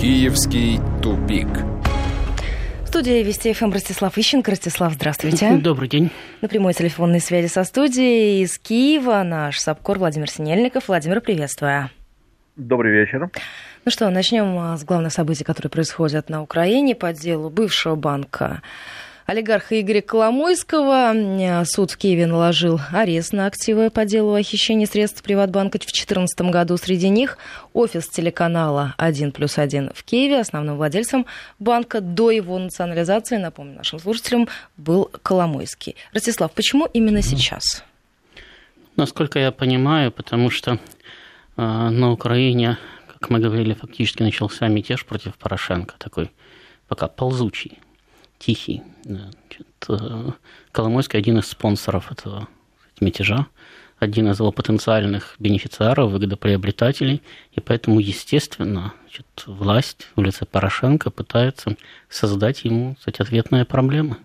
Киевский 0.00 0.80
тупик. 1.02 1.46
Студия 2.86 3.22
Вести 3.22 3.52
ФМ 3.52 3.70
Ростислав 3.70 4.16
Ищенко. 4.16 4.50
Ростислав, 4.50 4.94
здравствуйте. 4.94 5.58
Добрый 5.62 5.90
день. 5.90 6.10
На 6.40 6.48
прямой 6.48 6.72
телефонной 6.72 7.20
связи 7.20 7.48
со 7.48 7.64
студией 7.64 8.42
из 8.42 8.58
Киева 8.58 9.22
наш 9.22 9.58
САПКОР 9.60 9.98
Владимир 9.98 10.30
Синельников. 10.30 10.88
Владимир, 10.88 11.20
приветствую. 11.20 11.90
Добрый 12.56 12.92
вечер. 12.92 13.30
Ну 13.84 13.90
что, 13.90 14.08
начнем 14.08 14.58
а, 14.58 14.78
с 14.78 14.84
главных 14.84 15.12
событий, 15.12 15.44
которые 15.44 15.70
происходят 15.70 16.30
на 16.30 16.40
Украине 16.40 16.94
по 16.94 17.12
делу 17.12 17.50
бывшего 17.50 17.94
банка 17.94 18.62
олигарха 19.30 19.80
Игоря 19.80 20.02
Коломойского. 20.02 21.64
Суд 21.64 21.92
в 21.92 21.96
Киеве 21.96 22.26
наложил 22.26 22.80
арест 22.90 23.32
на 23.32 23.46
активы 23.46 23.88
по 23.90 24.04
делу 24.04 24.34
о 24.34 24.42
хищении 24.42 24.86
средств 24.86 25.22
Приватбанка 25.22 25.78
в 25.78 25.82
2014 25.82 26.40
году. 26.50 26.76
Среди 26.76 27.08
них 27.08 27.38
офис 27.72 28.08
телеканала 28.08 28.96
«1 28.98 29.30
плюс 29.30 29.56
1» 29.56 29.92
в 29.94 30.02
Киеве. 30.02 30.40
Основным 30.40 30.76
владельцем 30.76 31.26
банка 31.60 32.00
до 32.00 32.32
его 32.32 32.58
национализации, 32.58 33.36
напомню 33.36 33.76
нашим 33.76 34.00
слушателям, 34.00 34.48
был 34.76 35.08
Коломойский. 35.22 35.94
Ростислав, 36.12 36.50
почему 36.50 36.86
именно 36.92 37.22
сейчас? 37.22 37.84
Насколько 38.96 39.38
я 39.38 39.52
понимаю, 39.52 40.10
потому 40.10 40.50
что 40.50 40.72
э, 40.72 40.78
на 41.56 42.10
Украине, 42.10 42.78
как 43.06 43.30
мы 43.30 43.38
говорили, 43.38 43.74
фактически 43.74 44.24
начался 44.24 44.66
мятеж 44.66 45.06
против 45.06 45.36
Порошенко, 45.36 45.94
такой 45.98 46.32
пока 46.88 47.06
ползучий 47.06 47.78
тихий. 48.40 48.82
Значит, 49.04 49.68
э, 49.88 50.30
Коломойский 50.72 51.18
один 51.18 51.38
из 51.38 51.46
спонсоров 51.46 52.10
этого 52.10 52.48
мятежа, 53.00 53.46
один 53.98 54.28
из 54.30 54.40
его 54.40 54.50
потенциальных 54.50 55.36
бенефициаров, 55.38 56.10
выгодоприобретателей, 56.10 57.22
и 57.52 57.60
поэтому, 57.60 58.00
естественно, 58.00 58.94
значит, 59.02 59.26
власть 59.46 60.08
в 60.16 60.22
лице 60.22 60.46
Порошенко 60.46 61.10
пытается 61.10 61.76
создать 62.08 62.64
ему 62.64 62.96
кстати, 62.96 63.22
ответные 63.22 63.64
проблемы. 63.64 64.16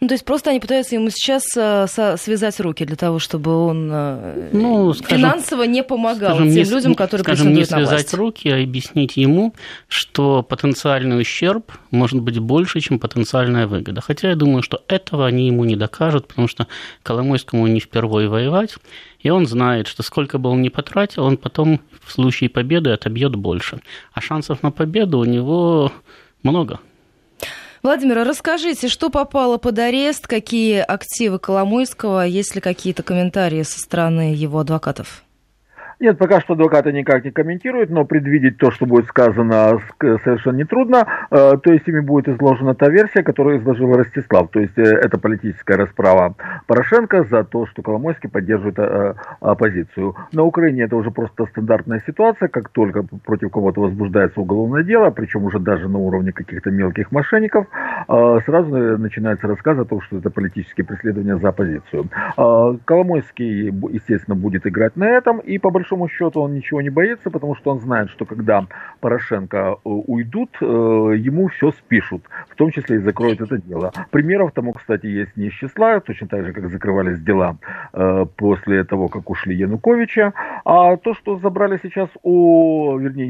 Ну, 0.00 0.08
то 0.08 0.14
есть 0.14 0.24
просто 0.24 0.50
они 0.50 0.60
пытаются 0.60 0.94
ему 0.94 1.10
сейчас 1.10 1.44
э, 1.56 1.86
связать 2.16 2.60
руки 2.60 2.84
для 2.84 2.96
того, 2.96 3.18
чтобы 3.18 3.56
он 3.56 3.90
э, 3.92 4.50
ну, 4.52 4.92
скажем, 4.92 5.18
финансово 5.18 5.62
не 5.64 5.82
помогал 5.82 6.36
скажем, 6.36 6.52
тем 6.52 6.64
не, 6.64 6.70
людям, 6.70 6.94
которые 6.94 7.24
скажем, 7.24 7.52
не 7.52 7.64
связать 7.64 7.90
власть. 7.90 8.14
руки, 8.14 8.48
а 8.48 8.62
объяснить 8.62 9.16
ему, 9.16 9.54
что 9.88 10.42
потенциальный 10.42 11.20
ущерб 11.20 11.72
может 11.90 12.20
быть 12.20 12.38
больше, 12.38 12.80
чем 12.80 12.98
потенциальная 12.98 13.66
выгода. 13.66 14.00
Хотя 14.00 14.30
я 14.30 14.36
думаю, 14.36 14.62
что 14.62 14.82
этого 14.88 15.26
они 15.26 15.46
ему 15.46 15.64
не 15.64 15.76
докажут, 15.76 16.28
потому 16.28 16.48
что 16.48 16.66
Коломойскому 17.02 17.66
не 17.66 17.80
впервые 17.80 18.28
воевать, 18.28 18.76
и 19.20 19.30
он 19.30 19.46
знает, 19.46 19.88
что 19.88 20.02
сколько 20.02 20.38
бы 20.38 20.50
он 20.50 20.62
ни 20.62 20.68
потратил, 20.68 21.24
он 21.24 21.36
потом 21.36 21.80
в 22.02 22.12
случае 22.12 22.50
победы 22.50 22.90
отобьет 22.90 23.34
больше. 23.36 23.80
А 24.12 24.20
шансов 24.20 24.62
на 24.62 24.70
победу 24.70 25.18
у 25.18 25.24
него 25.24 25.92
много. 26.42 26.78
Владимир, 27.84 28.20
а 28.20 28.24
расскажите, 28.24 28.88
что 28.88 29.10
попало 29.10 29.58
под 29.58 29.78
арест, 29.78 30.26
какие 30.26 30.78
активы 30.78 31.38
Коломойского, 31.38 32.26
есть 32.26 32.54
ли 32.54 32.62
какие-то 32.62 33.02
комментарии 33.02 33.62
со 33.62 33.78
стороны 33.78 34.34
его 34.34 34.60
адвокатов? 34.60 35.23
Нет, 36.00 36.18
пока 36.18 36.40
что 36.40 36.54
адвокаты 36.54 36.92
никак 36.92 37.24
не 37.24 37.30
комментируют, 37.30 37.90
но 37.90 38.04
предвидеть 38.04 38.58
то, 38.58 38.70
что 38.70 38.86
будет 38.86 39.06
сказано, 39.06 39.78
совершенно 40.00 40.56
нетрудно. 40.56 41.06
Э, 41.30 41.52
то 41.62 41.72
есть 41.72 41.86
ими 41.88 42.00
будет 42.00 42.28
изложена 42.28 42.74
та 42.74 42.88
версия, 42.88 43.22
которую 43.22 43.58
изложил 43.58 43.92
Ростислав. 43.94 44.50
То 44.50 44.60
есть 44.60 44.76
э, 44.76 44.82
это 44.82 45.18
политическая 45.18 45.76
расправа 45.76 46.34
Порошенко 46.66 47.24
за 47.24 47.44
то, 47.44 47.66
что 47.66 47.82
Коломойский 47.82 48.28
поддерживает 48.28 48.78
э, 48.78 49.14
оппозицию. 49.40 50.16
На 50.32 50.42
Украине 50.42 50.82
это 50.82 50.96
уже 50.96 51.10
просто 51.10 51.46
стандартная 51.46 52.02
ситуация, 52.06 52.48
как 52.48 52.68
только 52.70 53.04
против 53.24 53.50
кого-то 53.50 53.80
возбуждается 53.80 54.40
уголовное 54.40 54.82
дело, 54.82 55.10
причем 55.10 55.44
уже 55.44 55.58
даже 55.58 55.88
на 55.88 55.98
уровне 55.98 56.32
каких-то 56.32 56.70
мелких 56.70 57.12
мошенников, 57.12 57.66
сразу 58.06 58.98
начинается 58.98 59.46
рассказ 59.46 59.78
о 59.78 59.84
том, 59.84 60.00
что 60.00 60.18
это 60.18 60.30
политические 60.30 60.84
преследования 60.84 61.38
за 61.38 61.48
оппозицию. 61.48 62.08
Коломойский, 62.84 63.66
естественно, 63.92 64.34
будет 64.34 64.66
играть 64.66 64.96
на 64.96 65.08
этом, 65.08 65.38
и 65.38 65.58
по 65.58 65.70
большому 65.70 65.93
большому 65.94 66.08
счету 66.08 66.40
он 66.40 66.54
ничего 66.54 66.80
не 66.80 66.90
боится, 66.90 67.30
потому 67.30 67.54
что 67.54 67.70
он 67.70 67.80
знает, 67.80 68.10
что 68.10 68.24
когда 68.24 68.66
Порошенко 69.00 69.56
э, 69.56 69.78
уйдут, 69.84 70.50
э, 70.60 70.64
ему 70.64 71.48
все 71.48 71.70
спишут, 71.70 72.22
в 72.48 72.54
том 72.56 72.70
числе 72.70 72.96
и 72.96 72.98
закроют 72.98 73.40
это 73.40 73.58
дело. 73.58 73.92
Примеров 74.10 74.52
тому, 74.52 74.72
кстати, 74.72 75.06
есть 75.06 75.36
не 75.36 75.46
из 75.46 75.52
числа, 75.52 76.00
точно 76.00 76.26
так 76.28 76.44
же, 76.44 76.52
как 76.52 76.68
закрывались 76.70 77.20
дела 77.20 77.56
э, 77.92 78.26
после 78.36 78.84
того, 78.84 79.08
как 79.08 79.30
ушли 79.30 79.54
Януковича. 79.56 80.32
А 80.64 80.96
то, 80.96 81.14
что 81.14 81.38
забрали 81.38 81.78
сейчас 81.82 82.08
у, 82.22 82.98
вернее, 82.98 83.28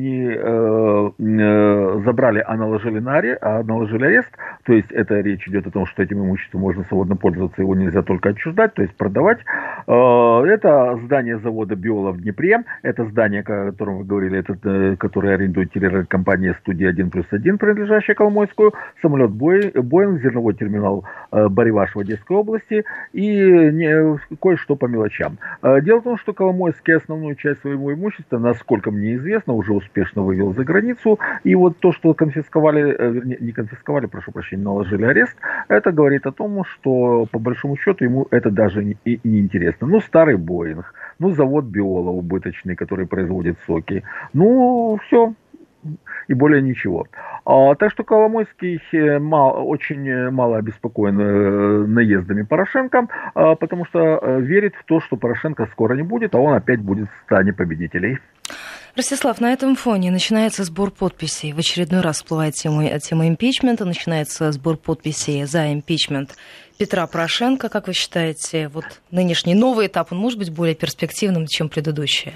не 1.19 2.05
забрали, 2.05 2.43
а 2.47 2.57
наложили 2.57 3.01
на 3.01 3.17
арест, 3.17 3.39
а 3.43 3.63
наложили 3.63 4.07
арест, 4.07 4.31
то 4.65 4.73
есть 4.73 4.91
это 4.91 5.21
речь 5.21 5.49
идет 5.49 5.67
о 5.67 5.71
том, 5.71 5.87
что 5.87 6.03
этим 6.03 6.21
имуществом 6.21 6.61
можно 6.61 6.85
свободно 6.85 7.17
пользоваться, 7.17 7.63
его 7.63 7.75
нельзя 7.75 8.03
только 8.03 8.31
отчуждать, 8.31 8.75
то 8.75 8.83
есть 8.83 8.95
продавать. 8.97 9.39
Это 9.87 10.99
здание 11.05 11.39
завода 11.39 11.77
Биола 11.77 12.13
в 12.13 12.21
Днепре. 12.21 12.65
Это 12.83 13.05
здание, 13.05 13.41
о 13.41 13.71
котором 13.71 13.99
вы 13.99 14.05
говорили, 14.05 14.39
это, 14.39 14.57
э, 14.65 14.97
которое 14.97 15.35
арендует 15.35 15.73
телерадиокомпания 15.73 16.55
«Студия 16.61 16.91
1 16.91 17.11
плюс 17.11 17.27
1», 17.31 17.59
принадлежащая 17.59 18.15
Коломойскую, 18.15 18.73
самолет 19.03 19.31
Боинг, 19.31 20.23
зерновой 20.23 20.55
терминал 20.55 21.05
э, 21.33 21.49
Бариваш 21.49 21.95
в 21.95 21.99
Одесской 21.99 22.37
области 22.37 22.85
и 23.13 24.17
кое-что 24.41 24.77
по 24.77 24.87
мелочам. 24.87 25.39
Э, 25.63 25.81
дело 25.83 26.01
в 26.01 26.05
том, 26.05 26.19
что 26.19 26.33
Коломойский 26.33 26.97
основную 26.97 27.35
часть 27.35 27.61
своего 27.61 27.93
имущества, 27.93 28.39
насколько 28.39 28.91
мне 28.91 29.17
известно, 29.17 29.53
уже 29.55 29.73
успешно 29.73 30.23
вывел 30.23 30.55
за 30.55 30.65
границу. 30.65 31.19
И 31.43 31.55
вот 31.55 31.79
то, 31.79 31.93
что 31.93 32.15
конфисковали, 32.15 32.83
вернее, 32.83 33.39
не 33.41 33.53
конфисковали, 33.53 34.07
прошу 34.07 34.33
прощения, 34.33 34.63
наложили 34.63 35.05
арест, 35.05 35.37
это 35.69 35.93
говорит 35.93 36.27
о 36.27 36.33
том, 36.33 36.65
что 36.65 37.27
по 37.31 37.39
большому 37.39 37.77
счету 37.77 38.05
ему 38.05 38.27
это 38.31 38.51
даже 38.51 38.83
и 38.83 39.21
не 39.25 39.41
интересно. 39.41 39.74
Ну, 39.81 40.01
старый 40.01 40.37
Боинг, 40.37 40.93
ну, 41.19 41.31
завод 41.31 41.65
Биола 41.65 42.11
убыточный, 42.11 42.77
который 42.77 43.07
производит 43.07 43.59
соки. 43.67 44.03
Ну, 44.33 44.99
все, 45.07 45.35
и 46.29 46.35
более 46.35 46.63
ничего. 46.63 47.07
А, 47.45 47.75
так 47.75 47.91
что 47.93 48.05
Коломойский 48.05 48.81
э, 48.93 49.19
мало, 49.19 49.61
очень 49.61 50.09
э, 50.09 50.31
мало 50.31 50.57
обеспокоен 50.57 51.21
э, 51.21 51.87
наездами 51.87 52.43
Порошенко, 52.43 53.09
а, 53.35 53.55
потому 53.55 53.85
что 53.87 54.39
верит 54.39 54.75
в 54.77 54.85
то, 54.85 55.01
что 55.01 55.17
Порошенко 55.17 55.67
скоро 55.73 55.95
не 55.95 56.03
будет, 56.03 56.35
а 56.35 56.39
он 56.39 56.55
опять 56.55 56.81
будет 56.81 57.09
в 57.09 57.25
стане 57.25 57.53
победителей. 57.53 58.19
Ростислав, 58.97 59.41
на 59.41 59.53
этом 59.53 59.75
фоне 59.75 60.13
начинается 60.13 60.63
сбор 60.63 60.93
подписей. 60.93 61.53
В 61.53 61.59
очередной 61.59 62.01
раз 62.01 62.17
всплывает 62.17 62.55
тема, 62.55 62.85
тема 63.01 63.27
импичмента, 63.27 63.85
начинается 63.85 64.53
сбор 64.53 64.77
подписей 64.77 65.45
за 65.45 65.73
импичмент 65.73 66.37
Петра 66.79 67.07
Порошенко. 67.07 67.69
Как 67.69 67.87
вы 67.87 67.93
считаете, 67.93 68.69
вот 68.69 68.85
нынешний 69.11 69.55
новый 69.55 69.87
этап, 69.87 70.13
он 70.13 70.19
может 70.19 70.39
быть 70.39 70.51
более 70.51 70.75
перспективным, 70.75 71.47
чем 71.47 71.69
предыдущий? 71.69 72.33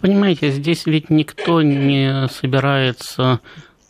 Понимаете, 0.00 0.50
здесь 0.50 0.86
ведь 0.86 1.10
никто 1.10 1.62
не 1.62 2.28
собирается 2.28 3.40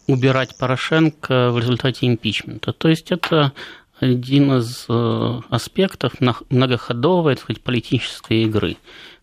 убирать 0.06 0.56
Порошенко 0.58 1.50
в 1.50 1.58
результате 1.58 2.06
импичмента. 2.06 2.72
То 2.72 2.88
есть 2.88 3.12
это 3.12 3.53
один 4.00 4.58
из 4.58 4.87
э, 4.88 5.41
аспектов 5.50 6.14
многоходовой, 6.50 7.34
так 7.34 7.44
сказать, 7.44 7.62
политической 7.62 8.44
игры. 8.44 8.76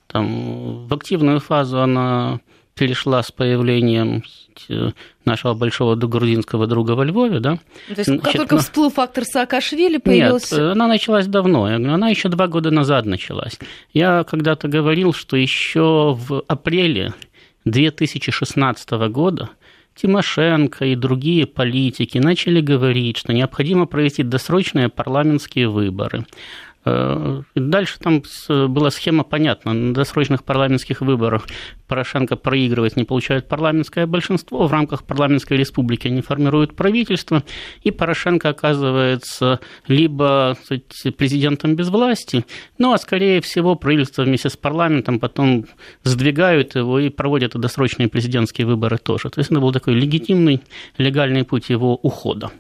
Там, 0.08 0.88
в 0.88 0.94
активную 0.94 1.40
фазу 1.40 1.82
она 1.82 2.40
перешла 2.76 3.24
с 3.24 3.32
появлением 3.32 4.24
э, 4.70 4.92
нашего 5.24 5.54
большого 5.54 5.96
грузинского 5.96 6.68
друга 6.68 6.92
во 6.92 7.06
Львове, 7.06 7.40
да. 7.40 7.60
То 7.88 7.96
есть, 7.98 8.22
как 8.22 8.34
только 8.34 8.58
всплыл 8.58 8.92
фактор 8.92 9.24
Саакашвили, 9.24 9.98
появился... 9.98 10.56
Нет, 10.56 10.72
она 10.74 10.88
началась 10.88 11.28
давно, 11.28 11.66
она 11.66 12.10
еще 12.10 12.30
два 12.30 12.48
года 12.48 12.72
назад 12.72 13.06
началась. 13.06 13.58
Я 13.94 14.24
когда-то 14.24 14.68
говорил, 14.68 15.14
что 15.14 15.38
еще 15.38 16.18
в 16.20 16.44
апреле 16.48 17.14
2016 17.64 18.92
года 19.10 19.50
Тимошенко 19.96 20.86
и 20.86 20.96
другие 20.96 21.48
политики 21.48 22.18
начали 22.18 22.60
говорить, 22.60 23.18
что 23.18 23.32
необходимо 23.34 23.86
провести 23.86 24.24
досрочные 24.24 24.90
парламентские 24.90 25.70
выборы. 25.70 26.26
Э, 26.86 27.42
дальше 27.56 27.98
там 28.00 28.22
была 28.50 28.92
схема 28.92 29.24
понятна. 29.24 29.74
На 29.74 29.94
досрочных 29.94 30.44
парламентских 30.44 31.02
выборах 31.02 31.48
Порошенко 31.88 32.36
проигрывает, 32.36 32.96
не 32.96 33.04
получает 33.04 33.48
парламентское 33.48 34.08
большинство. 34.08 34.68
В 34.68 34.72
рамках 34.72 35.04
парламентской 35.04 35.58
республики 35.58 36.08
они 36.08 36.22
формируют 36.22 36.76
правительство, 36.76 37.44
и 37.82 37.92
Порошенко 37.92 38.50
оказывается 38.50 39.60
либо 39.88 40.58
кстати, 40.62 41.12
президентом 41.12 41.76
без 41.76 41.90
власти, 41.90 42.46
ну 42.78 42.94
а 42.94 42.98
скорее 42.98 43.42
всего 43.42 43.76
правительство 43.76 44.24
вместе 44.24 44.50
с 44.50 44.58
парламентом 44.58 45.20
потом 45.20 45.66
сдвигают 46.04 46.76
его 46.76 47.00
и 47.00 47.10
проводят 47.10 47.56
досрочные 47.56 48.08
президентские 48.08 48.68
выборы 48.68 48.98
тоже. 48.98 49.30
То 49.30 49.40
есть 49.40 49.52
это 49.52 49.60
был 49.60 49.72
такой 49.72 49.94
легитимный, 49.94 50.62
легальный 50.98 51.44
путь 51.44 51.70
его 51.70 51.96
ухода. 51.96 52.52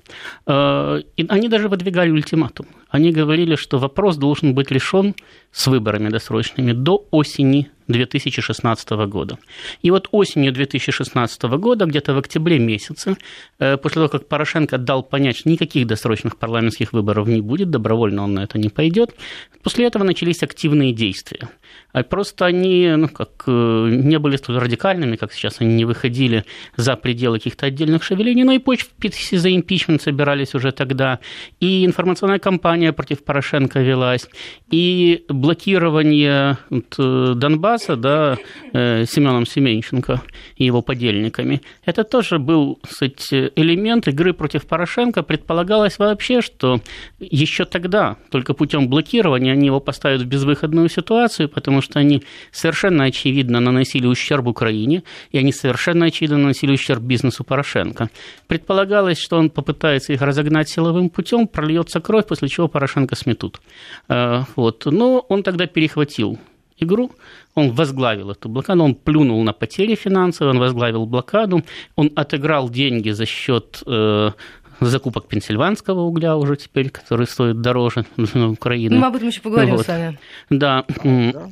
Э, 0.45 1.01
и 1.17 1.25
они 1.27 1.49
даже 1.49 1.67
выдвигали 1.67 2.11
ультиматум. 2.11 2.67
Они 2.89 3.11
говорили, 3.11 3.55
что 3.55 3.77
вопрос 3.77 4.17
должен 4.17 4.53
быть 4.53 4.71
решен 4.71 5.15
с 5.55 5.67
выборами 5.67 6.09
досрочными 6.09 6.73
до 6.73 7.07
осени 7.11 7.69
2016 7.87 8.89
года. 9.07 9.37
И 9.81 9.91
вот 9.91 10.09
осенью 10.11 10.51
2016 10.51 11.43
года, 11.43 11.85
где-то 11.85 12.13
в 12.13 12.17
октябре 12.17 12.59
месяце, 12.59 13.15
э, 13.59 13.77
после 13.77 13.95
того, 13.95 14.09
как 14.09 14.27
Порошенко 14.27 14.77
дал 14.77 15.01
понять, 15.01 15.37
что 15.37 15.49
никаких 15.49 15.87
досрочных 15.87 16.37
парламентских 16.37 16.91
выборов 16.91 17.27
не 17.27 17.41
будет, 17.41 17.69
добровольно 17.69 18.23
он 18.23 18.33
на 18.33 18.43
это 18.43 18.57
не 18.57 18.69
пойдет, 18.69 19.15
после 19.63 19.85
этого 19.85 20.03
начались 20.03 20.43
активные 20.43 20.91
действия. 20.91 21.49
А 21.91 22.03
просто 22.03 22.45
они 22.45 22.93
ну, 22.95 23.07
как, 23.07 23.43
э, 23.47 23.89
не 23.91 24.19
были 24.19 24.37
столь 24.37 24.57
радикальными, 24.57 25.15
как 25.15 25.33
сейчас, 25.33 25.61
они 25.61 25.73
не 25.75 25.85
выходили 25.85 26.45
за 26.75 26.95
пределы 26.95 27.37
каких-то 27.37 27.65
отдельных 27.65 28.03
шевелений, 28.03 28.43
но 28.43 28.51
и 28.51 28.59
почвы 28.59 28.91
за 29.31 29.55
импичмент 29.55 30.01
собирались 30.01 30.55
уже 30.55 30.71
тогда, 30.71 31.19
и 31.59 31.85
информационная 31.85 32.39
кампания 32.39 32.91
против 32.93 33.23
Порошенко 33.23 33.79
велась, 33.79 34.27
и 34.71 35.23
блокирование 35.29 36.57
вот, 36.69 36.95
э, 36.97 37.33
Донбасса 37.35 37.95
да, 37.95 38.37
э, 38.73 39.05
Семеном 39.05 39.45
Семенченко 39.45 40.21
и 40.57 40.65
его 40.65 40.81
подельниками, 40.81 41.61
это 41.85 42.03
тоже 42.03 42.39
был 42.39 42.79
кстати, 42.81 43.51
элемент 43.55 44.07
игры 44.07 44.33
против 44.33 44.65
Порошенко. 44.65 45.23
Предполагалось 45.23 45.99
вообще, 45.99 46.41
что 46.41 46.81
еще 47.19 47.65
тогда, 47.65 48.17
только 48.31 48.53
путем 48.53 48.87
блокирования, 48.87 49.53
они 49.53 49.67
его 49.67 49.79
поставят 49.79 50.21
в 50.21 50.25
безвыходную 50.25 50.89
ситуацию, 50.89 51.49
потому 51.65 51.81
что 51.81 51.99
они 51.99 52.21
совершенно 52.51 53.05
очевидно 53.05 53.59
наносили 53.59 54.05
ущерб 54.05 54.45
Украине, 54.45 55.01
и 55.31 55.39
они 55.39 55.51
совершенно 55.51 56.05
очевидно 56.05 56.37
наносили 56.37 56.73
ущерб 56.73 57.01
бизнесу 57.01 57.43
Порошенко. 57.43 58.09
Предполагалось, 58.45 59.17
что 59.17 59.37
он 59.37 59.49
попытается 59.49 60.13
их 60.13 60.21
разогнать 60.21 60.69
силовым 60.69 61.09
путем, 61.09 61.47
прольется 61.47 61.99
кровь, 62.01 62.27
после 62.27 62.49
чего 62.49 62.67
Порошенко 62.67 63.15
сметут. 63.15 63.61
Э, 64.09 64.43
вот. 64.55 64.85
Но 64.85 65.25
он 65.27 65.41
тогда 65.41 65.65
перехватил 65.65 66.37
игру, 66.77 67.11
он 67.55 67.71
возглавил 67.71 68.29
эту 68.29 68.47
блокаду, 68.47 68.83
он 68.83 68.93
плюнул 68.93 69.43
на 69.43 69.53
потери 69.53 69.95
финансовые, 69.95 70.51
он 70.51 70.59
возглавил 70.59 71.07
блокаду, 71.07 71.63
он 71.95 72.11
отыграл 72.15 72.69
деньги 72.69 73.09
за 73.09 73.25
счет 73.25 73.81
э, 73.87 74.31
закупок 74.79 75.27
пенсильванского 75.27 76.01
угля 76.01 76.35
уже 76.35 76.55
теперь, 76.55 76.89
который 76.89 77.27
стоит 77.27 77.61
дороже 77.61 78.05
Украины. 78.17 78.97
Мы 78.97 79.07
об 79.07 79.15
этом 79.15 79.27
еще 79.27 79.41
поговорим 79.41 79.75
вот. 79.75 79.85
с 79.85 79.87
вами. 79.87 80.19
Да. 80.49 80.85
да. 81.03 81.49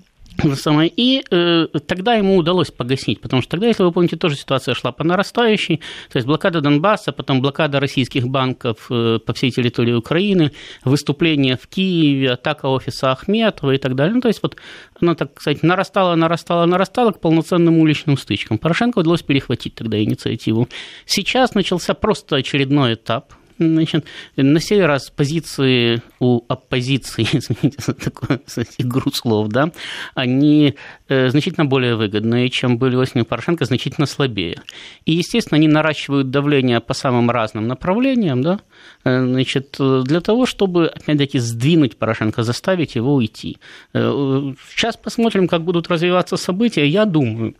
Самое. 0.56 0.92
И 0.96 1.24
э, 1.30 1.68
тогда 1.86 2.16
ему 2.16 2.38
удалось 2.38 2.72
погасить, 2.72 3.22
потому 3.22 3.42
что 3.42 3.52
тогда, 3.52 3.68
если 3.68 3.84
вы 3.84 3.92
помните, 3.92 4.16
тоже 4.18 4.36
ситуация 4.36 4.74
шла 4.74 4.92
по 4.92 5.04
нарастающей, 5.04 5.78
то 6.12 6.18
есть 6.18 6.28
блокада 6.28 6.62
Донбасса, 6.62 7.12
потом 7.12 7.42
блокада 7.42 7.80
российских 7.80 8.28
банков 8.28 8.88
э, 8.90 9.20
по 9.26 9.34
всей 9.34 9.52
территории 9.52 9.94
Украины, 9.94 10.52
выступление 10.84 11.58
в 11.58 11.68
Киеве, 11.68 12.32
атака 12.32 12.68
офиса 12.68 13.12
Ахметова 13.12 13.72
и 13.72 13.78
так 13.78 13.96
далее. 13.96 14.16
Ну, 14.16 14.22
то 14.22 14.28
есть 14.28 14.42
вот 14.42 14.58
она, 15.00 15.16
так 15.16 15.40
сказать, 15.40 15.64
нарастала, 15.64 16.16
нарастала, 16.16 16.66
нарастала 16.66 17.12
к 17.12 17.20
полноценным 17.20 17.78
уличным 17.78 18.18
стычкам. 18.18 18.58
Порошенко 18.58 19.00
удалось 19.00 19.22
перехватить 19.22 19.76
тогда 19.76 20.02
инициативу. 20.02 20.68
Сейчас 21.06 21.54
начался 21.54 21.94
просто 21.94 22.38
очередной 22.38 22.96
этап– 22.96 23.34
Значит, 23.70 24.06
на 24.36 24.60
сей 24.60 24.86
раз 24.86 25.10
позиции 25.10 26.02
у 26.20 26.42
оппозиции, 26.48 27.24
извините 27.34 27.78
за 27.80 27.94
такую 27.94 28.42
игру 28.78 29.12
слов, 29.12 29.48
да, 29.50 29.72
они 30.16 30.76
э, 31.08 31.30
значительно 31.30 31.66
более 31.66 31.96
выгодные, 31.96 32.50
чем 32.50 32.78
были 32.78 32.96
осенью 32.96 33.26
Порошенко, 33.26 33.66
значительно 33.66 34.06
слабее. 34.06 34.62
И, 35.06 35.14
естественно, 35.14 35.58
они 35.58 35.68
наращивают 35.68 36.30
давление 36.30 36.80
по 36.80 36.94
самым 36.94 37.30
разным 37.32 37.68
направлениям, 37.68 38.42
да, 38.42 38.60
э, 39.04 39.26
значит, 39.26 39.78
для 39.80 40.22
того, 40.22 40.46
чтобы, 40.46 40.88
опять-таки, 40.88 41.40
сдвинуть 41.40 41.98
Порошенко, 41.98 42.44
заставить 42.44 42.96
его 42.96 43.16
уйти. 43.16 43.58
Э, 43.94 44.54
сейчас 44.70 44.98
посмотрим, 44.98 45.48
как 45.48 45.64
будут 45.64 45.90
развиваться 45.90 46.38
события. 46.38 46.86
Я 46.88 47.06
думаю, 47.06 47.56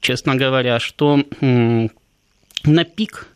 честно 0.00 0.36
говоря, 0.36 0.78
что 0.78 1.22
на 1.40 2.84
пик 2.84 3.28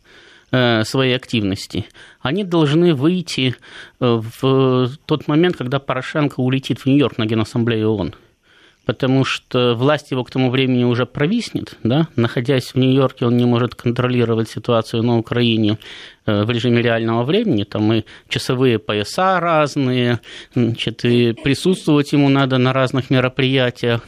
своей 0.84 1.16
активности, 1.16 1.86
они 2.20 2.44
должны 2.44 2.94
выйти 2.94 3.56
э, 4.00 4.20
в 4.40 4.90
тот 5.06 5.28
момент, 5.28 5.56
когда 5.56 5.78
Порошенко 5.78 6.40
улетит 6.40 6.80
в 6.80 6.86
Нью-Йорк 6.86 7.18
на 7.18 7.26
Генассамблею 7.26 7.90
ООН 7.90 8.14
потому 8.84 9.24
что 9.24 9.74
власть 9.74 10.10
его 10.10 10.24
к 10.24 10.30
тому 10.30 10.50
времени 10.50 10.84
уже 10.84 11.06
провиснет, 11.06 11.76
да? 11.82 12.08
находясь 12.16 12.74
в 12.74 12.78
Нью-Йорке, 12.78 13.26
он 13.26 13.36
не 13.36 13.44
может 13.44 13.74
контролировать 13.74 14.48
ситуацию 14.50 15.02
на 15.02 15.18
Украине 15.18 15.78
э, 16.26 16.42
в 16.44 16.50
режиме 16.50 16.82
реального 16.82 17.22
времени, 17.22 17.64
там 17.64 17.92
и 17.92 18.02
часовые 18.28 18.78
пояса 18.78 19.38
разные, 19.40 20.20
значит, 20.54 21.04
и 21.04 21.32
присутствовать 21.32 22.12
ему 22.12 22.28
надо 22.28 22.58
на 22.58 22.72
разных 22.72 23.10
мероприятиях, 23.10 24.04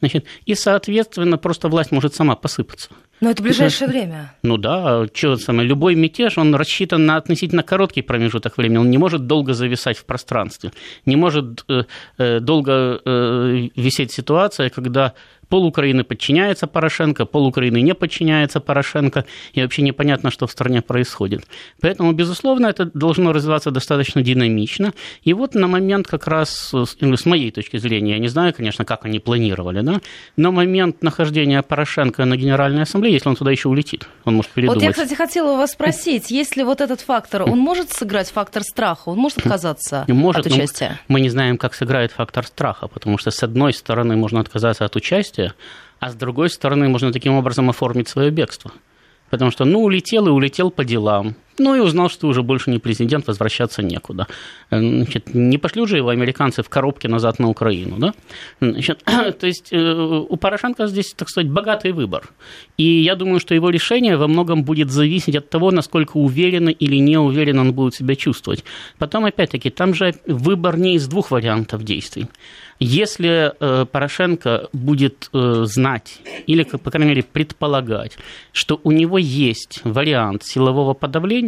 значит, 0.00 0.24
и, 0.46 0.54
соответственно, 0.54 1.36
просто 1.36 1.68
власть 1.68 1.92
может 1.92 2.14
сама 2.14 2.34
посыпаться. 2.34 2.90
Но 3.20 3.30
это 3.30 3.42
ближайшее 3.42 3.88
время. 3.88 4.32
Ну 4.42 4.56
да, 4.56 5.06
что 5.12 5.36
самое, 5.36 5.68
любой 5.68 5.94
мятеж, 5.94 6.38
он 6.38 6.54
рассчитан 6.54 7.04
на 7.06 7.16
относительно 7.16 7.62
короткий 7.62 8.02
промежуток 8.02 8.56
времени, 8.56 8.78
он 8.78 8.90
не 8.90 8.98
может 8.98 9.26
долго 9.26 9.54
зависать 9.54 9.98
в 9.98 10.04
пространстве, 10.04 10.72
не 11.04 11.16
может 11.16 11.64
э, 11.68 11.84
э, 12.18 12.40
долго 12.40 13.00
э, 13.04 13.68
висеть 13.74 14.12
ситуация, 14.12 14.70
когда 14.70 15.14
Пол 15.48 15.64
Украины 15.64 16.04
подчиняется 16.04 16.66
Порошенко, 16.66 17.24
пол 17.26 17.46
Украины 17.46 17.80
не 17.80 17.94
подчиняется 17.94 18.60
Порошенко, 18.60 19.24
и 19.52 19.62
вообще 19.62 19.82
непонятно, 19.82 20.30
что 20.30 20.46
в 20.46 20.50
стране 20.50 20.82
происходит. 20.82 21.46
Поэтому, 21.80 22.12
безусловно, 22.12 22.66
это 22.66 22.84
должно 22.84 23.32
развиваться 23.32 23.70
достаточно 23.70 24.22
динамично. 24.22 24.92
И 25.22 25.32
вот 25.32 25.54
на 25.54 25.66
момент 25.66 26.06
как 26.06 26.26
раз, 26.26 26.72
с 26.72 27.26
моей 27.26 27.50
точки 27.50 27.78
зрения, 27.78 28.12
я 28.12 28.18
не 28.18 28.28
знаю, 28.28 28.52
конечно, 28.54 28.84
как 28.84 29.04
они 29.04 29.20
планировали, 29.20 29.80
да, 29.80 30.00
но 30.36 30.52
момент 30.52 31.02
нахождения 31.02 31.62
Порошенко 31.62 32.24
на 32.24 32.36
Генеральной 32.36 32.82
Ассамблее, 32.82 33.14
если 33.14 33.28
он 33.28 33.36
туда 33.36 33.50
еще 33.50 33.68
улетит, 33.68 34.08
он 34.24 34.34
может 34.34 34.50
передумать. 34.50 34.82
Вот 34.82 34.84
я, 34.84 34.92
кстати, 34.92 35.14
хотела 35.14 35.56
вас 35.56 35.72
спросить, 35.72 36.30
если 36.30 36.62
вот 36.62 36.80
этот 36.80 37.00
фактор, 37.00 37.42
он 37.42 37.58
может 37.58 37.90
сыграть 37.90 38.30
фактор 38.30 38.62
страха, 38.62 39.08
он 39.10 39.18
может 39.18 39.38
отказаться 39.38 40.04
может, 40.08 40.46
от 40.46 40.52
участия? 40.52 41.00
Мы 41.08 41.20
не 41.20 41.30
знаем, 41.30 41.56
как 41.56 41.74
сыграет 41.74 42.12
фактор 42.12 42.44
страха, 42.46 42.88
потому 42.88 43.18
что, 43.18 43.30
с 43.30 43.42
одной 43.42 43.72
стороны, 43.72 44.16
можно 44.16 44.40
отказаться 44.40 44.84
от 44.84 44.96
участия, 44.96 45.37
действия, 45.38 45.54
а 46.00 46.10
с 46.10 46.14
другой 46.14 46.50
стороны 46.50 46.88
можно 46.88 47.12
таким 47.12 47.34
образом 47.34 47.70
оформить 47.70 48.08
свое 48.08 48.30
бегство. 48.30 48.72
Потому 49.30 49.50
что, 49.50 49.64
ну, 49.64 49.82
улетел 49.82 50.26
и 50.26 50.30
улетел 50.30 50.70
по 50.70 50.84
делам. 50.84 51.34
Ну, 51.58 51.74
и 51.74 51.80
узнал, 51.80 52.08
что 52.08 52.28
уже 52.28 52.42
больше 52.42 52.70
не 52.70 52.78
президент, 52.78 53.26
возвращаться 53.26 53.82
некуда. 53.82 54.26
Значит, 54.70 55.34
не 55.34 55.58
пошлю 55.58 55.86
же 55.86 55.96
его 55.96 56.10
американцы 56.10 56.62
в 56.62 56.68
коробке 56.68 57.08
назад 57.08 57.38
на 57.38 57.48
Украину, 57.48 57.96
да? 57.98 58.12
Значит, 58.60 59.02
то 59.40 59.46
есть 59.46 59.72
э, 59.72 59.92
у 60.28 60.36
Порошенко 60.36 60.86
здесь, 60.86 61.14
так 61.16 61.28
сказать, 61.28 61.50
богатый 61.50 61.92
выбор. 61.92 62.30
И 62.76 62.84
я 62.84 63.16
думаю, 63.16 63.40
что 63.40 63.54
его 63.54 63.70
решение 63.70 64.16
во 64.16 64.28
многом 64.28 64.62
будет 64.62 64.90
зависеть 64.90 65.36
от 65.36 65.50
того, 65.50 65.70
насколько 65.70 66.16
уверенно 66.16 66.70
или 66.70 66.96
не 66.96 67.18
уверенно 67.18 67.62
он 67.62 67.72
будет 67.72 67.94
себя 67.94 68.14
чувствовать. 68.14 68.64
Потом, 68.98 69.24
опять-таки, 69.24 69.70
там 69.70 69.94
же 69.94 70.14
выбор 70.26 70.78
не 70.78 70.94
из 70.94 71.08
двух 71.08 71.30
вариантов 71.30 71.82
действий. 71.82 72.26
Если 72.80 73.52
э, 73.58 73.86
Порошенко 73.86 74.68
будет 74.72 75.30
э, 75.32 75.64
знать 75.64 76.20
или, 76.46 76.62
по 76.62 76.90
крайней 76.90 77.08
мере, 77.08 77.22
предполагать, 77.24 78.16
что 78.52 78.80
у 78.84 78.92
него 78.92 79.18
есть 79.18 79.80
вариант 79.84 80.44
силового 80.44 80.94
подавления 80.94 81.47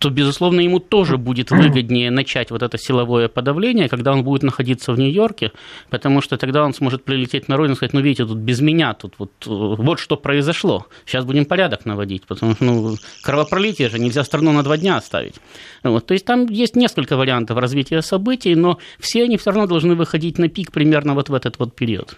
то, 0.00 0.08
безусловно, 0.08 0.60
ему 0.60 0.78
тоже 0.78 1.18
будет 1.18 1.50
выгоднее 1.50 2.10
начать 2.10 2.50
вот 2.50 2.62
это 2.62 2.78
силовое 2.78 3.28
подавление, 3.28 3.86
когда 3.86 4.12
он 4.12 4.24
будет 4.24 4.42
находиться 4.42 4.92
в 4.92 4.98
Нью-Йорке, 4.98 5.52
потому 5.90 6.22
что 6.22 6.38
тогда 6.38 6.64
он 6.64 6.72
сможет 6.72 7.04
прилететь 7.04 7.48
на 7.48 7.58
родину 7.58 7.74
и 7.74 7.76
сказать, 7.76 7.92
ну, 7.92 8.00
видите, 8.00 8.24
тут 8.24 8.38
без 8.38 8.62
меня, 8.62 8.94
тут 8.94 9.16
вот, 9.18 9.30
э, 9.46 9.50
вот 9.50 9.98
что 9.98 10.16
произошло, 10.16 10.86
сейчас 11.04 11.26
будем 11.26 11.44
порядок 11.44 11.84
наводить, 11.84 12.24
потому 12.26 12.54
что 12.54 12.64
ну, 12.64 12.96
кровопролитие 13.22 13.90
же 13.90 13.98
нельзя 13.98 14.24
страну 14.24 14.52
на 14.52 14.62
два 14.62 14.78
дня 14.78 14.96
оставить. 14.96 15.34
Вот, 15.82 16.06
то 16.06 16.14
есть 16.14 16.24
там 16.24 16.46
есть 16.46 16.76
несколько 16.76 17.18
вариантов 17.18 17.58
развития 17.58 18.00
событий, 18.00 18.54
но 18.54 18.78
все 18.98 19.24
они 19.24 19.36
все 19.36 19.50
равно 19.50 19.66
должны 19.66 19.96
выходить 19.96 20.38
на 20.38 20.48
пик 20.48 20.72
примерно 20.72 21.12
вот 21.12 21.28
в 21.28 21.34
этот 21.34 21.58
вот 21.58 21.76
период. 21.76 22.16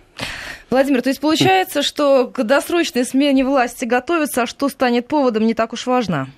Владимир, 0.70 1.02
то 1.02 1.08
есть 1.08 1.20
получается, 1.20 1.82
что 1.82 2.28
к 2.28 2.44
досрочной 2.44 3.04
смене 3.04 3.44
власти 3.44 3.87
готовится, 3.87 4.42
а 4.42 4.46
что 4.46 4.68
станет 4.68 5.08
поводом, 5.08 5.49
не 5.49 5.54
так 5.54 5.72
уж 5.72 5.87
важно? 5.87 6.28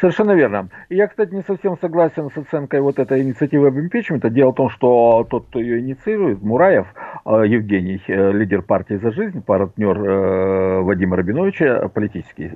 Совершенно 0.00 0.32
верно. 0.32 0.70
Я, 0.88 1.08
кстати, 1.08 1.34
не 1.34 1.42
совсем 1.42 1.76
согласен 1.78 2.30
с 2.30 2.38
оценкой 2.38 2.80
вот 2.80 2.98
этой 2.98 3.20
инициативы 3.20 3.68
об 3.68 3.78
импичменте. 3.78 4.30
Дело 4.30 4.52
в 4.52 4.54
том, 4.54 4.70
что 4.70 5.26
тот, 5.28 5.48
кто 5.48 5.60
ее 5.60 5.80
инициирует, 5.80 6.42
Мураев, 6.42 6.86
э, 7.26 7.42
Евгений, 7.46 8.02
э, 8.08 8.32
лидер 8.32 8.62
партии 8.62 8.94
«За 8.94 9.10
жизнь», 9.10 9.42
партнер 9.42 9.98
э, 9.98 10.80
Вадима 10.80 11.16
Рабиновича, 11.16 11.88
политический, 11.88 12.50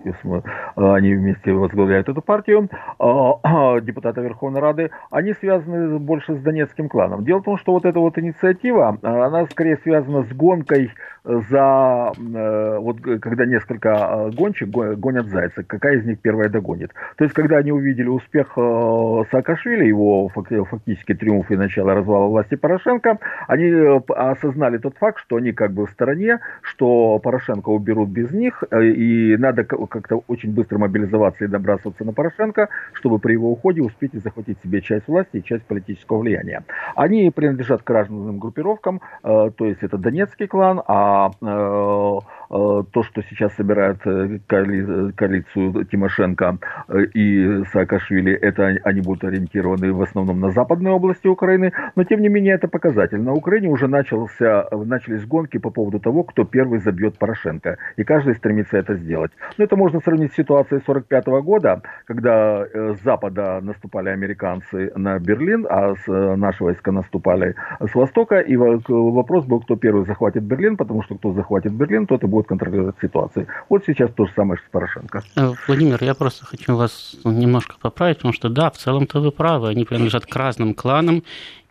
они 0.74 1.14
вместе 1.14 1.52
возглавляют 1.52 2.08
эту 2.08 2.22
партию, 2.22 2.70
депутата 2.98 4.22
Верховной 4.22 4.60
Рады, 4.60 4.90
они 5.10 5.34
связаны 5.34 5.98
больше 5.98 6.36
с 6.36 6.38
донецким 6.38 6.88
кланом. 6.88 7.24
Дело 7.24 7.40
в 7.40 7.44
том, 7.44 7.58
что 7.58 7.72
вот 7.72 7.84
эта 7.84 7.98
вот 8.00 8.18
инициатива, 8.18 8.98
она 9.02 9.44
скорее 9.50 9.76
связана 9.76 10.22
с 10.22 10.32
гонкой 10.32 10.90
за, 11.24 12.12
э, 12.16 12.78
вот 12.78 13.00
когда 13.00 13.46
несколько 13.46 13.88
э, 13.88 14.30
гонщик 14.36 14.68
гонят 14.68 15.28
зайца, 15.28 15.62
какая 15.62 15.96
из 15.96 16.04
них 16.04 16.20
первая 16.20 16.50
догонит. 16.50 16.92
То 17.16 17.24
есть, 17.24 17.34
когда 17.34 17.56
они 17.56 17.72
увидели 17.72 18.08
успех 18.08 18.52
Саакашвили, 18.54 19.86
его 19.86 20.28
фактически 20.28 21.14
триумф 21.14 21.50
и 21.50 21.56
начало 21.56 21.94
развала 21.94 22.26
власти 22.26 22.56
Порошенко, 22.56 23.18
они 23.48 23.72
осознали 24.08 24.78
тот 24.78 24.96
факт, 24.98 25.18
что 25.20 25.36
они 25.36 25.52
как 25.52 25.72
бы 25.72 25.86
в 25.86 25.90
стороне, 25.90 26.40
что 26.60 27.18
Порошенко 27.20 27.70
уберут 27.70 28.10
без 28.10 28.30
них, 28.30 28.62
и 28.72 29.36
надо 29.38 29.64
как-то 29.64 30.22
очень 30.26 30.52
быстро 30.52 30.78
мобилизоваться 30.78 31.44
и 31.44 31.48
добрасываться 31.48 32.04
на 32.04 32.12
Порошенко, 32.12 32.68
чтобы 32.92 33.18
при 33.18 33.32
его 33.32 33.50
уходе 33.50 33.82
успеть 33.82 34.12
захватить 34.12 34.58
себе 34.62 34.82
часть 34.82 35.08
власти 35.08 35.38
и 35.38 35.44
часть 35.44 35.64
политического 35.64 36.18
влияния. 36.18 36.64
Они 36.96 37.30
принадлежат 37.30 37.82
к 37.82 37.90
разным 37.90 38.38
группировкам, 38.38 39.00
то 39.22 39.54
есть 39.60 39.82
это 39.82 39.96
Донецкий 39.96 40.46
клан, 40.46 40.82
а 40.86 41.13
Э, 41.42 42.18
то, 42.54 43.02
что 43.02 43.22
сейчас 43.22 43.52
собирает 43.54 43.98
э, 44.06 44.38
коали, 44.46 45.10
коалицию 45.12 45.84
Тимошенко 45.86 46.58
э, 46.88 47.04
и 47.14 47.64
Саакашвили, 47.72 48.32
это 48.32 48.76
они 48.84 49.00
будут 49.00 49.24
ориентированы 49.24 49.92
в 49.92 50.00
основном 50.02 50.40
на 50.40 50.50
западной 50.50 50.92
области 50.92 51.26
Украины, 51.26 51.72
но 51.96 52.04
тем 52.04 52.20
не 52.20 52.28
менее 52.28 52.54
это 52.54 52.68
показатель. 52.68 53.20
На 53.20 53.32
Украине 53.32 53.68
уже 53.68 53.88
начался, 53.88 54.68
начались 54.70 55.26
гонки 55.26 55.58
по 55.58 55.70
поводу 55.70 55.98
того, 55.98 56.22
кто 56.22 56.44
первый 56.44 56.78
забьет 56.78 57.18
Порошенко, 57.18 57.76
и 57.96 58.04
каждый 58.04 58.34
стремится 58.34 58.78
это 58.78 58.94
сделать. 58.94 59.32
Но 59.58 59.64
это 59.64 59.76
можно 59.76 60.00
сравнить 60.00 60.32
с 60.32 60.36
ситуацией 60.36 60.80
45 60.86 61.26
года, 61.42 61.82
когда 62.06 62.64
с 62.72 63.02
запада 63.02 63.60
наступали 63.62 64.10
американцы 64.10 64.92
на 64.94 65.18
Берлин, 65.18 65.66
а 65.68 65.94
с 65.96 66.36
наши 66.36 66.62
войска 66.62 66.92
наступали 66.92 67.56
с 67.80 67.94
востока, 67.94 68.38
и 68.38 68.56
вопрос 68.56 69.44
был, 69.44 69.60
кто 69.60 69.76
первый 69.76 70.04
захватит 70.04 70.44
Берлин, 70.44 70.76
потому 70.76 71.02
что 71.02 71.16
кто 71.16 71.32
захватит 71.32 71.72
Берлин, 71.72 72.06
тот 72.06 72.22
и 72.22 72.26
будет 72.26 72.43
контролировать 72.44 72.96
ситуацию. 73.00 73.46
Вот 73.68 73.84
сейчас 73.86 74.10
то 74.12 74.26
же 74.26 74.32
самое 74.34 74.60
с 74.60 74.70
Порошенко. 74.70 75.22
Э, 75.36 75.52
Владимир, 75.66 76.02
я 76.02 76.14
просто 76.14 76.46
хочу 76.46 76.76
вас 76.76 77.16
немножко 77.24 77.76
поправить, 77.80 78.18
потому 78.18 78.32
что 78.32 78.48
да, 78.48 78.70
в 78.70 78.78
целом-то 78.78 79.20
вы 79.20 79.32
правы, 79.32 79.68
они 79.68 79.84
принадлежат 79.84 80.26
к 80.26 80.36
разным 80.36 80.74
кланам, 80.74 81.22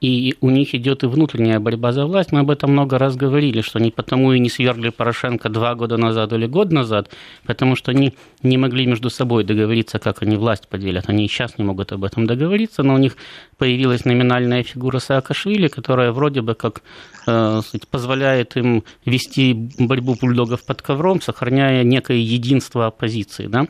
и 0.04 0.36
у 0.42 0.50
них 0.50 0.76
идет 0.76 1.04
и 1.04 1.08
внутренняя 1.08 1.62
борьба 1.62 1.94
за 1.94 2.06
власть. 2.06 2.34
Мы 2.34 2.40
об 2.40 2.52
этом 2.52 2.74
много 2.74 2.98
раз 2.98 3.16
говорили, 3.16 3.62
что 3.62 3.80
они 3.80 3.90
потому 3.90 4.34
и 4.34 4.40
не 4.40 4.50
свергли 4.50 4.90
Порошенко 4.90 5.48
два 5.48 5.76
года 5.76 5.96
назад 5.96 6.34
или 6.34 6.46
год 6.46 6.74
назад, 6.74 7.10
потому 7.46 7.78
что 7.78 7.92
они 7.92 8.14
не 8.42 8.58
могли 8.58 8.86
между 8.86 9.10
собой 9.10 9.46
договориться, 9.46 10.00
как 10.00 10.22
они 10.22 10.36
власть 10.36 10.68
поделят. 10.68 11.06
Они 11.08 11.24
и 11.24 11.30
сейчас 11.30 11.58
не 11.58 11.64
могут 11.64 11.94
об 11.94 12.04
этом 12.04 12.28
договориться, 12.28 12.84
но 12.84 12.96
у 12.96 12.98
них 12.98 13.16
появилась 13.58 14.04
номинальная 14.04 14.64
фигура 14.64 15.00
Саакашвили, 15.00 15.70
которая 15.70 16.12
вроде 16.12 16.42
бы 16.42 16.54
как 16.54 16.82
э, 17.26 17.62
позволяет 17.90 18.58
им 18.58 18.84
вести 19.06 19.54
борьбу 19.80 20.18
бульдогов 20.20 20.66
под 20.66 20.82
ковром, 20.82 21.22
сохраняя 21.22 21.82
некое 21.86 22.18
единство 22.18 22.88
оппозиции. 22.88 23.48
Да? 23.48 23.68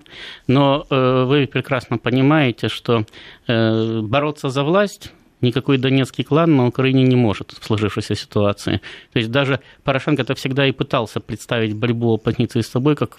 Но 0.47 0.87
э, 0.89 1.25
вы 1.25 1.45
прекрасно 1.45 1.99
понимаете, 1.99 2.69
что 2.69 3.05
э, 3.47 4.01
бороться 4.01 4.49
за 4.49 4.63
власть 4.63 5.11
никакой 5.43 5.77
донецкий 5.77 6.23
клан 6.23 6.55
на 6.55 6.67
Украине 6.67 7.03
не 7.03 7.15
может 7.15 7.51
в 7.51 7.65
сложившейся 7.65 8.15
ситуации. 8.15 8.81
То 9.13 9.19
есть 9.19 9.31
даже 9.31 9.59
Порошенко 9.83 10.21
это 10.21 10.33
всегда 10.33 10.65
и 10.67 10.71
пытался 10.71 11.19
представить 11.19 11.75
борьбу 11.75 12.15
оппозиции 12.15 12.61
с 12.61 12.69
собой 12.69 12.95
как 12.95 13.17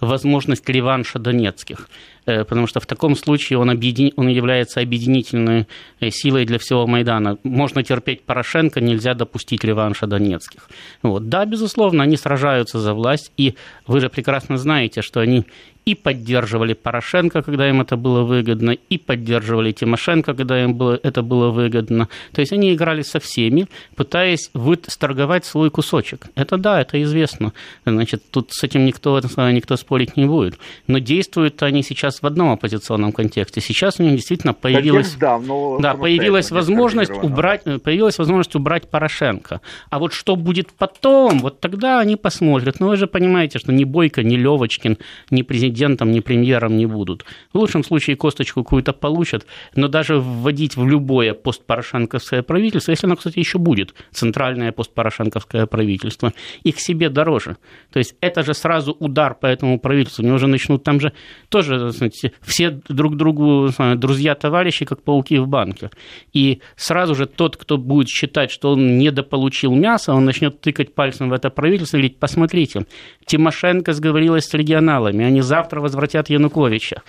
возможность 0.00 0.68
реванша 0.68 1.18
донецких. 1.18 1.88
Э, 2.28 2.44
потому 2.44 2.66
что 2.66 2.78
в 2.78 2.86
таком 2.86 3.16
случае 3.16 3.58
он, 3.58 3.70
объедин... 3.70 4.12
он 4.16 4.28
является 4.28 4.80
объединительной 4.80 5.66
э, 6.00 6.10
силой 6.10 6.44
для 6.44 6.58
всего 6.58 6.86
Майдана. 6.86 7.38
Можно 7.42 7.82
терпеть 7.82 8.22
Порошенко, 8.22 8.82
нельзя 8.82 9.14
допустить 9.14 9.64
реванша 9.64 10.06
Донецких. 10.06 10.68
Вот. 11.02 11.28
Да, 11.30 11.46
безусловно, 11.46 12.02
они 12.02 12.18
сражаются 12.18 12.80
за 12.80 12.92
власть, 12.92 13.32
и 13.38 13.54
вы 13.86 14.00
же 14.00 14.10
прекрасно 14.10 14.58
знаете, 14.58 15.00
что 15.00 15.20
они 15.20 15.46
и 15.88 15.94
поддерживали 15.94 16.74
Порошенко, 16.74 17.40
когда 17.40 17.66
им 17.66 17.80
это 17.80 17.96
было 17.96 18.22
выгодно, 18.22 18.72
и 18.72 18.98
поддерживали 18.98 19.72
Тимошенко, 19.72 20.34
когда 20.34 20.62
им 20.62 20.74
было, 20.74 21.00
это 21.02 21.22
было 21.22 21.48
выгодно. 21.48 22.08
То 22.32 22.42
есть 22.42 22.52
они 22.52 22.74
играли 22.74 23.00
со 23.00 23.20
всеми, 23.20 23.68
пытаясь 23.96 24.50
сторговать 24.86 25.46
свой 25.46 25.70
кусочек. 25.70 26.26
Это 26.34 26.58
да, 26.58 26.82
это 26.82 27.02
известно. 27.02 27.54
Значит, 27.86 28.22
тут 28.30 28.52
с 28.52 28.62
этим 28.64 28.84
никто, 28.84 29.18
никто 29.50 29.76
спорить 29.76 30.18
не 30.18 30.26
будет. 30.26 30.58
Но 30.88 30.98
действуют 30.98 31.62
они 31.62 31.82
сейчас 31.82 32.17
в 32.22 32.26
одном 32.26 32.50
оппозиционном 32.50 33.12
контексте. 33.12 33.60
Сейчас 33.60 34.00
у 34.00 34.02
них 34.02 34.12
действительно 34.12 34.54
появилась, 34.54 35.14
да, 35.16 35.38
да, 35.80 35.94
появилась 35.94 36.50
возможность 36.50 37.10
убрать, 37.10 37.64
появилась 37.82 38.18
возможность 38.18 38.54
убрать 38.54 38.88
Порошенко. 38.90 39.60
А 39.90 39.98
вот 39.98 40.12
что 40.12 40.36
будет 40.36 40.72
потом, 40.72 41.38
вот 41.38 41.60
тогда 41.60 42.00
они 42.00 42.16
посмотрят. 42.16 42.80
Но 42.80 42.88
вы 42.88 42.96
же 42.96 43.06
понимаете, 43.06 43.58
что 43.58 43.72
ни 43.72 43.84
Бойко, 43.84 44.22
ни 44.22 44.36
Левочкин, 44.36 44.98
ни 45.30 45.42
президентом, 45.42 46.10
ни 46.10 46.20
премьером 46.20 46.76
не 46.76 46.86
будут. 46.86 47.24
В 47.52 47.58
лучшем 47.58 47.84
случае 47.84 48.16
косточку 48.16 48.62
какую-то 48.62 48.92
получат, 48.92 49.46
но 49.74 49.88
даже 49.88 50.18
вводить 50.18 50.76
в 50.76 50.86
любое 50.86 51.34
постпорошенковское 51.34 52.42
правительство, 52.42 52.92
если 52.92 53.06
оно, 53.06 53.16
кстати, 53.16 53.38
еще 53.38 53.58
будет, 53.58 53.94
центральное 54.12 54.72
постпорошенковское 54.72 55.66
правительство, 55.66 56.32
их 56.62 56.80
себе 56.80 57.08
дороже. 57.08 57.56
То 57.92 57.98
есть 57.98 58.14
это 58.20 58.42
же 58.42 58.54
сразу 58.54 58.96
удар 58.98 59.34
по 59.34 59.46
этому 59.46 59.78
правительству. 59.78 60.24
Они 60.24 60.32
уже 60.32 60.46
начнут 60.46 60.84
там 60.84 61.00
же 61.00 61.12
тоже 61.48 61.92
знаете, 61.98 62.32
все 62.42 62.70
друг 62.88 63.16
другу 63.16 63.70
друзья, 63.96 64.34
товарищи, 64.34 64.84
как 64.84 65.02
пауки 65.02 65.38
в 65.38 65.46
банке. 65.46 65.90
И 66.32 66.60
сразу 66.76 67.14
же 67.14 67.26
тот, 67.26 67.56
кто 67.56 67.76
будет 67.76 68.08
считать, 68.08 68.50
что 68.50 68.72
он 68.72 68.98
недополучил 68.98 69.74
мясо, 69.74 70.14
он 70.14 70.24
начнет 70.24 70.60
тыкать 70.60 70.94
пальцем 70.94 71.28
в 71.28 71.32
это 71.32 71.50
правительство 71.50 71.96
и 71.96 72.00
говорить, 72.00 72.18
посмотрите, 72.18 72.86
Тимошенко 73.26 73.92
сговорилась 73.92 74.46
с 74.46 74.54
регионалами, 74.54 75.24
они 75.24 75.42
завтра 75.42 75.80
возвратят 75.80 76.30
Януковича, 76.30 77.02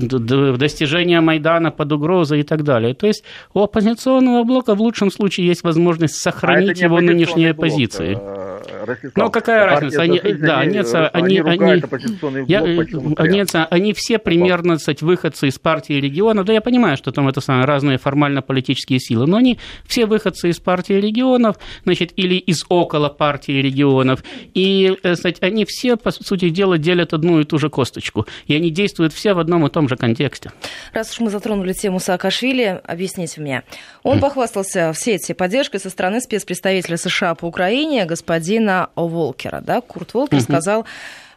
достижение 0.00 1.20
Майдана 1.20 1.70
под 1.70 1.92
угрозой 1.92 2.40
и 2.40 2.42
так 2.42 2.64
далее. 2.64 2.94
То 2.94 3.06
есть 3.06 3.24
у 3.54 3.62
оппозиционного 3.62 4.44
блока 4.44 4.74
в 4.74 4.80
лучшем 4.80 5.10
случае 5.10 5.46
есть 5.46 5.62
возможность 5.62 6.14
сохранить 6.14 6.82
а 6.82 6.86
его 6.86 7.00
нынешние 7.00 7.52
блок, 7.52 7.68
позиции. 7.68 8.18
Э, 8.68 8.96
Но 9.14 9.30
какая 9.30 9.66
разница? 9.66 10.02
Они, 10.02 10.20
да, 10.20 10.60
они, 10.60 10.78
они, 10.78 11.40
они, 11.40 11.82
я, 12.46 12.60
они, 12.60 13.44
они 13.70 13.92
все 13.92 14.18
примерно, 14.18 14.76
кстати, 14.76 15.04
выходцы 15.04 15.48
из 15.48 15.58
партии 15.58 15.94
регионов. 15.94 16.46
Да, 16.46 16.52
я 16.52 16.60
понимаю, 16.60 16.96
что 16.96 17.12
там 17.12 17.28
это 17.28 17.40
самые 17.40 17.66
разные 17.66 17.98
формально-политические 17.98 19.00
силы, 19.00 19.26
но 19.26 19.38
они 19.38 19.58
все 19.86 20.06
выходцы 20.06 20.50
из 20.50 20.58
партии 20.58 20.94
регионов, 20.94 21.56
значит, 21.84 22.12
или 22.16 22.34
из 22.34 22.64
около 22.68 23.08
партии 23.08 23.60
регионов. 23.60 24.22
И, 24.54 24.96
кстати, 25.02 25.38
э, 25.40 25.46
они 25.46 25.64
все, 25.64 25.96
по 25.96 26.10
сути 26.10 26.50
дела, 26.50 26.78
делят 26.78 27.12
одну 27.12 27.40
и 27.40 27.44
ту 27.44 27.58
же 27.58 27.70
косточку. 27.70 28.26
И 28.46 28.54
они 28.54 28.70
действуют 28.70 29.12
все 29.12 29.34
в 29.34 29.38
одном 29.38 29.66
и 29.66 29.70
том 29.70 29.88
же 29.88 29.96
контексте. 29.96 30.52
Раз 30.92 31.12
уж 31.12 31.20
мы 31.20 31.30
затронули 31.30 31.72
тему 31.72 32.00
Саакашвили, 32.00 32.80
объясните 32.84 33.40
мне. 33.40 33.62
Он 34.02 34.20
похвастался 34.20 34.92
в 34.92 34.98
сети 34.98 35.32
поддержкой 35.32 35.80
со 35.80 35.90
стороны 35.90 36.20
спецпредставителя 36.20 36.96
США 36.96 37.34
по 37.34 37.46
Украине 37.46 38.04
господина 38.56 38.90
Волкера. 38.96 39.60
Да? 39.60 39.80
Курт 39.80 40.14
Волкер 40.14 40.40
сказал, 40.40 40.86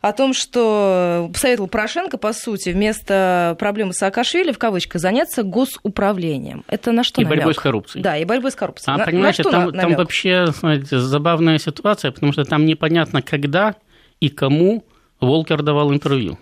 о 0.02 0.14
том, 0.14 0.34
что 0.34 1.30
посоветовал 1.34 1.68
Порошенко, 1.68 2.18
по 2.18 2.32
сути, 2.32 2.70
вместо 2.70 3.58
проблемы 3.60 3.92
Саакашвили, 3.92 4.54
в 4.54 4.58
кавычках, 4.58 5.02
заняться 5.02 5.44
госуправлением. 5.44 6.64
Это 6.68 6.94
на 6.94 7.04
что 7.04 7.22
И 7.22 7.26
намек? 7.26 7.40
борьбой 7.40 7.54
с 7.54 7.58
коррупцией. 7.58 8.02
Да, 8.02 8.18
и 8.18 8.24
борьбой 8.24 8.52
с 8.52 8.56
коррупцией. 8.56 8.96
А, 8.96 8.98
на, 8.98 9.06
понимаете, 9.06 9.44
на 9.44 9.52
там, 9.52 9.74
там 9.74 9.96
вообще 9.96 10.48
знаете, 10.58 11.00
забавная 11.00 11.58
ситуация, 11.58 12.12
потому 12.12 12.32
что 12.32 12.46
там 12.46 12.66
непонятно, 12.66 13.22
когда 13.22 13.76
и 14.22 14.30
кому 14.30 14.86
Волкер 15.20 15.64
давал 15.64 15.94
интервью. 15.94 16.38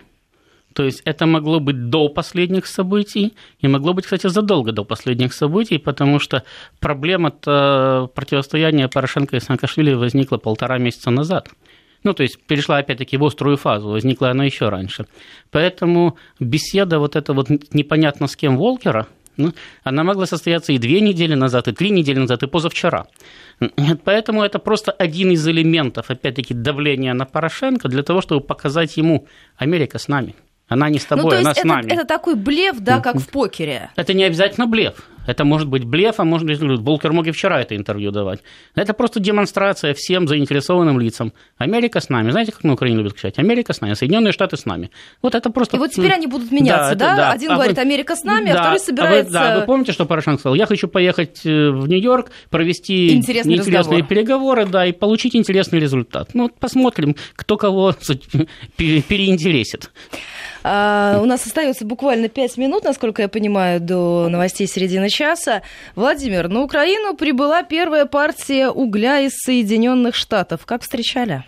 То 0.78 0.84
есть 0.84 1.02
это 1.04 1.26
могло 1.26 1.58
быть 1.58 1.90
до 1.90 2.08
последних 2.08 2.64
событий 2.66 3.34
и 3.58 3.66
могло 3.66 3.94
быть, 3.94 4.04
кстати, 4.04 4.28
задолго 4.28 4.70
до 4.70 4.84
последних 4.84 5.32
событий, 5.34 5.76
потому 5.78 6.20
что 6.20 6.44
проблема 6.78 7.32
противостояния 7.32 8.86
Порошенко 8.86 9.36
и 9.36 9.40
Саакашвили 9.40 9.94
возникла 9.94 10.36
полтора 10.36 10.78
месяца 10.78 11.10
назад. 11.10 11.48
Ну, 12.04 12.14
то 12.14 12.22
есть 12.22 12.40
перешла 12.46 12.76
опять-таки 12.76 13.16
в 13.16 13.24
острую 13.24 13.56
фазу, 13.56 13.88
возникла 13.88 14.30
она 14.30 14.44
еще 14.44 14.68
раньше. 14.68 15.06
Поэтому 15.50 16.16
беседа 16.38 17.00
вот 17.00 17.16
эта 17.16 17.32
вот 17.32 17.48
непонятно 17.72 18.28
с 18.28 18.36
кем 18.36 18.56
Волкера, 18.56 19.08
ну, 19.36 19.52
она 19.82 20.04
могла 20.04 20.26
состояться 20.26 20.72
и 20.72 20.78
две 20.78 21.00
недели 21.00 21.34
назад, 21.34 21.66
и 21.66 21.72
три 21.72 21.90
недели 21.90 22.20
назад, 22.20 22.44
и 22.44 22.46
позавчера. 22.46 23.08
Поэтому 24.04 24.44
это 24.44 24.60
просто 24.60 24.92
один 24.92 25.32
из 25.32 25.44
элементов, 25.48 26.08
опять-таки, 26.08 26.54
давления 26.54 27.14
на 27.14 27.24
Порошенко 27.24 27.88
для 27.88 28.04
того, 28.04 28.20
чтобы 28.20 28.42
показать 28.42 28.96
ему 28.96 29.26
Америка 29.56 29.98
с 29.98 30.06
нами. 30.06 30.36
Она 30.68 30.90
не 30.90 30.98
с 30.98 31.04
тобой, 31.04 31.24
ну, 31.24 31.30
то 31.30 31.36
есть 31.36 31.44
она 31.44 31.52
это, 31.52 31.60
с 31.60 31.64
нами. 31.64 31.92
Это 31.92 32.04
такой 32.04 32.34
блеф, 32.34 32.78
да, 32.80 33.00
как 33.00 33.16
в 33.16 33.28
покере. 33.28 33.90
Это 33.96 34.12
не 34.12 34.24
обязательно 34.24 34.66
блеф. 34.66 35.08
Это 35.28 35.44
может 35.44 35.68
быть 35.68 35.84
блеф, 35.84 36.20
а 36.20 36.24
может 36.24 36.46
быть... 36.46 36.58
Болкер 36.80 37.12
мог 37.12 37.26
и 37.26 37.32
вчера 37.32 37.60
это 37.60 37.76
интервью 37.76 38.10
давать. 38.10 38.40
Это 38.74 38.94
просто 38.94 39.20
демонстрация 39.20 39.92
всем 39.92 40.26
заинтересованным 40.26 40.98
лицам. 40.98 41.34
Америка 41.58 42.00
с 42.00 42.08
нами. 42.08 42.30
Знаете, 42.30 42.52
как 42.52 42.64
на 42.64 42.72
Украине 42.72 42.98
любят 42.98 43.12
кричать? 43.12 43.38
Америка 43.38 43.74
с 43.74 43.82
нами, 43.82 43.92
Соединенные 43.92 44.32
Штаты 44.32 44.56
с 44.56 44.64
нами. 44.64 44.90
Вот 45.20 45.34
это 45.34 45.50
просто... 45.50 45.76
И 45.76 45.80
вот 45.80 45.90
теперь 45.90 46.14
они 46.14 46.26
будут 46.26 46.50
меняться, 46.50 46.94
да? 46.94 47.10
да? 47.10 47.16
да. 47.16 47.30
Один 47.32 47.50
а 47.50 47.54
говорит, 47.56 47.76
вы... 47.76 47.82
Америка 47.82 48.16
с 48.16 48.24
нами, 48.24 48.50
а 48.50 48.54
да. 48.54 48.60
а 48.60 48.62
второй 48.62 48.80
собирается... 48.80 49.38
А 49.38 49.42
вы, 49.42 49.48
да, 49.48 49.60
вы 49.60 49.66
помните, 49.66 49.92
что 49.92 50.06
Порошенко 50.06 50.40
сказал? 50.40 50.54
Я 50.54 50.64
хочу 50.64 50.88
поехать 50.88 51.44
э, 51.44 51.70
в 51.72 51.86
Нью-Йорк, 51.86 52.30
провести 52.48 53.14
интересные 53.14 53.58
разговор. 53.58 54.02
переговоры, 54.06 54.64
да, 54.64 54.86
и 54.86 54.92
получить 54.92 55.36
интересный 55.36 55.78
результат. 55.78 56.30
Ну, 56.32 56.44
вот 56.44 56.54
посмотрим, 56.54 57.16
кто 57.36 57.58
кого 57.58 57.94
переинтересит. 58.76 59.90
А, 60.62 61.18
у 61.22 61.26
нас 61.26 61.46
остается 61.46 61.84
буквально 61.84 62.28
пять 62.28 62.56
минут, 62.56 62.84
насколько 62.84 63.22
я 63.22 63.28
понимаю, 63.28 63.80
до 63.80 64.28
новостей 64.28 64.66
середины 64.66 65.08
часа. 65.08 65.62
Владимир, 65.94 66.48
на 66.48 66.62
Украину 66.62 67.14
прибыла 67.14 67.62
первая 67.62 68.06
партия 68.06 68.68
угля 68.68 69.20
из 69.20 69.32
Соединенных 69.36 70.14
Штатов. 70.14 70.66
Как 70.66 70.82
встречали? 70.82 71.44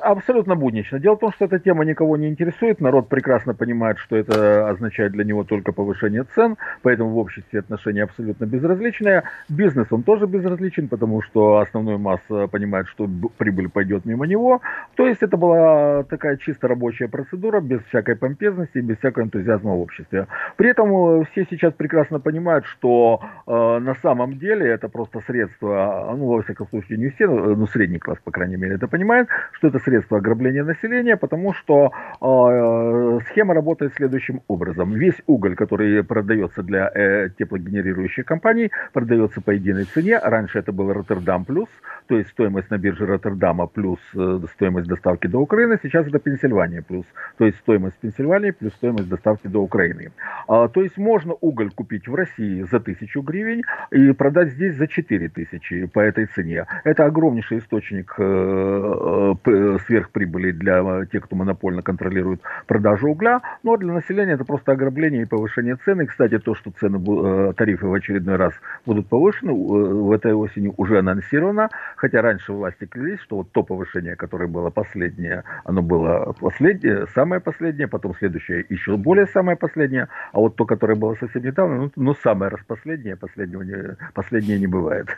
Абсолютно 0.00 0.54
буднично. 0.56 0.98
Дело 0.98 1.16
в 1.16 1.20
том, 1.20 1.32
что 1.32 1.44
эта 1.44 1.58
тема 1.58 1.84
никого 1.84 2.16
не 2.16 2.28
интересует. 2.28 2.80
Народ 2.80 3.08
прекрасно 3.08 3.54
понимает, 3.54 3.98
что 3.98 4.16
это 4.16 4.68
означает 4.70 5.12
для 5.12 5.24
него 5.24 5.44
только 5.44 5.72
повышение 5.72 6.24
цен, 6.34 6.56
поэтому 6.82 7.10
в 7.10 7.18
обществе 7.18 7.60
отношения 7.60 8.04
абсолютно 8.04 8.46
безразличные. 8.46 9.24
Бизнес 9.48 9.88
он 9.90 10.02
тоже 10.02 10.26
безразличен, 10.26 10.88
потому 10.88 11.20
что 11.22 11.58
основной 11.58 11.98
масса 11.98 12.46
понимает, 12.46 12.88
что 12.88 13.08
прибыль 13.36 13.68
пойдет 13.68 14.06
мимо 14.06 14.26
него. 14.26 14.62
То 14.94 15.06
есть 15.06 15.22
это 15.22 15.36
была 15.36 16.04
такая 16.04 16.38
чисто 16.38 16.68
рабочая 16.68 17.08
процедура, 17.08 17.60
без 17.60 17.82
всякой 17.84 18.16
помпезности, 18.16 18.78
без 18.78 18.96
всякого 18.98 19.24
энтузиазма 19.24 19.72
в 19.72 19.80
обществе. 19.80 20.28
При 20.56 20.70
этом 20.70 21.20
э, 21.20 21.24
все 21.32 21.46
сейчас 21.50 21.74
прекрасно 21.74 22.20
понимают, 22.20 22.64
что 22.66 23.20
э, 23.46 23.78
на 23.80 23.94
самом 23.96 24.38
деле 24.38 24.66
это 24.66 24.88
просто 24.88 25.20
средство, 25.26 26.14
ну, 26.16 26.26
во 26.26 26.42
всяком 26.42 26.68
случае, 26.68 26.98
не 26.98 27.10
все, 27.10 27.26
но 27.26 27.66
средний 27.66 27.98
класс, 27.98 28.18
по 28.24 28.30
крайней 28.30 28.56
мере, 28.56 28.76
это 28.76 28.88
понимает, 28.88 29.28
что 29.52 29.73
это 29.74 29.84
средство 29.84 30.18
ограбления 30.18 30.64
населения, 30.64 31.16
потому 31.16 31.52
что 31.54 31.90
э, 32.20 33.20
схема 33.30 33.54
работает 33.54 33.92
следующим 33.94 34.40
образом. 34.48 34.92
Весь 34.92 35.20
уголь, 35.26 35.54
который 35.56 36.02
продается 36.04 36.62
для 36.62 36.90
э, 36.94 37.30
теплогенерирующих 37.38 38.24
компаний, 38.24 38.70
продается 38.92 39.40
по 39.40 39.50
единой 39.50 39.84
цене. 39.84 40.18
Раньше 40.18 40.58
это 40.58 40.72
был 40.72 40.92
Роттердам 40.92 41.44
плюс, 41.44 41.68
то 42.06 42.16
есть 42.16 42.30
стоимость 42.30 42.70
на 42.70 42.78
бирже 42.78 43.06
Роттердама 43.06 43.66
плюс 43.66 43.98
э, 44.14 44.40
стоимость 44.54 44.88
доставки 44.88 45.26
до 45.26 45.38
Украины. 45.38 45.78
Сейчас 45.82 46.06
это 46.06 46.18
Пенсильвания 46.18 46.82
плюс, 46.82 47.06
то 47.38 47.46
есть 47.46 47.58
стоимость 47.58 47.96
Пенсильвании 47.98 48.50
плюс 48.50 48.74
стоимость 48.74 49.08
доставки 49.08 49.46
до 49.46 49.60
Украины. 49.60 50.12
А, 50.46 50.68
то 50.68 50.82
есть 50.82 50.98
можно 50.98 51.34
уголь 51.40 51.70
купить 51.70 52.06
в 52.06 52.14
России 52.14 52.62
за 52.62 52.76
1000 52.76 53.20
гривен 53.20 53.62
и 53.90 54.12
продать 54.12 54.50
здесь 54.50 54.76
за 54.76 54.86
4000 54.86 55.86
по 55.86 56.00
этой 56.00 56.26
цене. 56.26 56.66
Это 56.84 57.06
огромнейший 57.06 57.58
источник 57.58 58.14
э, 58.18 59.34
э, 59.44 59.78
сверхприбыли 59.86 60.52
для 60.52 61.06
тех, 61.06 61.24
кто 61.24 61.36
монопольно 61.36 61.82
контролирует 61.82 62.42
продажу 62.66 63.08
угля, 63.08 63.40
но 63.62 63.70
ну, 63.70 63.74
а 63.74 63.78
для 63.78 63.92
населения 63.92 64.32
это 64.32 64.44
просто 64.44 64.72
ограбление 64.72 65.22
и 65.22 65.26
повышение 65.26 65.76
цены. 65.76 66.06
Кстати, 66.06 66.38
то, 66.38 66.54
что 66.54 66.70
цены, 66.70 67.54
тарифы 67.54 67.86
в 67.86 67.94
очередной 67.94 68.36
раз 68.36 68.52
будут 68.84 69.08
повышены, 69.08 69.52
в 69.52 70.12
этой 70.12 70.34
осени 70.34 70.72
уже 70.76 70.98
анонсировано, 70.98 71.70
хотя 71.96 72.22
раньше 72.22 72.52
власти 72.52 72.86
клялись, 72.86 73.20
что 73.20 73.36
вот 73.36 73.52
то 73.52 73.62
повышение, 73.62 74.16
которое 74.16 74.48
было 74.48 74.70
последнее, 74.70 75.44
оно 75.64 75.82
было 75.82 76.34
последнее, 76.40 77.06
самое 77.14 77.40
последнее, 77.40 77.88
потом 77.88 78.14
следующее 78.14 78.64
еще 78.68 78.96
более 78.96 79.26
самое 79.26 79.56
последнее, 79.56 80.08
а 80.32 80.38
вот 80.38 80.56
то, 80.56 80.64
которое 80.64 80.94
было 80.94 81.14
совсем 81.14 81.42
недавно, 81.42 81.76
ну, 81.76 81.92
ну 81.96 82.14
самое 82.14 82.50
распоследнее, 82.50 83.16
последнего 83.16 83.62
не, 83.62 83.96
последнее 84.12 84.58
не 84.58 84.66
бывает. 84.66 85.08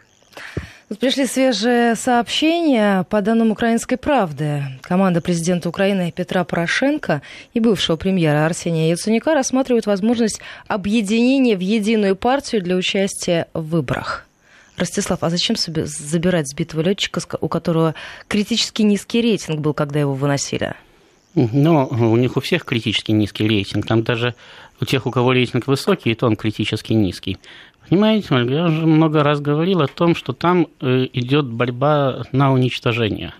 Тут 0.88 1.00
пришли 1.00 1.26
свежие 1.26 1.96
сообщения 1.96 3.04
по 3.10 3.20
данным 3.20 3.50
«Украинской 3.50 3.96
правды». 3.96 4.62
Команда 4.82 5.20
президента 5.20 5.68
Украины 5.68 6.12
Петра 6.14 6.44
Порошенко 6.44 7.22
и 7.54 7.60
бывшего 7.60 7.96
премьера 7.96 8.46
Арсения 8.46 8.90
Яценюка 8.90 9.34
рассматривают 9.34 9.86
возможность 9.86 10.40
объединения 10.68 11.56
в 11.56 11.60
единую 11.60 12.14
партию 12.14 12.62
для 12.62 12.76
участия 12.76 13.48
в 13.52 13.62
выборах. 13.70 14.25
Ростислав, 14.76 15.22
а 15.22 15.30
зачем 15.30 15.56
забирать 15.56 16.48
сбитого 16.48 16.82
летчика, 16.82 17.20
у 17.40 17.48
которого 17.48 17.94
критически 18.28 18.82
низкий 18.82 19.22
рейтинг 19.22 19.60
был, 19.60 19.74
когда 19.74 20.00
его 20.00 20.14
выносили? 20.14 20.74
Ну, 21.34 21.86
у 21.86 22.16
них 22.16 22.36
у 22.36 22.40
всех 22.40 22.64
критически 22.64 23.12
низкий 23.12 23.46
рейтинг. 23.46 23.86
Там 23.86 24.02
даже 24.02 24.34
у 24.80 24.84
тех, 24.84 25.06
у 25.06 25.10
кого 25.10 25.32
рейтинг 25.32 25.66
высокий, 25.66 26.14
то 26.14 26.26
он 26.26 26.36
критически 26.36 26.94
низкий. 26.94 27.38
Понимаете, 27.88 28.28
я 28.30 28.66
уже 28.66 28.86
много 28.86 29.22
раз 29.22 29.40
говорил 29.40 29.80
о 29.80 29.86
том, 29.86 30.14
что 30.16 30.32
там 30.32 30.66
э, 30.80 31.06
идет 31.12 31.46
борьба 31.46 32.24
на 32.32 32.52
уничтожение. 32.52 33.32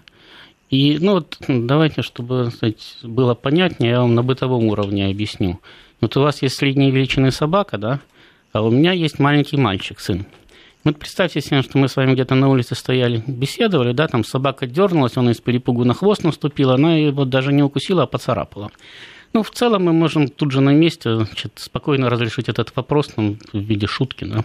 И, 0.71 0.99
ну 1.01 1.15
вот, 1.15 1.37
давайте, 1.49 2.03
чтобы 2.03 2.51
сказать, 2.55 2.99
было 3.03 3.35
понятнее, 3.35 3.93
я 3.93 4.01
вам 4.01 4.15
на 4.15 4.23
бытовом 4.23 4.67
уровне 4.67 5.07
объясню. 5.07 5.61
Вот 6.01 6.17
у 6.17 6.21
вас 6.21 6.43
есть 6.43 6.57
средней 6.57 6.91
величины 6.91 7.31
собака, 7.31 7.79
да, 7.79 8.01
а 8.53 8.63
у 8.63 8.71
меня 8.71 8.93
есть 8.93 9.19
маленький 9.19 9.57
мальчик, 9.57 10.01
сын. 10.01 10.27
Вот 10.87 11.01
представьте 11.01 11.41
себе, 11.41 11.63
что 11.63 11.79
мы 11.79 11.89
с 11.89 11.97
вами 11.97 12.13
где-то 12.13 12.37
на 12.37 12.49
улице 12.49 12.77
стояли, 12.77 13.21
беседовали, 13.27 13.93
да, 13.93 14.07
там 14.07 14.23
собака 14.23 14.69
дернулась, 14.69 15.17
он 15.17 15.29
из 15.29 15.41
перепугу 15.41 15.83
на 15.83 15.95
хвост 15.95 16.23
наступила, 16.23 16.75
она 16.75 16.95
его 16.95 17.25
даже 17.25 17.53
не 17.53 17.65
укусила, 17.65 18.05
а 18.05 18.07
поцарапала. 18.07 18.71
Ну, 19.33 19.43
в 19.43 19.51
целом 19.51 19.83
мы 19.83 19.93
можем 19.93 20.29
тут 20.29 20.53
же 20.53 20.61
на 20.61 20.71
месте 20.71 21.17
значит, 21.17 21.55
спокойно 21.57 22.09
разрешить 22.09 22.49
этот 22.49 22.71
вопрос 22.77 23.11
ну, 23.17 23.37
в 23.53 23.59
виде 23.59 23.89
шутки. 23.89 24.27
Да? 24.27 24.45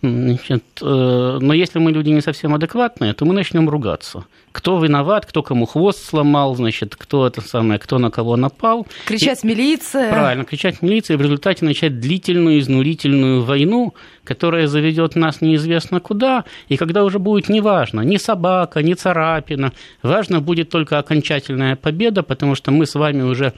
Значит, 0.00 0.62
э, 0.80 1.38
но 1.40 1.52
если 1.52 1.80
мы 1.80 1.90
люди 1.90 2.10
не 2.10 2.20
совсем 2.20 2.54
адекватные, 2.54 3.14
то 3.14 3.24
мы 3.24 3.34
начнем 3.34 3.68
ругаться. 3.68 4.26
Кто 4.52 4.78
виноват, 4.78 5.26
кто 5.26 5.42
кому 5.42 5.66
хвост 5.66 6.04
сломал, 6.04 6.54
значит, 6.54 6.94
кто 6.94 7.26
это 7.26 7.40
самое, 7.40 7.80
кто 7.80 7.98
на 7.98 8.10
кого 8.10 8.36
напал. 8.36 8.86
Кричать 9.06 9.42
и, 9.42 9.46
милиция. 9.48 10.10
Правильно, 10.10 10.44
кричать 10.44 10.82
милиция, 10.82 11.14
и 11.14 11.18
в 11.18 11.22
результате 11.22 11.64
начать 11.64 11.98
длительную, 11.98 12.60
изнурительную 12.60 13.42
войну, 13.42 13.94
которая 14.22 14.68
заведет 14.68 15.16
нас 15.16 15.40
неизвестно 15.40 15.98
куда, 15.98 16.44
и 16.68 16.76
когда 16.76 17.02
уже 17.04 17.18
будет 17.18 17.48
неважно, 17.48 18.02
ни 18.02 18.18
собака, 18.18 18.82
ни 18.82 18.94
царапина, 18.94 19.72
важно 20.04 20.40
будет 20.40 20.70
только 20.70 20.98
окончательная 20.98 21.74
победа, 21.74 22.22
потому 22.22 22.54
что 22.54 22.70
мы 22.70 22.86
с 22.86 22.94
вами 22.94 23.22
уже 23.22 23.52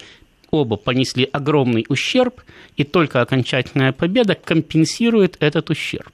оба 0.50 0.76
понесли 0.76 1.28
огромный 1.32 1.86
ущерб, 1.88 2.42
и 2.76 2.84
только 2.84 3.20
окончательная 3.20 3.92
победа 3.92 4.34
компенсирует 4.34 5.36
этот 5.40 5.70
ущерб. 5.70 6.12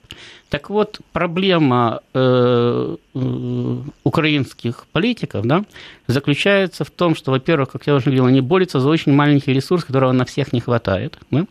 Так 0.48 0.70
вот, 0.70 1.00
проблема 1.12 2.00
э, 2.14 2.96
э, 3.14 3.76
украинских 4.04 4.86
политиков 4.92 5.44
да, 5.44 5.64
заключается 6.06 6.84
в 6.84 6.90
том, 6.90 7.14
что, 7.14 7.30
во-первых, 7.30 7.70
как 7.70 7.86
я 7.86 7.94
уже 7.94 8.06
говорил, 8.06 8.26
они 8.26 8.40
борются 8.40 8.80
за 8.80 8.88
очень 8.88 9.12
маленький 9.12 9.52
ресурс, 9.52 9.84
которого 9.84 10.12
на 10.12 10.24
всех 10.24 10.52
не 10.52 10.60
хватает. 10.60 11.18
Да? 11.30 11.46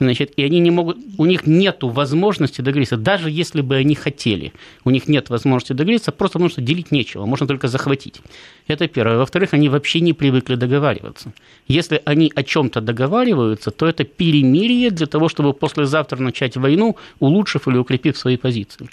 Значит, 0.00 0.32
и 0.36 0.42
они 0.42 0.60
не 0.60 0.70
могут, 0.70 0.98
у 1.18 1.26
них 1.26 1.46
нет 1.46 1.78
возможности 1.82 2.60
договориться, 2.60 2.96
даже 2.96 3.30
если 3.30 3.60
бы 3.60 3.76
они 3.76 3.94
хотели, 3.94 4.52
у 4.84 4.90
них 4.90 5.08
нет 5.08 5.30
возможности 5.30 5.72
договориться, 5.72 6.12
просто 6.12 6.38
потому 6.38 6.50
что 6.50 6.60
делить 6.60 6.92
нечего, 6.92 7.26
можно 7.26 7.46
только 7.46 7.68
захватить. 7.68 8.20
Это 8.66 8.88
первое. 8.88 9.18
Во-вторых, 9.18 9.54
они 9.54 9.68
вообще 9.68 10.00
не 10.00 10.12
привыкли 10.12 10.56
договариваться. 10.56 11.32
Если 11.66 12.00
они 12.04 12.32
о 12.34 12.42
чем-то 12.42 12.80
договариваются, 12.80 13.70
то 13.70 13.86
это 13.86 14.04
перемирие 14.04 14.90
для 14.90 15.06
того, 15.06 15.28
чтобы 15.28 15.52
послезавтра 15.52 16.18
начать 16.18 16.56
войну, 16.56 16.96
улучшив 17.18 17.68
или 17.68 17.78
укрепив 17.78 18.16
свои 18.16 18.36
позиции. 18.36 18.88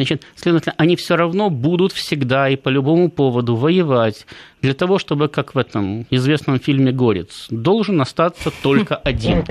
Значит, 0.00 0.22
следовательно, 0.34 0.74
они 0.78 0.96
все 0.96 1.14
равно 1.14 1.50
будут 1.50 1.92
всегда 1.92 2.48
и 2.48 2.56
по 2.56 2.70
любому 2.70 3.10
поводу 3.10 3.54
воевать 3.54 4.26
для 4.62 4.72
того, 4.72 4.98
чтобы, 4.98 5.28
как 5.28 5.54
в 5.54 5.58
этом 5.58 6.06
известном 6.08 6.58
фильме 6.58 6.90
«Горец», 6.90 7.48
должен 7.50 8.00
остаться 8.00 8.50
только 8.62 8.96
один. 8.96 9.44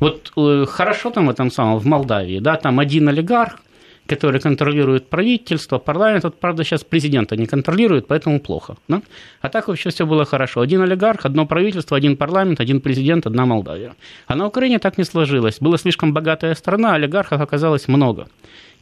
Вот 0.00 0.32
э, 0.36 0.66
хорошо 0.68 1.10
там 1.10 1.28
в 1.28 1.30
этом 1.30 1.52
самом, 1.52 1.78
в 1.78 1.86
Молдавии, 1.86 2.40
да, 2.40 2.56
там 2.56 2.80
один 2.80 3.08
олигарх, 3.08 3.60
который 4.08 4.40
контролирует 4.40 5.08
правительство, 5.08 5.78
парламент, 5.78 6.24
вот, 6.24 6.40
правда, 6.40 6.64
сейчас 6.64 6.82
президента 6.82 7.36
не 7.36 7.46
контролирует, 7.46 8.08
поэтому 8.08 8.40
плохо. 8.40 8.74
Да? 8.88 9.02
А 9.40 9.48
так 9.48 9.68
вообще 9.68 9.90
все 9.90 10.04
было 10.04 10.24
хорошо. 10.24 10.62
Один 10.62 10.82
олигарх, 10.82 11.24
одно 11.24 11.46
правительство, 11.46 11.96
один 11.96 12.16
парламент, 12.16 12.60
один 12.60 12.80
президент, 12.80 13.26
одна 13.26 13.46
Молдавия. 13.46 13.94
А 14.26 14.34
на 14.34 14.46
Украине 14.46 14.80
так 14.80 14.98
не 14.98 15.04
сложилось. 15.04 15.58
Была 15.60 15.78
слишком 15.78 16.12
богатая 16.12 16.56
страна, 16.56 16.94
олигархов 16.94 17.40
оказалось 17.40 17.86
много 17.86 18.26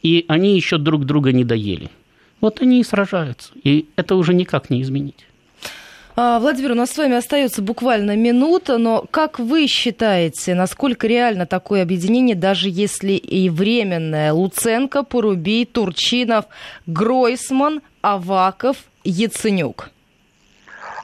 и 0.02 0.24
они 0.28 0.56
еще 0.56 0.78
друг 0.78 1.04
друга 1.04 1.32
не 1.32 1.44
доели. 1.44 1.88
Вот 2.40 2.62
они 2.62 2.80
и 2.80 2.84
сражаются, 2.84 3.52
и 3.62 3.86
это 3.96 4.16
уже 4.16 4.34
никак 4.34 4.70
не 4.70 4.82
изменить. 4.82 5.26
А, 6.16 6.38
Владимир, 6.38 6.72
у 6.72 6.74
нас 6.74 6.90
с 6.90 6.98
вами 6.98 7.16
остается 7.16 7.62
буквально 7.62 8.16
минута, 8.16 8.78
но 8.78 9.06
как 9.10 9.38
вы 9.38 9.66
считаете, 9.66 10.54
насколько 10.54 11.06
реально 11.06 11.46
такое 11.46 11.82
объединение, 11.82 12.34
даже 12.34 12.68
если 12.68 13.12
и 13.12 13.48
временное? 13.48 14.32
Луценко, 14.32 15.02
Порубий, 15.02 15.64
Турчинов, 15.64 16.46
Гройсман, 16.86 17.80
Аваков, 18.02 18.76
Яценюк. 19.04 19.90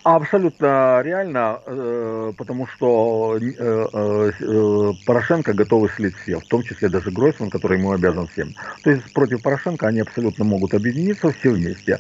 Абсолютно 0.09 1.01
реально, 1.03 1.59
э, 1.67 2.33
потому 2.39 2.69
что 2.69 3.37
э, 3.41 3.51
э, 3.93 4.93
Порошенко 5.05 5.53
готовы 5.53 5.89
слить 5.97 6.15
все, 6.23 6.39
в 6.39 6.45
том 6.45 6.63
числе 6.63 6.89
даже 6.89 7.11
Гройсман, 7.11 7.51
который 7.51 7.81
ему 7.81 7.91
обязан 7.91 8.29
всем. 8.29 8.55
То 8.85 8.91
есть 8.93 9.13
против 9.13 9.43
Порошенко 9.43 9.89
они 9.89 9.99
абсолютно 9.99 10.45
могут 10.45 10.75
объединиться 10.75 11.33
все 11.33 11.51
вместе, 11.51 11.99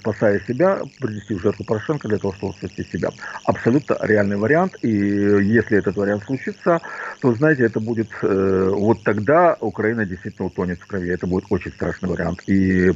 спасая 0.00 0.40
себя, 0.46 0.80
принести 1.00 1.32
в 1.32 1.40
жертву 1.40 1.64
Порошенко 1.64 2.08
для 2.08 2.18
того, 2.18 2.34
чтобы 2.34 2.52
спасти 2.52 2.84
себя. 2.92 3.08
Абсолютно 3.46 3.96
реальный 4.02 4.36
вариант, 4.36 4.76
и 4.82 4.90
если 4.90 5.78
этот 5.78 5.96
вариант 5.96 6.24
случится, 6.24 6.82
то, 7.22 7.34
знаете, 7.34 7.64
это 7.64 7.80
будет, 7.80 8.10
вот 8.20 9.02
тогда 9.02 9.56
Украина 9.60 10.04
действительно 10.04 10.48
утонет 10.48 10.78
в 10.80 10.86
крови, 10.86 11.08
это 11.08 11.26
будет 11.26 11.44
очень 11.48 11.70
страшный 11.70 12.10
вариант. 12.10 12.42
И 12.46 12.92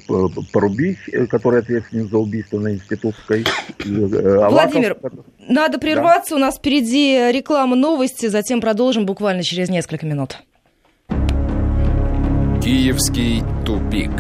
Порубий, 0.52 0.98
который 1.30 1.60
ответственен 1.60 2.08
за 2.10 2.18
убийство 2.18 2.58
на 2.58 2.74
Институтской, 2.74 3.46
Аваков, 4.42 4.72
Владимир, 4.72 4.96
надо 5.38 5.78
прерваться, 5.78 6.30
да. 6.30 6.36
у 6.36 6.38
нас 6.38 6.56
впереди 6.56 7.30
реклама 7.32 7.76
новости, 7.76 8.26
затем 8.26 8.60
продолжим 8.60 9.06
буквально 9.06 9.42
через 9.42 9.68
несколько 9.68 10.06
минут. 10.06 10.38
Киевский 12.62 13.42
тупик. 13.66 14.10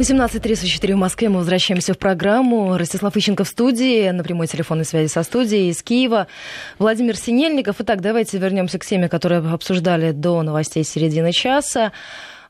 18.34 0.00 0.94
в 0.94 0.96
Москве. 0.96 1.28
Мы 1.28 1.40
возвращаемся 1.40 1.92
в 1.92 1.98
программу. 1.98 2.78
Ростислав 2.78 3.14
Ищенко 3.14 3.44
в 3.44 3.48
студии, 3.48 4.08
на 4.08 4.22
прямой 4.24 4.46
телефонной 4.46 4.86
связи 4.86 5.08
со 5.08 5.22
студией 5.22 5.68
из 5.68 5.82
Киева. 5.82 6.26
Владимир 6.78 7.16
Синельников. 7.16 7.76
Итак, 7.80 8.00
давайте 8.00 8.38
вернемся 8.38 8.78
к 8.78 8.86
теме, 8.86 9.10
которую 9.10 9.52
обсуждали 9.52 10.12
до 10.12 10.40
новостей 10.40 10.84
середины 10.84 11.32
часа. 11.32 11.92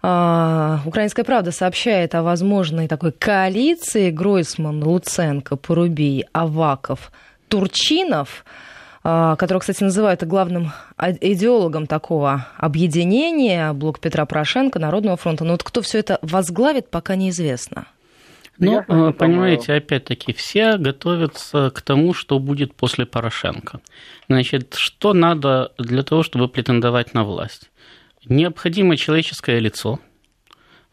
А, 0.02 0.80
Украинская 0.86 1.24
правда 1.24 1.52
сообщает 1.52 2.14
о 2.14 2.22
возможной 2.22 2.88
такой 2.88 3.12
коалиции 3.12 4.10
Гройсман, 4.10 4.82
Луценко, 4.82 5.56
Порубий, 5.56 6.24
Аваков, 6.32 7.12
Турчинов, 7.48 8.44
а, 9.02 9.36
которого, 9.36 9.60
кстати, 9.60 9.82
называют 9.82 10.22
главным 10.24 10.72
идеологом 10.98 11.86
такого 11.86 12.46
объединения 12.56 13.72
блок 13.72 14.00
Петра 14.00 14.24
Порошенко, 14.24 14.78
Народного 14.78 15.16
фронта. 15.16 15.44
Но 15.44 15.52
вот 15.52 15.62
кто 15.62 15.82
все 15.82 15.98
это 15.98 16.18
возглавит, 16.22 16.88
пока 16.88 17.16
неизвестно. 17.16 17.86
Ну, 18.58 18.84
ну 18.88 19.12
понимаете, 19.14 19.72
опять-таки, 19.72 20.34
все 20.34 20.76
готовятся 20.76 21.70
к 21.70 21.80
тому, 21.80 22.12
что 22.12 22.38
будет 22.38 22.74
после 22.74 23.06
Порошенко. 23.06 23.80
Значит, 24.28 24.74
что 24.76 25.14
надо 25.14 25.72
для 25.78 26.02
того, 26.02 26.22
чтобы 26.22 26.46
претендовать 26.46 27.14
на 27.14 27.24
власть? 27.24 27.69
Необходимо 28.26 28.96
человеческое 28.96 29.58
лицо. 29.60 29.98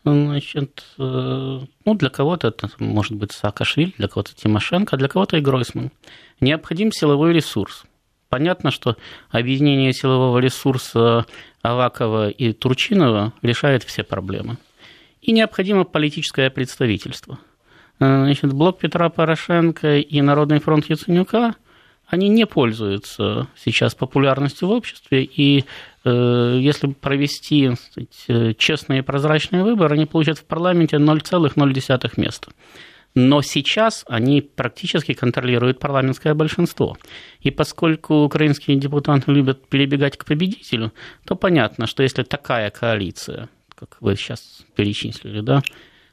Значит, 0.03 0.85
э, 0.97 1.59
ну, 1.85 1.95
для 1.95 2.09
кого-то 2.09 2.47
это 2.47 2.69
может 2.79 3.13
быть 3.13 3.33
Саакашвили, 3.33 3.93
для 3.97 4.07
кого-то 4.07 4.33
Тимошенко, 4.33 4.95
для 4.95 5.09
кого-то 5.09 5.37
и 5.37 5.41
Гройсман. 5.41 5.91
Необходим 6.39 6.93
силовой 6.93 7.33
ресурс. 7.33 7.83
Понятно, 8.29 8.71
что 8.71 8.95
объединение 9.29 9.91
силового 9.91 10.39
ресурса 10.39 11.25
Авакова 11.61 12.29
и 12.29 12.53
Турчинова 12.53 13.33
решает 13.41 13.83
все 13.83 14.03
проблемы. 14.03 14.57
И 15.21 15.33
необходимо 15.33 15.83
политическое 15.83 16.49
представительство. 16.49 17.39
Значит, 17.99 18.53
блок 18.53 18.79
Петра 18.79 19.09
Порошенко 19.09 19.97
и 19.97 20.21
Народный 20.21 20.59
фронт 20.59 20.89
Яценюка– 20.89 21.55
они 22.07 22.29
не 22.29 22.45
пользуются 22.45 23.47
сейчас 23.57 23.93
популярностью 23.93 24.69
в 24.69 24.71
обществе, 24.71 25.23
и 25.23 25.65
если 26.09 26.87
провести 26.87 27.71
сказать, 27.75 28.23
э, 28.27 28.53
честные 28.53 28.99
и 28.99 29.01
прозрачные 29.03 29.63
выборы, 29.63 29.95
они 29.95 30.05
получат 30.05 30.37
в 30.37 30.45
парламенте 30.45 30.97
0,0 30.97 32.11
места. 32.17 32.51
Но 33.15 33.41
сейчас 33.41 34.05
они 34.07 34.41
практически 34.41 35.13
контролируют 35.13 35.79
парламентское 35.79 36.35
большинство. 36.35 36.97
И 37.39 37.49
поскольку 37.49 38.23
украинские 38.23 38.77
депутаты 38.77 39.31
любят 39.31 39.67
перебегать 39.67 40.17
к 40.17 40.25
победителю, 40.25 40.93
то 41.25 41.35
понятно, 41.35 41.87
что 41.87 42.03
если 42.03 42.23
такая 42.23 42.69
коалиция, 42.69 43.49
как 43.75 43.97
вы 44.01 44.15
сейчас 44.15 44.65
перечислили, 44.75 45.41
да, 45.41 45.63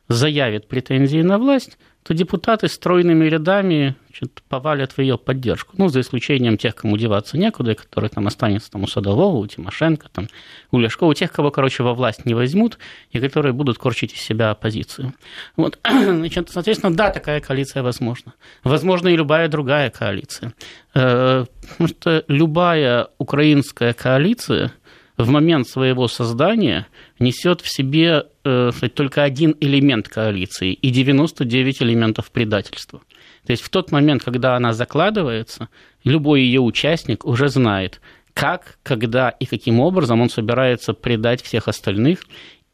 заявит 0.08 0.68
претензии 0.68 1.22
на 1.22 1.38
власть, 1.38 1.78
то 2.02 2.12
депутаты 2.12 2.68
стройными 2.68 3.24
рядами 3.24 3.96
значит, 4.08 4.42
повалят 4.48 4.92
в 4.92 4.98
ее 4.98 5.16
поддержку. 5.16 5.74
Ну, 5.78 5.88
за 5.88 6.00
исключением 6.00 6.58
тех, 6.58 6.74
кому 6.74 6.98
деваться 6.98 7.38
некуда, 7.38 7.74
которые 7.74 8.10
там 8.10 8.26
останутся 8.26 8.70
там, 8.70 8.82
у 8.82 8.86
Садового, 8.86 9.38
у 9.38 9.46
Тимошенко, 9.46 10.08
там, 10.12 10.28
у 10.70 10.78
Ляшкова, 10.78 11.10
у 11.10 11.14
тех, 11.14 11.32
кого, 11.32 11.50
короче, 11.50 11.82
во 11.82 11.94
власть 11.94 12.26
не 12.26 12.34
возьмут, 12.34 12.78
и 13.10 13.20
которые 13.20 13.54
будут 13.54 13.78
корчить 13.78 14.12
из 14.12 14.20
себя 14.20 14.50
оппозицию. 14.50 15.14
Вот, 15.56 15.78
значит, 15.88 16.50
соответственно, 16.50 16.94
да, 16.94 17.10
такая 17.10 17.40
коалиция 17.40 17.82
возможна. 17.82 18.34
Возможно, 18.64 19.08
и 19.08 19.16
любая 19.16 19.48
другая 19.48 19.88
коалиция. 19.88 20.52
Э, 20.94 21.46
потому 21.62 21.88
что 21.88 22.24
любая 22.28 23.08
украинская 23.16 23.94
коалиция– 23.94 24.72
в 25.16 25.28
момент 25.30 25.68
своего 25.68 26.08
создания 26.08 26.86
несет 27.18 27.60
в 27.60 27.72
себе 27.72 28.26
только 28.44 29.22
один 29.22 29.56
элемент 29.60 30.08
коалиции 30.08 30.72
и 30.72 30.90
99 30.90 31.82
элементов 31.82 32.30
предательства. 32.30 33.00
То 33.46 33.50
есть 33.52 33.62
в 33.62 33.70
тот 33.70 33.90
момент, 33.90 34.22
когда 34.22 34.56
она 34.56 34.72
закладывается, 34.72 35.68
любой 36.04 36.42
ее 36.42 36.60
участник 36.60 37.24
уже 37.24 37.48
знает, 37.48 38.00
как, 38.34 38.78
когда 38.82 39.30
и 39.30 39.46
каким 39.46 39.80
образом 39.80 40.20
он 40.20 40.28
собирается 40.28 40.92
предать 40.92 41.42
всех 41.42 41.68
остальных 41.68 42.20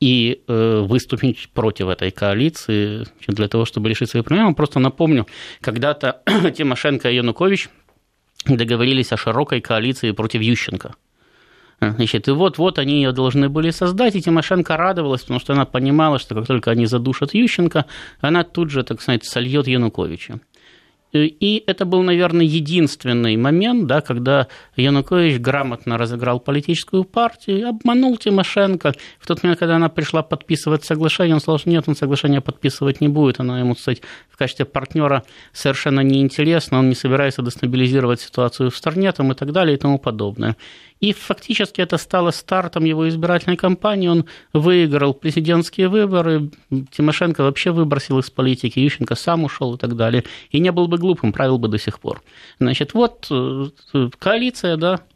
и 0.01 0.43
э, 0.49 0.81
выступить 0.81 1.51
против 1.51 1.89
этой 1.89 2.11
коалиции 2.11 3.07
для 3.29 3.49
того, 3.49 3.65
чтобы 3.65 3.89
решить 3.91 4.11
свои 4.11 4.23
проблемы. 4.23 4.55
Просто 4.55 4.81
напомню, 4.81 5.27
когда-то 5.61 6.23
Тимошенко 6.57 7.11
и 7.11 7.17
Янукович 7.17 7.69
договорились 8.47 9.13
о 9.13 9.17
широкой 9.17 9.61
коалиции 9.61 10.13
против 10.13 10.41
Ющенко– 10.41 10.95
Значит, 11.81 12.29
и 12.29 12.31
вот-вот 12.31 12.79
они 12.79 12.97
ее 12.97 13.13
должны 13.13 13.49
были 13.49 13.71
создать, 13.71 14.15
и 14.15 14.21
Тимошенко 14.21 14.77
радовалась, 14.77 15.23
потому 15.23 15.41
что 15.41 15.55
она 15.55 15.65
понимала, 15.65 16.19
что 16.19 16.35
как 16.35 16.47
только 16.47 16.71
они 16.71 16.85
задушат 16.85 17.33
Ющенко, 17.33 17.87
она 18.21 18.45
тут 18.45 18.71
же, 18.71 18.83
так 18.83 19.01
сказать, 19.01 19.25
сольет 19.25 19.67
Януковича. 19.67 20.41
И 21.13 21.65
это 21.67 21.85
был, 21.85 22.03
наверное, 22.03 22.45
единственный 22.45 23.37
момент, 23.37 23.87
да, 23.87 24.01
когда 24.01 24.47
Янукович 24.77 25.41
грамотно 25.41 25.99
разыграл 25.99 26.39
политическую 26.39 27.05
партию, 27.05 27.69
обманул 27.69 28.17
Тимошенко. 28.17 28.95
В 29.19 29.27
тот 29.27 29.43
момент, 29.43 29.59
когда 29.59 29.77
она 29.77 29.89
пришла 29.89 30.23
подписывать 30.23 30.85
соглашение, 30.85 31.35
он 31.35 31.41
сказал, 31.41 31.59
что 31.59 31.71
нет, 31.71 31.85
он 31.89 31.97
соглашение 31.97 32.41
подписывать 32.41 33.01
не 33.01 33.09
будет. 33.09 33.41
Она 33.41 33.59
ему, 33.59 33.75
кстати, 33.75 34.03
в 34.31 34.37
качестве 34.37 34.67
партнера 34.67 35.25
совершенно 35.53 36.01
неинтересна, 36.01 36.79
он 36.79 36.89
не 36.89 36.95
собирается 36.95 37.43
дестабилизировать 37.43 38.21
ситуацию 38.21 38.71
в 38.71 38.77
стране 38.77 39.11
там, 39.13 39.33
и 39.33 39.35
так 39.35 39.53
далее 39.53 39.77
и 39.77 39.79
тому 39.79 39.99
подобное. 39.99 40.57
И 41.01 41.15
фактически 41.15 41.81
это 41.81 41.97
стало 41.97 42.31
стартом 42.31 42.85
его 42.85 43.09
избирательной 43.09 43.57
кампании. 43.57 44.09
Он 44.09 44.27
выиграл 44.53 45.15
президентские 45.15 45.89
выборы. 45.89 46.51
Тимошенко 46.91 47.43
вообще 47.43 47.71
выбросил 47.71 48.19
из 48.19 48.29
политики. 48.29 48.79
Ющенко 48.79 49.15
сам 49.15 49.45
ушел 49.45 49.75
и 49.75 49.79
так 49.79 49.97
далее. 49.97 50.25
И 50.51 50.61
не 50.61 50.71
был 50.71 50.89
бы 50.89 50.99
глупым, 51.01 51.33
правил 51.33 51.59
бы 51.59 51.67
до 51.67 51.79
сих 51.79 51.99
пор. 51.99 52.23
Значит, 52.61 52.95
вот 52.95 53.27
э, 53.31 53.67
коалиция, 54.19 54.77
да, 54.77 55.01
Э, 55.01 55.10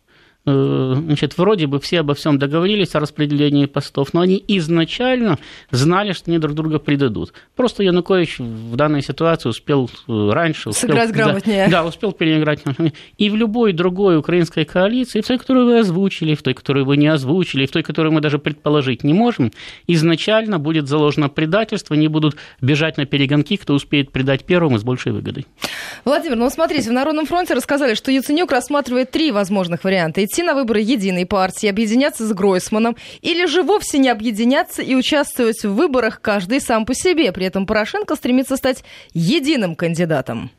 значит, 0.46 1.38
вроде 1.38 1.66
бы 1.66 1.80
все 1.80 2.00
обо 2.00 2.14
всем 2.14 2.38
договорились 2.38 2.94
о 2.94 3.00
распределении 3.00 3.66
постов, 3.66 4.12
но 4.12 4.20
они 4.20 4.42
изначально 4.48 5.38
знали, 5.70 6.12
что 6.12 6.30
они 6.30 6.38
друг 6.38 6.54
друга 6.54 6.78
предадут. 6.78 7.32
Просто 7.56 7.82
Янукович 7.82 8.38
в 8.40 8.76
данной 8.76 9.02
ситуации 9.02 9.48
успел 9.48 9.90
э, 10.06 10.30
раньше... 10.32 10.70
Успел, 10.70 10.90
Сыграть 10.90 11.12
грамотнее. 11.12 11.66
Да, 11.66 11.82
да, 11.82 11.88
успел 11.88 12.12
переиграть. 12.12 12.62
И 13.16 13.30
в 13.30 13.36
любой 13.36 13.72
другой 13.72 14.18
украинской 14.18 14.64
коалиции, 14.64 15.22
в 15.22 15.26
той, 15.26 15.38
которую 15.38 15.66
вы 15.66 15.78
озвучили, 15.78 16.34
в 16.34 16.42
той, 16.42 16.52
которую 16.52 16.84
вы 16.84 16.96
не 16.96 17.06
озвучили, 17.06 17.64
в 17.64 17.70
той, 17.70 17.82
которую 17.82 18.12
мы 18.12 18.20
даже 18.20 18.38
предположить 18.38 19.02
не 19.02 19.14
можем, 19.14 19.50
изначально 19.86 20.58
будет 20.58 20.88
заложено 20.88 21.28
предательство, 21.28 21.96
они 21.96 22.08
будут 22.08 22.36
бежать 22.60 22.98
на 22.98 23.06
перегонки, 23.06 23.56
кто 23.56 23.74
успеет 23.74 24.12
предать 24.12 24.44
первым 24.44 24.76
и 24.76 24.78
с 24.78 24.82
большей 24.82 25.12
выгодой. 25.12 25.46
Владимир, 26.04 26.36
ну 26.36 26.50
смотрите, 26.50 26.90
в 26.90 26.92
Народном 26.92 27.24
фронте 27.24 27.54
рассказали, 27.54 27.94
что 27.94 28.10
Яценюк 28.10 28.52
рассматривает 28.52 29.10
три 29.10 29.30
возможных 29.30 29.84
варианта 29.84 30.20
идти 30.34 30.42
на 30.42 30.54
выборы 30.54 30.80
единой 30.80 31.26
партии, 31.26 31.68
объединяться 31.68 32.26
с 32.26 32.32
Гройсманом, 32.32 32.96
или 33.22 33.46
же 33.46 33.62
вовсе 33.62 33.98
не 33.98 34.08
объединяться 34.08 34.82
и 34.82 34.94
участвовать 34.94 35.62
в 35.62 35.74
выборах 35.74 36.20
каждый 36.20 36.60
сам 36.60 36.86
по 36.86 36.94
себе. 36.94 37.32
При 37.32 37.46
этом 37.46 37.66
Порошенко 37.66 38.16
стремится 38.16 38.56
стать 38.56 38.84
единым 39.12 39.76
кандидатом. 39.76 40.50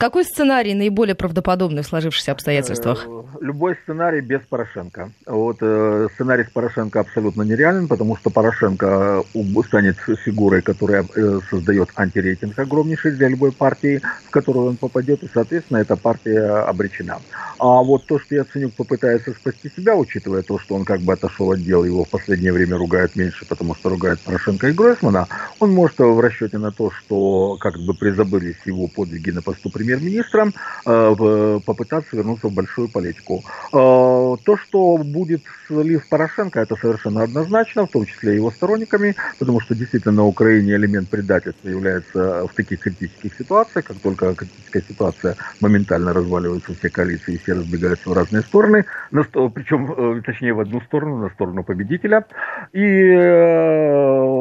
Какой 0.00 0.24
сценарий 0.24 0.72
наиболее 0.72 1.14
правдоподобный 1.14 1.82
в 1.82 1.86
сложившихся 1.86 2.32
обстоятельствах? 2.32 3.04
Э, 3.06 3.22
любой 3.42 3.76
сценарий 3.82 4.22
без 4.22 4.40
Порошенко. 4.40 5.10
Вот 5.26 5.58
э, 5.60 6.08
сценарий 6.14 6.44
с 6.44 6.50
Порошенко 6.50 7.00
абсолютно 7.00 7.42
нереален, 7.42 7.86
потому 7.86 8.16
что 8.16 8.30
Порошенко 8.30 9.22
э, 9.34 9.62
станет 9.66 9.98
фигурой, 9.98 10.62
которая 10.62 11.04
создает 11.50 11.90
антирейтинг 11.96 12.58
огромнейший 12.58 13.12
для 13.12 13.28
любой 13.28 13.52
партии, 13.52 14.00
в 14.26 14.30
которую 14.30 14.68
он 14.68 14.76
попадет, 14.78 15.22
и, 15.22 15.28
соответственно, 15.34 15.76
эта 15.76 15.96
партия 15.96 16.46
обречена. 16.62 17.18
А 17.58 17.82
вот 17.82 18.06
то, 18.06 18.18
что 18.18 18.34
Яценюк 18.34 18.72
попытается 18.72 19.32
спасти 19.32 19.70
себя, 19.76 19.94
учитывая 19.94 20.40
то, 20.40 20.58
что 20.58 20.74
он 20.74 20.86
как 20.86 21.00
бы 21.00 21.12
отошел 21.12 21.52
от 21.52 21.62
дела, 21.62 21.84
его 21.84 22.04
в 22.04 22.08
последнее 22.08 22.54
время 22.54 22.78
ругают 22.78 23.16
меньше, 23.16 23.44
потому 23.44 23.74
что 23.74 23.90
ругают 23.90 24.18
Порошенко 24.20 24.68
и 24.68 24.72
Гройсмана, 24.72 25.28
он 25.58 25.72
может 25.72 25.98
в 25.98 26.20
расчете 26.20 26.56
на 26.56 26.72
то, 26.72 26.90
что 26.90 27.58
как 27.60 27.78
бы 27.80 27.92
призабылись 27.92 28.56
его 28.64 28.88
подвиги 28.88 29.30
на 29.30 29.42
посту 29.42 29.68
премьера, 29.68 29.89
премьер-министром, 29.90 30.52
попытаться 30.84 32.16
вернуться 32.16 32.48
в 32.48 32.54
большую 32.54 32.88
политику. 32.88 33.42
То, 33.72 34.56
что 34.56 34.96
будет 34.98 35.42
слив 35.66 36.08
Порошенко, 36.08 36.60
это 36.60 36.76
совершенно 36.76 37.22
однозначно, 37.22 37.86
в 37.86 37.90
том 37.90 38.06
числе 38.06 38.34
его 38.34 38.50
сторонниками, 38.50 39.14
потому 39.38 39.60
что 39.60 39.74
действительно 39.74 40.14
на 40.14 40.24
Украине 40.26 40.74
элемент 40.74 41.08
предательства 41.08 41.68
является 41.68 42.46
в 42.46 42.54
таких 42.54 42.80
критических 42.80 43.34
ситуациях, 43.36 43.86
как 43.86 43.96
только 43.98 44.34
критическая 44.34 44.82
ситуация 44.82 45.36
моментально 45.60 46.12
разваливается 46.12 46.74
все 46.74 46.90
коалиции, 46.90 47.36
все 47.42 47.54
разбегаются 47.54 48.10
в 48.10 48.12
разные 48.12 48.42
стороны, 48.42 48.84
причем, 49.10 50.22
точнее, 50.22 50.52
в 50.54 50.60
одну 50.60 50.80
сторону, 50.82 51.16
на 51.18 51.30
сторону 51.30 51.64
победителя. 51.64 52.24
И 52.72 53.14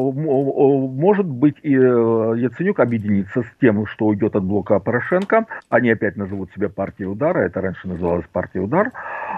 может 0.09 1.25
быть 1.25 1.55
и 1.63 1.71
Яценюк 1.71 2.79
объединится 2.79 3.41
с 3.41 3.47
тем, 3.61 3.85
что 3.87 4.05
уйдет 4.05 4.35
от 4.35 4.43
блока 4.43 4.79
Порошенко. 4.79 5.38
Они 5.69 5.89
опять 5.89 6.17
назовут 6.17 6.51
себя 6.53 6.69
партией 6.69 7.09
удара, 7.09 7.39
это 7.39 7.61
раньше 7.61 7.87
называлось 7.87 8.25
партией 8.31 8.63
удар. 8.63 8.91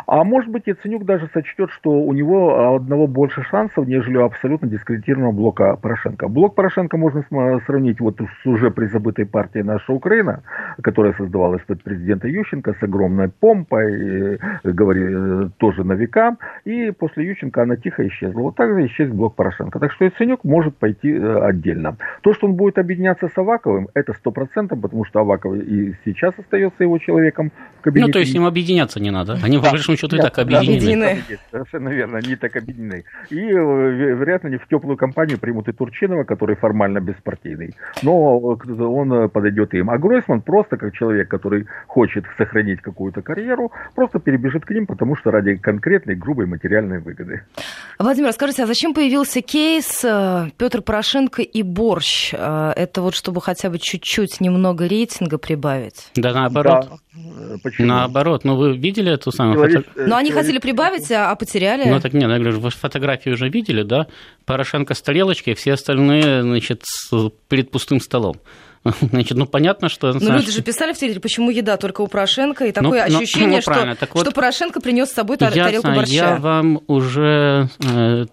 А 0.08 0.24
может 0.24 0.50
быть 0.50 0.64
Яценюк 0.66 1.06
даже 1.06 1.30
сочтет, 1.34 1.70
что 1.72 1.92
у 1.92 2.14
него 2.14 2.76
одного 2.76 3.08
больше 3.08 3.44
шансов, 3.44 3.88
нежели 3.88 4.18
у 4.18 4.26
абсолютно 4.26 4.68
дискредитированного 4.68 5.32
блока 5.32 5.76
Порошенко. 5.76 6.28
Блок 6.28 6.56
Порошенко 6.56 6.98
можно 6.98 7.24
сравнить 7.66 8.00
вот 8.00 8.20
с 8.20 8.46
уже 8.46 8.72
призабытой 8.72 9.26
партией 9.26 9.64
«Наша 9.64 9.92
Украина», 9.94 10.44
которая 10.82 11.14
создавалась 11.14 11.62
под 11.64 11.84
президента 11.84 12.28
Ющенко 12.28 12.74
с 12.80 12.84
огромной 12.84 13.30
помпой, 13.30 14.40
говорили, 14.64 15.50
тоже 15.58 15.84
на 15.84 15.94
века. 15.94 16.38
И 16.66 16.92
после 16.92 17.26
Ющенко 17.28 17.64
она 17.64 17.76
тихо 17.76 18.08
исчезла. 18.08 18.42
Вот 18.42 18.56
так 18.56 18.74
же 18.74 18.86
исчез 18.88 19.10
блок 19.10 19.36
Порошенко. 19.36 19.80
Так 19.80 19.92
что 19.92 20.06
Яценюк 20.06 20.44
может 20.44 20.76
пойти 20.78 21.12
э, 21.12 21.40
отдельно. 21.42 21.98
То, 22.22 22.34
что 22.34 22.48
он 22.48 22.54
будет 22.54 22.78
объединяться 22.78 23.28
с 23.28 23.38
Аваковым, 23.38 23.90
это 23.94 24.14
сто 24.14 24.32
процентов, 24.32 24.82
потому 24.82 25.06
что 25.06 25.20
Аваков 25.20 25.56
и 25.56 25.91
сейчас 26.06 26.34
остается 26.38 26.84
его 26.84 26.98
человеком 27.00 27.52
в 27.80 27.84
кабинете. 27.84 28.08
Ну, 28.08 28.14
то 28.14 28.20
есть 28.20 28.36
им 28.36 28.46
объединяться 28.46 29.00
не 29.00 29.12
надо. 29.12 29.38
Они, 29.44 29.58
да. 29.58 29.64
по 29.64 29.72
большому 29.72 29.98
счету, 29.98 30.16
и 30.16 30.20
так 30.20 30.38
объединены. 30.38 31.24
Да, 31.30 31.38
совершенно 31.52 31.90
верно, 31.90 32.18
они 32.18 32.36
так 32.36 32.56
объединены. 32.56 33.04
И, 33.30 33.38
э, 33.38 33.52
вероятно, 33.52 34.50
они 34.50 34.58
в 34.58 34.68
теплую 34.68 34.98
компанию 34.98 35.40
примут 35.40 35.68
и 35.68 35.72
Турчинова, 35.72 36.24
который 36.24 36.56
формально 36.56 37.00
беспартийный. 37.00 37.76
Но 38.04 38.40
он 38.40 39.30
подойдет 39.30 39.74
им. 39.74 39.90
А 39.90 39.98
Гройсман 39.98 40.42
просто 40.42 40.78
как 40.78 40.94
человек, 40.94 41.28
который 41.30 41.66
хочет 41.88 42.26
сохранить 42.38 42.82
какую-то 42.82 43.22
карьеру, 43.22 43.72
просто 43.96 44.20
перебежит 44.20 44.66
к 44.66 44.70
ним, 44.72 44.86
потому 44.86 45.16
что 45.16 45.32
ради 45.32 45.56
конкретной 45.56 46.16
грубой 46.16 46.46
материальной 46.46 47.00
выгоды. 47.00 47.42
Владимир, 48.00 48.32
скажите, 48.32 48.64
а 48.64 48.68
зачем 48.68 48.94
появился 48.94 49.42
кейс 49.42 50.04
э, 50.04 50.48
Петр 50.58 50.82
Порошенко 50.82 51.42
и 51.42 51.64
борщ? 51.64 52.34
Э, 52.34 52.74
это 52.76 53.02
вот 53.02 53.16
чтобы 53.16 53.42
хотя 53.42 53.70
бы 53.70 53.78
чуть-чуть 53.80 54.42
немного 54.42 54.88
рейтинга 54.88 55.38
прибавить? 55.38 55.71
Да, 56.16 56.34
наоборот. 56.34 56.90
Да. 56.90 57.58
Почему? 57.64 57.88
Наоборот, 57.88 58.44
ну 58.44 58.56
вы 58.56 58.78
видели 58.78 59.12
эту 59.12 59.32
самую 59.32 59.58
фотографию? 59.58 59.94
Э, 59.96 60.08
Но 60.08 60.16
они 60.16 60.32
хотели 60.32 60.60
прибавить, 60.60 61.12
а 61.12 61.36
потеряли. 61.36 61.90
Ну 61.90 62.00
так 62.00 62.14
нет, 62.14 62.30
я 62.30 62.40
говорю, 62.40 62.60
вы 62.60 62.70
фотографию 62.70 63.36
уже 63.36 63.50
видели, 63.50 63.84
да? 63.84 64.08
Порошенко 64.46 64.94
с 64.94 65.02
тарелочкой, 65.02 65.56
все 65.56 65.74
остальные, 65.74 66.44
значит, 66.44 66.84
перед 67.48 67.72
пустым 67.72 68.00
столом. 68.00 68.38
Значит, 69.02 69.38
ну 69.38 69.46
понятно, 69.46 69.90
что... 69.90 70.12
Но 70.14 70.38
люди 70.38 70.52
же 70.52 70.64
писали 70.64 70.94
в 70.94 70.98
Твиттере, 70.98 71.20
почему 71.20 71.52
еда 71.52 71.78
только 71.78 72.02
у 72.02 72.08
Порошенко, 72.08 72.66
и 72.66 72.72
такое 72.72 73.08
ну, 73.08 73.18
ощущение, 73.18 73.58
ну, 73.58 73.62
что, 73.62 73.96
так 73.96 74.16
вот, 74.16 74.22
что 74.22 74.32
Порошенко 74.32 74.82
принес 74.82 75.10
с 75.10 75.14
собой 75.14 75.38
тар- 75.38 75.54
тарелку 75.54 75.90
борща. 75.90 76.14
Я 76.14 76.36
вам 76.38 76.82
уже 76.88 77.70
э, 77.84 78.26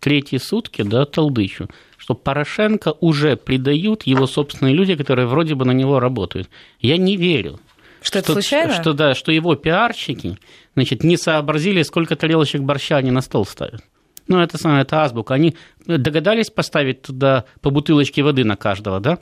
третьи 0.00 0.36
сутки, 0.36 0.82
да, 0.82 1.06
толдычу, 1.06 1.68
что 1.98 2.14
Порошенко 2.14 2.94
уже 3.00 3.36
предают 3.36 4.04
его 4.04 4.26
собственные 4.26 4.74
люди, 4.74 4.94
которые 4.94 5.26
вроде 5.26 5.54
бы 5.54 5.66
на 5.66 5.72
него 5.72 6.00
работают. 6.00 6.48
Я 6.80 6.96
не 6.96 7.16
верю. 7.16 7.60
Что, 8.00 8.06
что 8.08 8.18
это 8.20 8.32
случайно? 8.32 8.72
Что, 8.72 8.92
да, 8.94 9.14
что 9.14 9.30
его 9.32 9.54
пиарщики, 9.56 10.38
значит, 10.74 11.04
не 11.04 11.16
сообразили, 11.16 11.82
сколько 11.82 12.16
тарелочек 12.16 12.62
борща 12.62 12.96
они 12.96 13.10
на 13.10 13.20
стол 13.20 13.44
ставят. 13.44 13.82
Ну, 14.28 14.40
это 14.40 14.56
самое, 14.56 14.82
это 14.82 15.02
азбука. 15.02 15.34
Они 15.34 15.56
догадались 15.86 16.50
поставить 16.50 17.02
туда 17.02 17.44
по 17.60 17.70
бутылочке 17.70 18.22
воды 18.22 18.44
на 18.44 18.56
каждого, 18.56 19.00
да? 19.00 19.18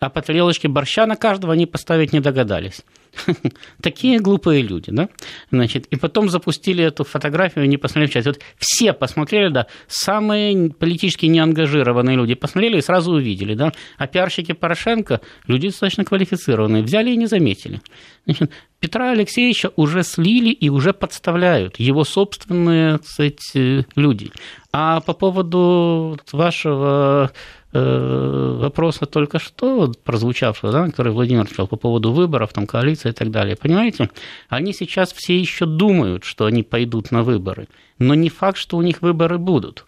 а 0.00 0.08
по 0.08 0.22
тарелочке 0.22 0.66
борща 0.66 1.06
на 1.06 1.14
каждого 1.14 1.52
они 1.52 1.66
поставить 1.66 2.12
не 2.12 2.20
догадались. 2.20 2.82
Такие 3.82 4.20
глупые 4.20 4.62
люди, 4.62 4.90
да? 4.90 5.08
Значит, 5.50 5.86
и 5.86 5.96
потом 5.96 6.28
запустили 6.28 6.84
эту 6.84 7.04
фотографию, 7.04 7.68
не 7.68 7.76
посмотрели 7.76 8.10
в 8.10 8.12
чат. 8.12 8.26
Вот 8.26 8.40
все 8.58 8.92
посмотрели, 8.92 9.48
да, 9.48 9.66
самые 9.88 10.70
политически 10.70 11.26
неангажированные 11.26 12.16
люди 12.16 12.34
посмотрели 12.34 12.78
и 12.78 12.82
сразу 12.82 13.12
увидели, 13.12 13.54
да. 13.54 13.72
А 13.98 14.06
пиарщики 14.06 14.52
Порошенко, 14.52 15.20
люди 15.46 15.68
достаточно 15.68 16.04
квалифицированные, 16.04 16.82
взяли 16.82 17.10
и 17.10 17.16
не 17.16 17.26
заметили. 17.26 17.80
Значит, 18.24 18.50
Петра 18.80 19.10
Алексеевича 19.10 19.72
уже 19.76 20.02
слили 20.02 20.50
и 20.50 20.70
уже 20.70 20.92
подставляют 20.92 21.78
его 21.78 22.04
собственные, 22.04 22.98
кстати, 22.98 23.86
люди. 23.94 24.30
А 24.72 25.00
по 25.00 25.12
поводу 25.14 26.18
вашего 26.32 27.30
вопроса 27.72 29.06
только 29.06 29.38
что 29.38 29.92
прозвучавшего, 30.04 30.72
да, 30.72 30.86
который 30.86 31.12
Владимир 31.12 31.46
сказал 31.46 31.68
по 31.68 31.76
поводу 31.76 32.12
выборов, 32.12 32.52
там, 32.52 32.66
коалиции 32.66 33.10
и 33.10 33.12
так 33.12 33.30
далее. 33.30 33.56
Понимаете, 33.56 34.10
они 34.48 34.72
сейчас 34.72 35.12
все 35.12 35.38
еще 35.38 35.66
думают, 35.66 36.24
что 36.24 36.46
они 36.46 36.62
пойдут 36.62 37.10
на 37.12 37.22
выборы, 37.22 37.68
но 37.98 38.14
не 38.14 38.28
факт, 38.28 38.58
что 38.58 38.76
у 38.76 38.82
них 38.82 39.02
выборы 39.02 39.38
будут. 39.38 39.84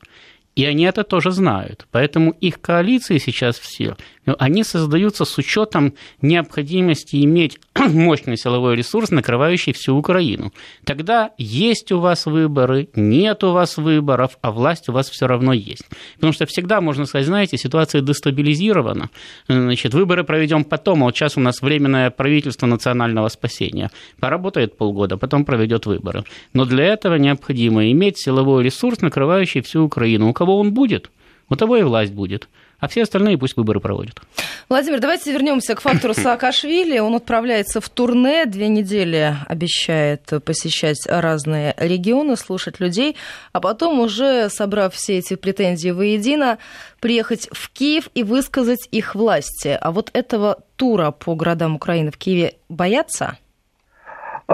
И 0.54 0.64
они 0.64 0.84
это 0.84 1.02
тоже 1.02 1.30
знают. 1.30 1.86
Поэтому 1.90 2.32
их 2.32 2.60
коалиции 2.60 3.18
сейчас 3.18 3.58
все, 3.58 3.96
они 4.38 4.62
создаются 4.62 5.24
с 5.24 5.36
учетом 5.38 5.94
необходимости 6.20 7.16
иметь 7.24 7.58
мощный 7.76 8.36
силовой 8.36 8.76
ресурс, 8.76 9.10
накрывающий 9.10 9.72
всю 9.72 9.96
Украину. 9.96 10.52
Тогда 10.84 11.30
есть 11.38 11.90
у 11.90 11.98
вас 11.98 12.26
выборы, 12.26 12.88
нет 12.94 13.42
у 13.42 13.52
вас 13.52 13.76
выборов, 13.76 14.38
а 14.40 14.52
власть 14.52 14.88
у 14.88 14.92
вас 14.92 15.10
все 15.10 15.26
равно 15.26 15.52
есть. 15.52 15.84
Потому 16.14 16.32
что 16.32 16.46
всегда 16.46 16.80
можно 16.80 17.04
сказать, 17.06 17.26
знаете, 17.26 17.56
ситуация 17.56 18.00
дестабилизирована, 18.00 19.10
значит, 19.48 19.92
выборы 19.92 20.22
проведем 20.22 20.64
потом, 20.64 21.02
а 21.02 21.06
вот 21.06 21.16
сейчас 21.16 21.36
у 21.36 21.40
нас 21.40 21.60
временное 21.60 22.10
правительство 22.10 22.66
национального 22.66 23.28
спасения. 23.28 23.90
Поработает 24.20 24.76
полгода, 24.76 25.16
потом 25.16 25.44
проведет 25.44 25.86
выборы. 25.86 26.24
Но 26.52 26.64
для 26.64 26.84
этого 26.84 27.16
необходимо 27.16 27.90
иметь 27.90 28.18
силовой 28.18 28.62
ресурс, 28.62 29.00
накрывающий 29.00 29.62
всю 29.62 29.82
Украину. 29.82 30.28
Кого 30.42 30.58
он 30.58 30.74
будет, 30.74 31.08
у 31.48 31.54
того 31.54 31.76
и 31.76 31.84
власть 31.84 32.12
будет 32.12 32.48
а 32.82 32.88
все 32.88 33.02
остальные 33.02 33.38
пусть 33.38 33.56
выборы 33.56 33.78
проводят. 33.78 34.20
Владимир, 34.68 34.98
давайте 34.98 35.30
вернемся 35.32 35.76
к 35.76 35.80
фактору 35.80 36.14
Саакашвили. 36.16 36.98
Он 36.98 37.14
отправляется 37.14 37.80
в 37.80 37.88
турне, 37.88 38.44
две 38.44 38.66
недели 38.66 39.36
обещает 39.46 40.28
посещать 40.44 40.98
разные 41.06 41.76
регионы, 41.76 42.34
слушать 42.34 42.80
людей, 42.80 43.16
а 43.52 43.60
потом 43.60 44.00
уже, 44.00 44.48
собрав 44.50 44.94
все 44.94 45.18
эти 45.18 45.36
претензии 45.36 45.90
воедино, 45.90 46.58
приехать 46.98 47.48
в 47.52 47.70
Киев 47.70 48.08
и 48.14 48.24
высказать 48.24 48.88
их 48.90 49.14
власти. 49.14 49.78
А 49.80 49.92
вот 49.92 50.10
этого 50.12 50.58
тура 50.74 51.12
по 51.12 51.36
городам 51.36 51.76
Украины 51.76 52.10
в 52.10 52.18
Киеве 52.18 52.56
боятся? 52.68 53.38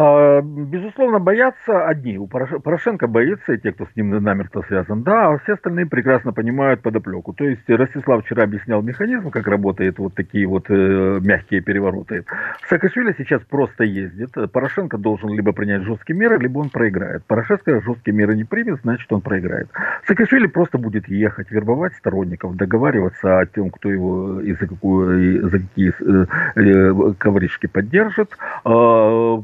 А, 0.00 0.40
безусловно, 0.42 1.18
боятся 1.18 1.84
одни. 1.88 2.18
У 2.18 2.28
Порошенко 2.28 3.08
боится, 3.08 3.54
и 3.54 3.58
те, 3.58 3.72
кто 3.72 3.84
с 3.84 3.96
ним 3.96 4.10
намертво 4.22 4.62
связан, 4.68 5.02
да, 5.02 5.32
а 5.32 5.38
все 5.38 5.54
остальные 5.54 5.86
прекрасно 5.86 6.32
понимают 6.32 6.82
подоплеку. 6.82 7.32
То 7.32 7.44
есть 7.44 7.68
Ростислав 7.68 8.24
вчера 8.24 8.44
объяснял 8.44 8.80
механизм, 8.80 9.30
как 9.30 9.48
работают 9.48 9.98
вот 9.98 10.14
такие 10.14 10.46
вот 10.46 10.66
э, 10.68 11.18
мягкие 11.20 11.62
перевороты. 11.62 12.24
Саакашвили 12.68 13.12
сейчас 13.18 13.42
просто 13.42 13.82
ездит. 13.82 14.30
Порошенко 14.52 14.98
должен 14.98 15.30
либо 15.30 15.50
принять 15.52 15.82
жесткие 15.82 16.16
меры, 16.16 16.38
либо 16.38 16.60
он 16.60 16.70
проиграет. 16.70 17.24
Порошенко 17.24 17.80
жесткие 17.80 18.14
меры 18.14 18.36
не 18.36 18.44
примет, 18.44 18.78
значит 18.84 19.12
он 19.12 19.20
проиграет. 19.20 19.68
Саакашвили 20.06 20.46
просто 20.46 20.78
будет 20.78 21.08
ехать, 21.08 21.50
вербовать 21.50 21.94
сторонников, 21.94 22.54
договариваться 22.54 23.40
о 23.40 23.46
том, 23.46 23.70
кто 23.70 23.90
его 23.90 24.40
и 24.42 24.52
за, 24.52 24.68
какую, 24.68 25.38
и 25.38 25.40
за 25.40 25.58
какие 25.58 25.92
э, 26.00 26.26
э, 26.54 27.14
ковришки 27.18 27.66
поддержит. 27.66 28.36
Э, 28.64 29.38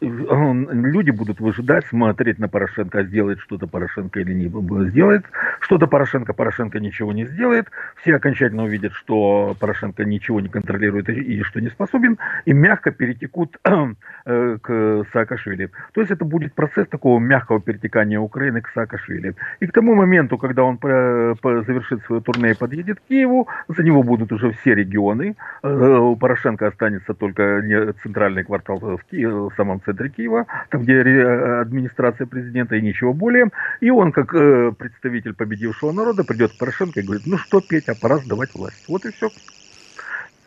люди 0.00 1.10
будут 1.10 1.40
выжидать, 1.40 1.86
смотреть 1.86 2.38
на 2.38 2.48
Порошенко, 2.48 3.02
сделает 3.04 3.40
что-то 3.40 3.66
Порошенко 3.66 4.20
или 4.20 4.32
не 4.32 4.48
сделает. 4.88 5.24
Что-то 5.60 5.86
Порошенко, 5.86 6.32
Порошенко 6.32 6.80
ничего 6.80 7.12
не 7.12 7.26
сделает. 7.26 7.66
Все 7.96 8.16
окончательно 8.16 8.64
увидят, 8.64 8.92
что 8.92 9.56
Порошенко 9.58 10.04
ничего 10.04 10.40
не 10.40 10.48
контролирует 10.48 11.08
и 11.08 11.42
что 11.42 11.60
не 11.60 11.68
способен, 11.68 12.18
и 12.44 12.52
мягко 12.52 12.90
перетекут 12.90 13.56
э, 13.64 14.58
к 14.62 15.04
Саакашвили. 15.12 15.70
То 15.92 16.00
есть 16.00 16.12
это 16.12 16.24
будет 16.24 16.54
процесс 16.54 16.86
такого 16.88 17.18
мягкого 17.18 17.60
перетекания 17.60 18.20
Украины 18.20 18.60
к 18.60 18.68
Саакашвили. 18.68 19.34
И 19.60 19.66
к 19.66 19.72
тому 19.72 19.94
моменту, 19.94 20.38
когда 20.38 20.64
он 20.64 20.78
завершит 20.80 22.02
свое 22.04 22.22
турне 22.22 22.50
и 22.50 22.54
подъедет 22.54 23.00
к 23.00 23.08
Киеву, 23.08 23.48
за 23.68 23.82
него 23.82 24.02
будут 24.02 24.32
уже 24.32 24.52
все 24.52 24.74
регионы. 24.74 25.36
Э, 25.62 25.98
у 25.98 26.16
Порошенко 26.16 26.66
останется 26.66 27.14
только 27.14 27.62
центральный 28.02 28.44
квартал 28.44 28.78
в, 28.78 29.00
Киеве, 29.10 29.32
в 29.32 29.52
самом 29.56 29.77
самом 29.78 29.82
центре 29.84 30.10
Киева, 30.10 30.46
там, 30.70 30.82
где 30.82 30.94
э, 30.94 31.60
администрация 31.60 32.26
президента 32.26 32.76
и 32.76 32.82
ничего 32.82 33.12
более. 33.12 33.50
И 33.80 33.90
он, 33.90 34.12
как 34.12 34.34
э, 34.34 34.72
представитель 34.72 35.34
победившего 35.34 35.92
народа, 35.92 36.24
придет 36.24 36.52
к 36.52 36.58
Порошенко 36.58 37.00
и 37.00 37.02
говорит, 37.02 37.26
ну 37.26 37.38
что, 37.38 37.60
Петя, 37.60 37.94
пора 38.00 38.18
сдавать 38.18 38.54
власть. 38.54 38.84
Вот 38.88 39.04
и 39.04 39.12
все. 39.12 39.28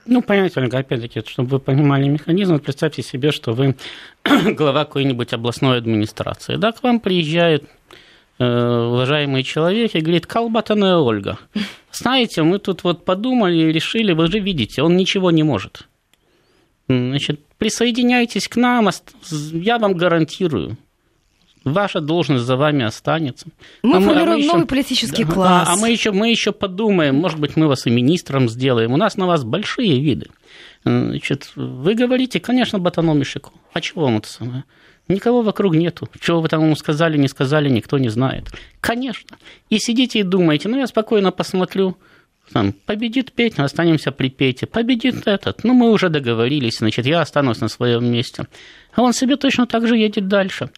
Ну, 0.05 0.21
понимаете, 0.21 0.59
Ольга, 0.59 0.79
опять-таки, 0.79 1.21
чтобы 1.25 1.49
вы 1.49 1.59
понимали 1.59 2.07
механизм, 2.07 2.59
представьте 2.59 3.03
себе, 3.03 3.31
что 3.31 3.53
вы 3.53 3.75
глава 4.57 4.85
какой-нибудь 4.85 5.33
областной 5.33 5.77
администрации. 5.77 6.55
Да, 6.55 6.71
к 6.71 6.81
вам 6.83 6.99
приезжает 6.99 7.65
э, 8.39 8.45
уважаемый 8.45 9.43
человек 9.43 9.93
и 9.93 10.01
говорит, 10.01 10.25
Колбатаная 10.25 10.97
Ольга, 10.97 11.37
знаете, 11.91 12.41
мы 12.41 12.57
тут 12.57 12.83
вот 12.83 13.05
подумали 13.05 13.57
и 13.57 13.71
решили, 13.71 14.13
вы 14.13 14.27
же 14.27 14.39
видите, 14.39 14.81
он 14.81 14.97
ничего 14.97 15.29
не 15.29 15.43
может. 15.43 15.87
Значит, 16.87 17.39
присоединяйтесь 17.61 18.47
к 18.47 18.55
нам, 18.55 18.89
я 19.29 19.77
вам 19.77 19.93
гарантирую, 19.93 20.77
ваша 21.63 22.01
должность 22.01 22.43
за 22.43 22.55
вами 22.55 22.83
останется. 22.83 23.49
Мы 23.83 23.97
а 23.97 24.01
формируем 24.01 24.29
а 24.29 24.33
мы 24.33 24.39
еще, 24.39 24.51
новый 24.51 24.65
политический 24.65 25.23
да, 25.25 25.31
класс. 25.31 25.67
А, 25.69 25.73
а 25.73 25.75
мы, 25.75 25.91
еще, 25.91 26.11
мы 26.11 26.31
еще 26.31 26.53
подумаем, 26.53 27.17
может 27.17 27.39
быть, 27.39 27.55
мы 27.57 27.67
вас 27.67 27.85
и 27.85 27.91
министром 27.91 28.49
сделаем. 28.49 28.93
У 28.93 28.97
нас 28.97 29.15
на 29.15 29.27
вас 29.27 29.43
большие 29.43 30.01
виды. 30.01 30.31
Значит, 30.85 31.51
вы 31.55 31.93
говорите, 31.93 32.39
конечно, 32.39 32.79
Батаномишику. 32.79 33.53
А 33.73 33.79
чего 33.79 34.05
вам 34.05 34.17
это 34.17 34.27
самое? 34.27 34.63
Никого 35.07 35.43
вокруг 35.43 35.75
нету. 35.75 36.09
Чего 36.19 36.41
вы 36.41 36.47
там 36.47 36.63
ему 36.63 36.75
сказали, 36.75 37.15
не 37.15 37.27
сказали, 37.27 37.69
никто 37.69 37.99
не 37.99 38.09
знает. 38.09 38.45
Конечно. 38.79 39.37
И 39.69 39.77
сидите 39.77 40.21
и 40.21 40.23
думаете, 40.23 40.67
ну, 40.67 40.79
я 40.79 40.87
спокойно 40.87 41.31
посмотрю, 41.31 41.95
там, 42.51 42.73
победит 42.73 43.31
Петя, 43.31 43.63
останемся 43.63 44.11
при 44.11 44.29
Пете. 44.29 44.65
Победит 44.67 45.27
этот. 45.27 45.63
Ну, 45.63 45.73
мы 45.73 45.91
уже 45.91 46.09
договорились, 46.09 46.77
значит, 46.79 47.05
я 47.05 47.21
останусь 47.21 47.61
на 47.61 47.67
своем 47.67 48.11
месте. 48.11 48.47
А 48.93 49.01
он 49.01 49.13
себе 49.13 49.37
точно 49.37 49.65
так 49.65 49.87
же 49.87 49.97
едет 49.97 50.27
дальше. 50.27 50.69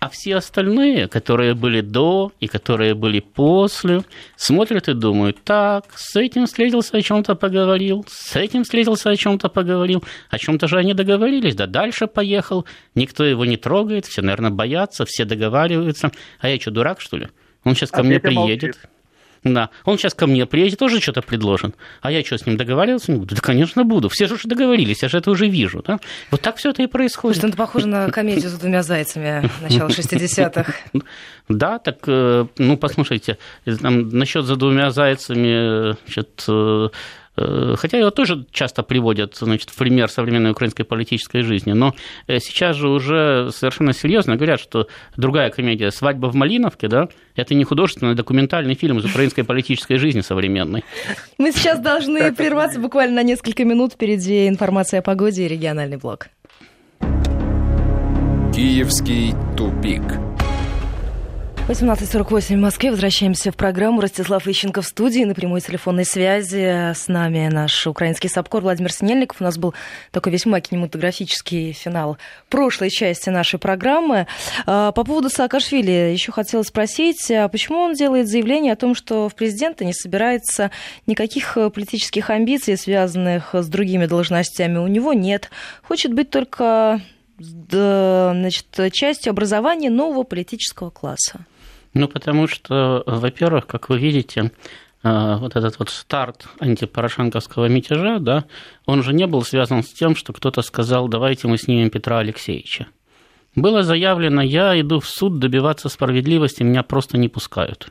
А 0.00 0.08
все 0.08 0.34
остальные, 0.34 1.06
которые 1.06 1.54
были 1.54 1.80
до 1.80 2.32
и 2.40 2.48
которые 2.48 2.94
были 2.94 3.20
после, 3.20 4.02
смотрят 4.34 4.88
и 4.88 4.94
думают, 4.94 5.44
так, 5.44 5.84
с 5.94 6.16
этим 6.16 6.46
встретился, 6.46 6.96
о 6.96 7.02
чем-то 7.02 7.36
поговорил, 7.36 8.04
с 8.08 8.34
этим 8.34 8.64
встретился, 8.64 9.10
о 9.10 9.16
чем-то 9.16 9.48
поговорил, 9.48 10.02
о 10.28 10.38
чем-то 10.38 10.66
же 10.66 10.76
они 10.78 10.92
договорились, 10.92 11.54
да 11.54 11.68
дальше 11.68 12.08
поехал, 12.08 12.66
никто 12.96 13.22
его 13.24 13.44
не 13.44 13.56
трогает, 13.56 14.06
все, 14.06 14.22
наверное, 14.22 14.50
боятся, 14.50 15.04
все 15.04 15.24
договариваются. 15.24 16.10
А 16.40 16.48
я 16.48 16.58
что, 16.58 16.72
дурак, 16.72 17.00
что 17.00 17.16
ли? 17.16 17.28
Он 17.62 17.76
сейчас 17.76 17.92
ко 17.92 18.00
а 18.00 18.02
мне 18.02 18.18
приедет. 18.18 18.74
Молчит. 18.74 18.90
Да. 19.44 19.70
Он 19.84 19.98
сейчас 19.98 20.14
ко 20.14 20.26
мне 20.26 20.46
приедет, 20.46 20.78
тоже 20.78 21.00
что-то 21.00 21.20
предложен. 21.22 21.74
А 22.00 22.12
я 22.12 22.24
что, 22.24 22.38
с 22.38 22.46
ним 22.46 22.56
договариваться 22.56 23.10
не 23.10 23.18
буду? 23.18 23.34
Да, 23.34 23.40
конечно, 23.40 23.84
буду. 23.84 24.08
Все 24.08 24.26
же 24.26 24.34
уже 24.34 24.46
договорились, 24.48 25.02
я 25.02 25.08
же 25.08 25.18
это 25.18 25.30
уже 25.30 25.48
вижу. 25.48 25.82
Да? 25.84 25.98
Вот 26.30 26.40
так 26.40 26.56
все 26.56 26.70
это 26.70 26.82
и 26.82 26.86
происходит. 26.86 27.36
Слушай, 27.36 27.46
ну, 27.46 27.48
это 27.48 27.58
похоже 27.58 27.88
на 27.88 28.10
комедию 28.10 28.50
с 28.50 28.54
двумя 28.54 28.82
зайцами 28.82 29.50
начала 29.60 29.88
60-х. 29.88 30.74
Да, 31.48 31.78
так, 31.80 31.98
э, 32.06 32.46
ну, 32.56 32.76
послушайте, 32.76 33.36
там, 33.80 34.08
насчет 34.10 34.44
за 34.44 34.54
двумя 34.54 34.90
зайцами, 34.90 35.96
значит, 36.04 36.44
э, 36.48 36.72
Э, 36.82 36.88
хотя 37.34 37.98
его 37.98 38.10
тоже 38.10 38.46
часто 38.50 38.82
приводят 38.82 39.36
значит, 39.36 39.70
в 39.70 39.76
пример 39.76 40.10
современной 40.10 40.50
украинской 40.50 40.84
политической 40.84 41.42
жизни, 41.42 41.72
но 41.72 41.94
э, 42.26 42.38
сейчас 42.40 42.76
же 42.76 42.88
уже 42.88 43.50
совершенно 43.52 43.92
серьезно 43.92 44.36
говорят, 44.36 44.60
что 44.60 44.86
другая 45.16 45.50
комедия 45.50 45.90
«Свадьба 45.90 46.26
в 46.26 46.34
Малиновке», 46.34 46.88
да, 46.88 47.08
это 47.34 47.54
не 47.54 47.64
художественный, 47.64 48.12
а 48.12 48.14
документальный 48.14 48.74
фильм 48.74 48.98
из 48.98 49.04
украинской 49.04 49.42
политической 49.42 49.96
жизни 49.96 50.20
современной. 50.20 50.84
Мы 51.38 51.52
сейчас 51.52 51.80
должны 51.80 52.34
прерваться 52.34 52.78
буквально 52.80 53.16
на 53.16 53.22
несколько 53.22 53.64
минут. 53.64 53.94
Впереди 53.94 54.48
информация 54.48 55.00
о 55.00 55.02
погоде 55.02 55.46
и 55.46 55.48
региональный 55.48 55.96
блок. 55.96 56.28
Киевский 58.54 59.34
тупик. 59.56 60.02
18.48 61.68 62.56
в 62.56 62.60
Москве. 62.60 62.90
Возвращаемся 62.90 63.52
в 63.52 63.56
программу. 63.56 64.00
Ростислав 64.00 64.48
Ищенко 64.48 64.82
в 64.82 64.86
студии. 64.86 65.22
На 65.22 65.32
прямой 65.32 65.60
телефонной 65.60 66.04
связи 66.04 66.92
с 66.92 67.06
нами 67.06 67.48
наш 67.48 67.86
украинский 67.86 68.28
САПКОР 68.28 68.62
Владимир 68.62 68.92
Снельников. 68.92 69.40
У 69.40 69.44
нас 69.44 69.58
был 69.58 69.72
такой 70.10 70.32
весьма 70.32 70.60
кинематографический 70.60 71.72
финал 71.72 72.18
прошлой 72.50 72.90
части 72.90 73.30
нашей 73.30 73.60
программы. 73.60 74.26
А, 74.66 74.90
по 74.90 75.04
поводу 75.04 75.30
Саакашвили 75.30 76.10
еще 76.12 76.32
хотела 76.32 76.64
спросить, 76.64 77.30
а 77.30 77.46
почему 77.46 77.78
он 77.78 77.94
делает 77.94 78.28
заявление 78.28 78.72
о 78.72 78.76
том, 78.76 78.96
что 78.96 79.28
в 79.28 79.36
президента 79.36 79.84
не 79.84 79.94
собирается 79.94 80.72
никаких 81.06 81.56
политических 81.72 82.28
амбиций, 82.30 82.76
связанных 82.76 83.54
с 83.54 83.68
другими 83.68 84.06
должностями, 84.06 84.78
у 84.78 84.88
него 84.88 85.12
нет. 85.12 85.48
Хочет 85.84 86.12
быть 86.12 86.28
только 86.28 87.00
значит, 87.38 88.66
частью 88.92 89.30
образования 89.30 89.90
нового 89.90 90.24
политического 90.24 90.90
класса. 90.90 91.46
Ну, 91.94 92.08
потому 92.08 92.46
что, 92.46 93.02
во-первых, 93.06 93.66
как 93.66 93.88
вы 93.88 93.98
видите, 93.98 94.50
э, 95.02 95.36
вот 95.36 95.56
этот 95.56 95.78
вот 95.78 95.90
старт 95.90 96.46
антипорошенковского 96.58 97.66
мятежа, 97.66 98.18
да, 98.18 98.44
он 98.86 99.02
же 99.02 99.12
не 99.12 99.26
был 99.26 99.42
связан 99.42 99.82
с 99.82 99.92
тем, 99.92 100.16
что 100.16 100.32
кто-то 100.32 100.62
сказал, 100.62 101.08
давайте 101.08 101.48
мы 101.48 101.58
снимем 101.58 101.90
Петра 101.90 102.18
Алексеевича. 102.18 102.86
Было 103.54 103.82
заявлено, 103.82 104.40
я 104.40 104.80
иду 104.80 105.00
в 105.00 105.06
суд 105.06 105.38
добиваться 105.38 105.90
справедливости, 105.90 106.62
меня 106.62 106.82
просто 106.82 107.18
не 107.18 107.28
пускают. 107.28 107.90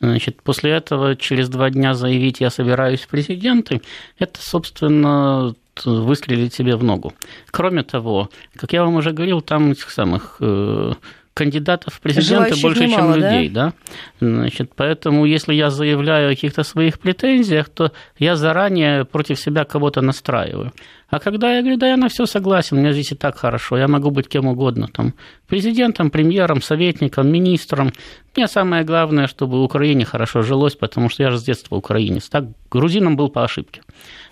Значит, 0.00 0.42
после 0.42 0.72
этого 0.72 1.16
через 1.16 1.48
два 1.48 1.70
дня 1.70 1.94
заявить, 1.94 2.40
я 2.40 2.50
собираюсь 2.50 3.00
в 3.00 3.08
президенты, 3.08 3.80
это, 4.18 4.40
собственно, 4.40 5.54
выстрелить 5.84 6.54
себе 6.54 6.76
в 6.76 6.84
ногу. 6.84 7.14
Кроме 7.50 7.82
того, 7.82 8.30
как 8.54 8.72
я 8.72 8.84
вам 8.84 8.96
уже 8.96 9.12
говорил, 9.12 9.40
там 9.40 9.72
этих 9.72 9.90
самых 9.90 10.36
э, 10.40 10.92
кандидатов 11.38 11.94
в 11.94 12.00
президенты 12.00 12.54
Желающих 12.56 12.62
больше, 12.62 12.86
немало, 12.86 13.14
чем 13.14 13.22
людей, 13.22 13.48
да? 13.48 13.72
да? 14.20 14.26
Значит, 14.26 14.72
поэтому 14.74 15.24
если 15.24 15.54
я 15.54 15.70
заявляю 15.70 16.26
о 16.26 16.34
каких-то 16.34 16.64
своих 16.64 16.98
претензиях, 16.98 17.68
то 17.68 17.92
я 18.18 18.34
заранее 18.34 19.04
против 19.04 19.38
себя 19.38 19.64
кого-то 19.64 20.00
настраиваю. 20.00 20.72
А 21.10 21.20
когда 21.20 21.54
я 21.54 21.60
говорю, 21.60 21.78
да, 21.78 21.88
я 21.88 21.96
на 21.96 22.08
все 22.08 22.26
согласен, 22.26 22.78
мне 22.78 22.92
здесь 22.92 23.12
и 23.12 23.14
так 23.14 23.38
хорошо, 23.38 23.78
я 23.78 23.86
могу 23.86 24.10
быть 24.10 24.28
кем 24.28 24.46
угодно, 24.46 24.88
там, 24.88 25.14
президентом, 25.46 26.10
премьером, 26.10 26.60
советником, 26.60 27.28
министром. 27.28 27.92
Мне 28.36 28.48
самое 28.48 28.82
главное, 28.82 29.28
чтобы 29.28 29.62
Украине 29.62 30.04
хорошо 30.04 30.42
жилось, 30.42 30.74
потому 30.74 31.08
что 31.08 31.22
я 31.22 31.30
же 31.30 31.38
с 31.38 31.44
детства 31.44 31.76
украинец. 31.76 32.28
Так, 32.28 32.44
грузином 32.68 33.16
был 33.16 33.28
по 33.28 33.44
ошибке. 33.44 33.82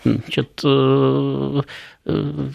Значит, 0.05 0.61
э, 0.65 1.63
э, 2.07 2.49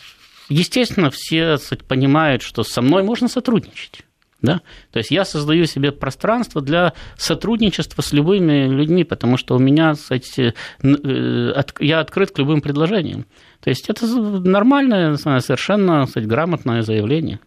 естественно, 0.50 1.10
все 1.10 1.58
понимают, 1.88 2.42
что 2.42 2.64
со 2.64 2.82
мной 2.82 3.04
можно 3.04 3.30
сотрудничать. 3.30 4.04
Да? 4.42 4.62
То 4.92 4.98
есть 4.98 5.12
я 5.12 5.24
создаю 5.24 5.66
себе 5.66 5.92
пространство 5.92 6.62
для 6.62 6.94
сотрудничества 7.16 8.02
с 8.02 8.12
любыми 8.12 8.68
людьми, 8.68 9.04
потому 9.04 9.38
что 9.38 9.56
у 9.56 9.60
меня, 9.60 9.94
кстати, 9.94 10.54
э, 10.82 11.64
я 11.80 12.00
открыт 12.00 12.32
к 12.32 12.40
любым 12.40 12.62
предложениям. 12.62 13.26
То 13.60 13.70
есть 13.70 13.90
это 13.90 14.08
нормальное, 14.08 15.16
совершенно 15.18 16.06
кстати, 16.08 16.26
грамотное 16.26 16.82
заявление. 16.82 17.40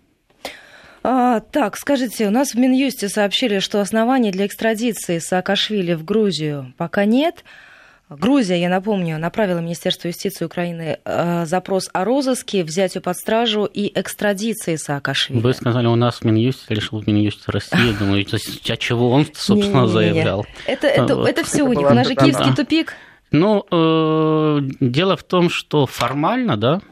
А, 1.07 1.41
так, 1.41 1.77
скажите, 1.77 2.29
у 2.29 2.31
нас 2.31 2.55
в 2.55 2.59
Минюсте 2.59 3.11
сообщили, 3.11 3.59
что 3.59 3.83
оснований 3.83 4.31
для 4.31 4.47
экстрадиции 4.47 5.19
Саакашвили 5.19 5.93
в 5.93 6.03
Грузию 6.05 6.73
пока 6.79 7.05
нет. 7.05 7.45
Грузия, 8.11 8.61
я 8.61 8.69
напомню, 8.69 9.19
направила 9.19 9.61
Министерству 9.61 10.09
юстиции 10.09 10.45
Украины 10.45 10.99
э, 11.05 11.47
запрос 11.47 11.89
о 11.95 12.05
розыске, 12.05 12.63
взятию 12.63 13.03
под 13.03 13.17
стражу 13.17 13.65
и 13.65 13.91
экстрадиции 13.99 14.77
Саакашвили. 14.77 15.41
Вы 15.41 15.55
сказали, 15.55 15.87
у 15.87 15.95
нас 15.95 16.21
в 16.21 16.25
Минюсте, 16.25 16.75
решил 16.75 17.01
в 17.01 17.07
Минюсте 17.07 17.45
России. 17.47 17.97
Думаю, 17.99 18.27
а 18.27 18.77
чего 18.77 19.11
он, 19.11 19.27
собственно, 19.33 19.89
заявлял? 19.89 20.45
Это, 20.67 20.87
это, 20.87 21.15
это 21.25 21.45
все 21.45 21.63
у 21.63 21.73
них, 21.73 21.91
у 21.91 21.95
нас 21.95 22.07
же 22.07 22.15
киевский 22.15 22.55
тупик. 22.55 22.95
Ну, 23.31 23.65
э, 23.71 24.61
дело 24.81 25.17
в 25.17 25.23
том, 25.23 25.49
что 25.49 25.87
формально, 25.87 26.59
да, 26.59 26.83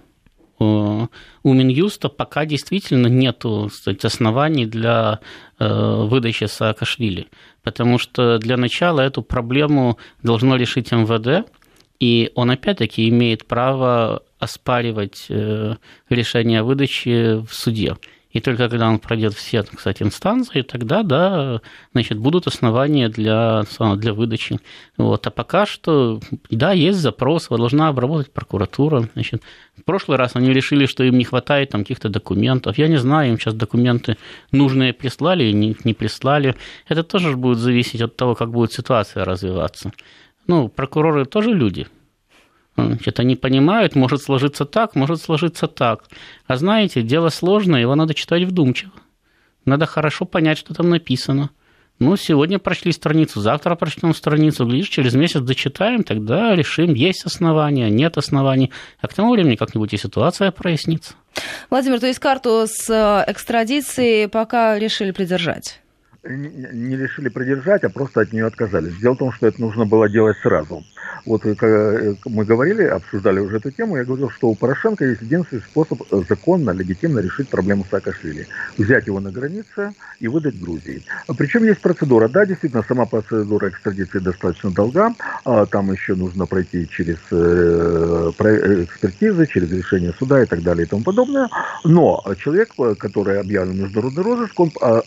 э, 0.60 0.64
у 0.64 1.08
Минюста 1.52 2.08
пока 2.08 2.46
действительно 2.46 3.08
нет 3.08 3.44
оснований 4.02 4.66
для 4.66 5.20
выдачи 5.58 6.44
Саакашвили 6.44 7.28
потому 7.62 7.98
что 7.98 8.38
для 8.38 8.56
начала 8.56 9.00
эту 9.00 9.22
проблему 9.22 9.98
должно 10.22 10.56
решить 10.56 10.92
МВД, 10.92 11.48
и 12.00 12.32
он 12.34 12.50
опять-таки 12.50 13.08
имеет 13.08 13.46
право 13.46 14.22
оспаривать 14.38 15.26
э, 15.28 15.76
решение 16.08 16.60
о 16.60 16.64
выдаче 16.64 17.44
в 17.48 17.54
суде. 17.54 17.96
И 18.32 18.40
только 18.40 18.68
когда 18.68 18.88
он 18.88 18.98
пройдет 18.98 19.34
все, 19.34 19.62
кстати, 19.62 20.02
инстанции, 20.02 20.62
тогда, 20.62 21.02
да, 21.02 21.60
значит, 21.92 22.18
будут 22.18 22.46
основания 22.46 23.08
для, 23.08 23.64
для 23.96 24.14
выдачи. 24.14 24.58
Вот. 24.96 25.26
А 25.26 25.30
пока 25.30 25.66
что, 25.66 26.20
да, 26.50 26.72
есть 26.72 26.98
запрос, 26.98 27.46
его 27.46 27.58
должна 27.58 27.88
обработать 27.88 28.32
прокуратура. 28.32 29.08
Значит, 29.12 29.42
в 29.76 29.84
прошлый 29.84 30.16
раз 30.16 30.34
они 30.34 30.52
решили, 30.52 30.86
что 30.86 31.04
им 31.04 31.18
не 31.18 31.24
хватает 31.24 31.70
там 31.70 31.82
каких-то 31.82 32.08
документов. 32.08 32.78
Я 32.78 32.88
не 32.88 32.96
знаю, 32.96 33.32
им 33.32 33.38
сейчас 33.38 33.54
документы 33.54 34.16
нужные 34.50 34.92
прислали 34.94 35.44
или 35.44 35.52
не, 35.52 35.76
не 35.84 35.92
прислали. 35.92 36.56
Это 36.88 37.02
тоже 37.02 37.36
будет 37.36 37.58
зависеть 37.58 38.00
от 38.00 38.16
того, 38.16 38.34
как 38.34 38.50
будет 38.50 38.72
ситуация 38.72 39.24
развиваться. 39.24 39.92
Ну, 40.46 40.68
прокуроры 40.68 41.26
тоже 41.26 41.50
люди, 41.52 41.86
Значит, 42.76 43.20
они 43.20 43.36
понимают, 43.36 43.94
может 43.94 44.22
сложиться 44.22 44.64
так, 44.64 44.94
может 44.94 45.20
сложиться 45.20 45.66
так. 45.66 46.04
А 46.46 46.56
знаете, 46.56 47.02
дело 47.02 47.28
сложное, 47.28 47.80
его 47.80 47.94
надо 47.94 48.14
читать 48.14 48.44
вдумчиво. 48.44 48.92
Надо 49.64 49.86
хорошо 49.86 50.24
понять, 50.24 50.58
что 50.58 50.74
там 50.74 50.88
написано. 50.88 51.50
Ну, 51.98 52.16
сегодня 52.16 52.58
прочли 52.58 52.90
страницу, 52.90 53.40
завтра 53.40 53.76
прочтем 53.76 54.12
страницу, 54.14 54.66
глядишь, 54.66 54.88
через 54.88 55.14
месяц 55.14 55.40
дочитаем, 55.40 56.02
тогда 56.02 56.56
решим, 56.56 56.94
есть 56.94 57.24
основания, 57.24 57.90
нет 57.90 58.16
оснований. 58.16 58.72
А 59.00 59.06
к 59.06 59.14
тому 59.14 59.32
времени 59.32 59.54
как-нибудь 59.54 59.92
и 59.92 59.98
ситуация 59.98 60.50
прояснится. 60.50 61.14
Владимир, 61.70 62.00
то 62.00 62.06
есть 62.06 62.18
карту 62.18 62.64
с 62.66 62.90
э, 62.90 63.30
экстрадицией 63.30 64.28
пока 64.28 64.78
решили 64.78 65.12
придержать? 65.12 65.81
Не 66.24 66.96
решили 66.96 67.28
придержать, 67.28 67.82
а 67.82 67.88
просто 67.90 68.20
от 68.20 68.32
нее 68.32 68.46
отказались. 68.46 68.96
Дело 68.98 69.14
в 69.14 69.18
том, 69.18 69.32
что 69.32 69.48
это 69.48 69.60
нужно 69.60 69.86
было 69.86 70.08
делать 70.08 70.36
сразу. 70.40 70.84
Вот 71.24 71.44
э, 71.44 71.54
э, 71.60 72.14
мы 72.26 72.44
говорили, 72.44 72.82
обсуждали 72.84 73.40
уже 73.40 73.56
эту 73.58 73.70
тему, 73.70 73.96
я 73.96 74.04
говорил, 74.04 74.30
что 74.30 74.48
у 74.48 74.54
Порошенко 74.54 75.04
есть 75.04 75.22
единственный 75.22 75.62
способ 75.62 76.02
э, 76.10 76.22
законно, 76.28 76.70
легитимно 76.70 77.20
решить 77.20 77.48
проблему 77.48 77.84
Саакашвили. 77.90 78.46
Взять 78.78 79.06
его 79.06 79.20
на 79.20 79.30
границе 79.30 79.92
и 80.20 80.28
выдать 80.28 80.60
Грузии. 80.60 81.04
Причем 81.36 81.64
есть 81.64 81.80
процедура. 81.80 82.28
Да, 82.28 82.46
действительно, 82.46 82.84
сама 82.86 83.06
процедура 83.06 83.68
экстрадиции 83.68 84.18
достаточно 84.18 84.70
долга. 84.70 85.14
А 85.44 85.66
там 85.66 85.92
еще 85.92 86.14
нужно 86.14 86.46
пройти 86.46 86.88
через 86.88 87.18
экспертизы, 88.82 89.46
через 89.46 89.70
решение 89.70 90.12
суда 90.18 90.42
и 90.42 90.46
так 90.46 90.62
далее 90.62 90.86
и 90.86 90.88
тому 90.88 91.02
подобное. 91.02 91.48
Но 91.84 92.22
человек, 92.38 92.70
который 92.98 93.40
объявлен 93.40 93.82
международный 93.82 94.22
розыск, 94.22 94.58
он 94.58 94.72
а, 94.80 95.02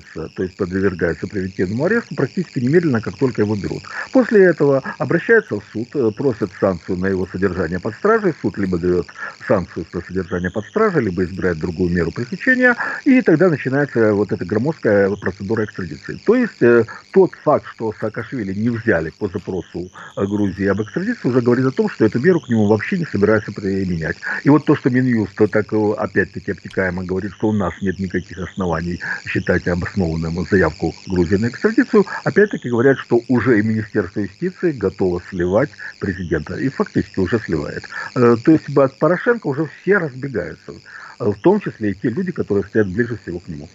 задерживается, 0.00 0.34
то 0.34 0.42
есть 0.42 0.56
подвергается 0.56 1.26
превентивному 1.26 1.84
аресту 1.84 2.14
практически 2.14 2.58
немедленно, 2.58 3.00
как 3.00 3.16
только 3.16 3.42
его 3.42 3.54
берут. 3.54 3.82
После 4.12 4.44
этого 4.44 4.82
обращается 4.98 5.60
в 5.60 5.64
суд, 5.72 5.88
э, 5.94 6.10
просит 6.10 6.50
санкцию 6.60 6.98
на 6.98 7.06
его 7.06 7.26
содержание 7.26 7.78
под 7.78 7.94
стражей, 7.94 8.34
суд 8.40 8.58
либо 8.58 8.78
дает 8.78 9.06
санкцию 9.46 9.86
на 9.92 10.00
содержание 10.00 10.50
под 10.50 10.66
стражей, 10.66 11.04
либо 11.04 11.24
избирает 11.24 11.58
другую 11.58 11.90
меру 11.90 12.10
пресечения, 12.10 12.76
и 13.04 13.20
тогда 13.22 13.48
начинается 13.48 14.12
вот 14.12 14.32
эта 14.32 14.44
громоздкая 14.44 15.10
процедура 15.16 15.64
экстрадиции. 15.64 16.20
То 16.24 16.34
есть 16.34 16.62
э, 16.62 16.84
тот 17.12 17.32
факт, 17.44 17.66
что 17.74 17.92
Саакашвили 18.00 18.52
не 18.54 18.70
взяли 18.70 19.12
по 19.18 19.28
запросу 19.28 19.90
э, 20.16 20.26
Грузии 20.26 20.66
об 20.66 20.82
экстрадиции, 20.82 21.28
уже 21.28 21.40
говорит 21.40 21.66
о 21.66 21.70
том, 21.70 21.88
что 21.88 22.04
эту 22.04 22.20
меру 22.20 22.40
к 22.40 22.48
нему 22.48 22.66
вообще 22.66 22.98
не 22.98 23.04
собираются 23.06 23.52
применять. 23.52 24.16
И 24.44 24.50
вот 24.50 24.64
то, 24.64 24.76
что 24.76 24.90
Минюст 24.90 25.34
так 25.50 25.72
опять-таки 25.72 26.52
обтекаемо 26.52 27.04
говорит, 27.04 27.32
что 27.32 27.48
у 27.48 27.52
нас 27.52 27.72
нет 27.80 27.98
никаких 27.98 28.38
оснований 28.38 29.00
считать 29.26 29.66
обоснованным 29.90 30.46
заявку 30.50 30.94
Грузии 31.06 31.36
на 31.36 31.48
экстрадицию, 31.48 32.06
опять-таки 32.24 32.68
говорят, 32.68 32.98
что 32.98 33.20
уже 33.28 33.58
и 33.58 33.62
Министерство 33.62 34.20
юстиции 34.20 34.72
готова 34.72 35.20
сливать 35.28 35.70
президента. 35.98 36.54
И 36.54 36.68
фактически 36.68 37.18
уже 37.20 37.38
сливает. 37.40 37.84
Э, 38.14 38.36
то 38.42 38.52
есть 38.52 38.76
от 38.76 38.98
Порошенко 38.98 39.46
уже 39.46 39.68
все 39.82 39.98
разбегаются. 39.98 40.72
Э, 41.18 41.30
в 41.30 41.40
том 41.40 41.60
числе 41.60 41.90
и 41.90 41.94
те 41.94 42.08
люди, 42.08 42.32
которые 42.32 42.64
стоят 42.64 42.88
ближе 42.88 43.18
всего 43.22 43.40
к 43.40 43.48
нему. 43.48 43.68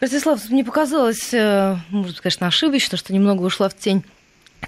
Ростислав, 0.00 0.48
мне 0.50 0.64
показалось, 0.64 1.32
э, 1.32 1.76
может 1.90 2.20
конечно, 2.20 2.46
ошибочно, 2.46 2.98
что 2.98 3.12
немного 3.12 3.42
ушла 3.42 3.68
в 3.68 3.76
тень 3.76 4.04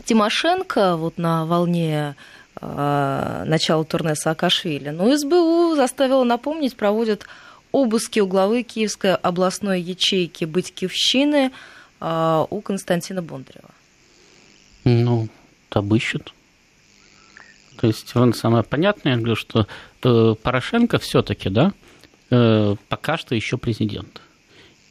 Тимошенко 0.05 0.97
вот 0.97 1.19
на 1.19 1.47
волне 1.47 2.17
э, 2.61 3.45
начала 3.47 3.85
турне 3.85 4.15
Саакашвили. 4.15 4.91
Но 4.91 5.17
СБУ 5.17 5.75
заставила 5.75 6.25
напомнить, 6.25 6.77
проводят 6.77 7.27
обыски 7.73 8.21
у 8.21 8.27
главы 8.27 8.63
Киевской 8.63 9.15
областной 9.15 9.81
ячейки 9.81 10.45
Батькивщины 10.45 11.53
э, 12.01 12.47
у 12.51 12.61
Константина 12.61 13.23
Бондарева. 13.23 13.71
Ну, 14.85 15.29
обыщут. 15.71 16.33
То 17.79 17.87
есть, 17.87 18.17
он 18.17 18.33
самое 18.33 18.65
понятное, 18.65 19.13
я 19.13 19.19
говорю, 19.19 19.37
что 19.37 19.67
э, 20.03 20.35
Порошенко 20.43 20.99
все-таки, 20.99 21.51
да, 21.51 21.73
э, 22.31 22.77
пока 22.89 23.19
что 23.19 23.35
еще 23.35 23.59
президент. 23.59 24.23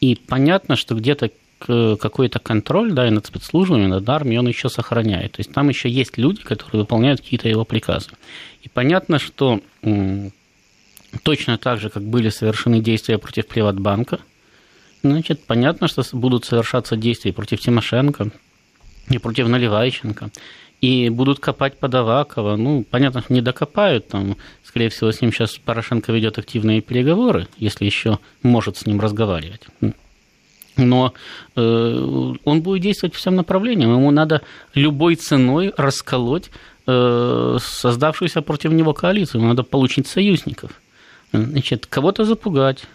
И 0.01 0.15
понятно, 0.15 0.75
что 0.75 0.95
где-то 0.95 1.31
какой-то 1.57 2.39
контроль, 2.39 2.91
да, 2.91 3.07
и 3.07 3.09
над 3.09 3.25
спецслужбами, 3.25 3.87
над 3.87 4.07
армией 4.07 4.39
он 4.39 4.47
еще 4.47 4.69
сохраняет. 4.69 5.31
То 5.33 5.39
есть 5.39 5.53
там 5.53 5.69
еще 5.69 5.89
есть 5.89 6.17
люди, 6.17 6.41
которые 6.41 6.81
выполняют 6.81 7.21
какие-то 7.21 7.47
его 7.47 7.63
приказы. 7.63 8.11
И 8.61 8.69
понятно, 8.69 9.19
что 9.19 9.61
точно 11.23 11.57
так 11.57 11.79
же, 11.79 11.89
как 11.89 12.03
были 12.03 12.29
совершены 12.29 12.79
действия 12.79 13.17
против 13.17 13.47
Приватбанка, 13.47 14.19
значит, 15.03 15.43
понятно, 15.45 15.87
что 15.87 16.03
будут 16.13 16.45
совершаться 16.45 16.95
действия 16.95 17.33
против 17.33 17.59
Тимошенко, 17.59 18.31
и 19.09 19.17
против 19.17 19.47
Наливайченко. 19.47 20.31
И 20.81 21.09
будут 21.09 21.39
копать 21.39 21.79
под 21.79 21.95
Авакова. 21.95 22.57
Ну, 22.57 22.85
понятно, 22.89 23.23
не 23.29 23.41
докопают. 23.41 24.09
Там, 24.09 24.35
скорее 24.63 24.89
всего, 24.89 25.11
с 25.11 25.21
ним 25.21 25.31
сейчас 25.31 25.57
Порошенко 25.57 26.11
ведет 26.11 26.37
активные 26.37 26.81
переговоры, 26.81 27.47
если 27.57 27.85
еще 27.85 28.19
может 28.43 28.77
с 28.77 28.85
ним 28.85 28.99
разговаривать. 28.99 29.61
Но 30.77 31.13
э, 31.55 32.33
он 32.43 32.61
будет 32.61 32.83
действовать 32.83 33.15
в 33.15 33.17
всем 33.17 33.35
направлении. 33.35 33.85
Ему 33.85 34.11
надо 34.11 34.41
любой 34.73 35.15
ценой 35.15 35.73
расколоть 35.77 36.51
э, 36.85 37.57
создавшуюся 37.61 38.41
против 38.41 38.71
него 38.71 38.93
коалицию. 38.93 39.39
Ему 39.39 39.49
надо 39.49 39.63
получить 39.63 40.07
союзников. 40.07 40.71
Значит, 41.31 41.85
кого-то 41.85 42.23
запугать, 42.23 42.85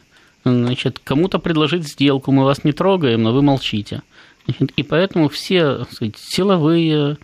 значит, 0.44 0.98
кому-то 0.98 1.38
предложить 1.38 1.86
сделку, 1.86 2.32
мы 2.32 2.44
вас 2.44 2.64
не 2.64 2.72
трогаем, 2.72 3.22
но 3.22 3.32
вы 3.32 3.42
молчите. 3.42 4.02
И 4.76 4.82
поэтому 4.82 5.28
все 5.28 5.84
сказать, 5.90 6.16
силовые, 6.16 7.18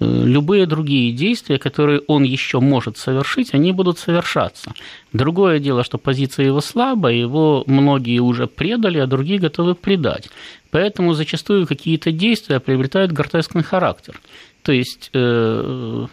э, 0.00 0.24
любые 0.24 0.66
другие 0.66 1.12
действия, 1.12 1.58
которые 1.58 2.00
он 2.06 2.22
еще 2.22 2.60
может 2.60 2.98
совершить, 2.98 3.54
они 3.54 3.72
будут 3.72 3.98
совершаться. 3.98 4.72
Другое 5.12 5.58
дело, 5.58 5.82
что 5.82 5.98
позиция 5.98 6.46
его 6.46 6.60
слабая, 6.60 7.14
его 7.14 7.64
многие 7.66 8.20
уже 8.20 8.46
предали, 8.46 8.98
а 8.98 9.06
другие 9.06 9.40
готовы 9.40 9.74
предать. 9.74 10.28
Поэтому 10.70 11.14
зачастую 11.14 11.66
какие-то 11.66 12.12
действия 12.12 12.60
приобретают 12.60 13.12
гротескный 13.12 13.62
характер. 13.62 14.20
То 14.62 14.72
есть 14.72 15.10
э, 15.14 16.06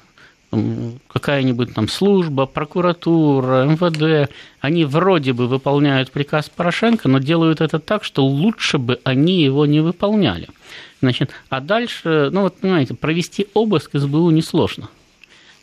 какая-нибудь 1.07 1.73
там 1.73 1.87
служба, 1.87 2.45
прокуратура, 2.45 3.65
МВД, 3.65 4.31
они 4.59 4.85
вроде 4.85 5.33
бы 5.33 5.47
выполняют 5.47 6.11
приказ 6.11 6.49
Порошенко, 6.49 7.07
но 7.07 7.19
делают 7.19 7.61
это 7.61 7.79
так, 7.79 8.03
что 8.03 8.25
лучше 8.25 8.77
бы 8.77 8.99
они 9.03 9.41
его 9.41 9.65
не 9.65 9.79
выполняли. 9.79 10.47
Значит, 11.01 11.31
а 11.49 11.61
дальше, 11.61 12.29
ну 12.31 12.41
вот 12.41 12.57
понимаете, 12.57 12.93
провести 12.93 13.47
обыск 13.53 13.91
СБУ 13.93 14.31
несложно. 14.31 14.89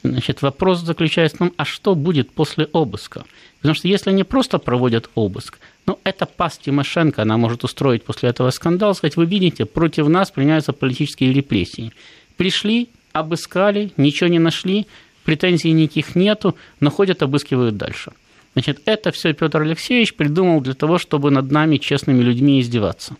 Значит, 0.04 0.42
вопрос 0.42 0.80
заключается 0.80 1.36
в 1.36 1.38
том, 1.38 1.52
а 1.56 1.64
что 1.64 1.94
будет 1.94 2.30
после 2.30 2.68
обыска? 2.72 3.24
Потому 3.58 3.74
что 3.74 3.86
если 3.86 4.10
они 4.10 4.24
просто 4.24 4.58
проводят 4.58 5.08
обыск, 5.14 5.58
ну, 5.86 5.98
это 6.02 6.26
пас 6.26 6.58
Тимошенко, 6.58 7.22
она 7.22 7.36
может 7.36 7.62
устроить 7.62 8.04
после 8.04 8.30
этого 8.30 8.50
скандал, 8.50 8.94
сказать, 8.94 9.16
вы 9.16 9.26
видите, 9.26 9.64
против 9.64 10.08
нас 10.08 10.30
применяются 10.30 10.72
политические 10.72 11.32
репрессии. 11.32 11.92
Пришли, 12.36 12.88
обыскали, 13.12 13.92
ничего 13.96 14.28
не 14.28 14.38
нашли, 14.38 14.86
претензий 15.24 15.72
никаких 15.72 16.14
нету, 16.14 16.56
но 16.80 16.90
ходят, 16.90 17.22
обыскивают 17.22 17.76
дальше. 17.76 18.12
Значит, 18.54 18.82
это 18.84 19.12
все 19.12 19.32
Петр 19.32 19.62
Алексеевич 19.62 20.14
придумал 20.14 20.60
для 20.60 20.74
того, 20.74 20.98
чтобы 20.98 21.30
над 21.30 21.50
нами, 21.50 21.78
честными 21.78 22.22
людьми, 22.22 22.60
издеваться. 22.60 23.16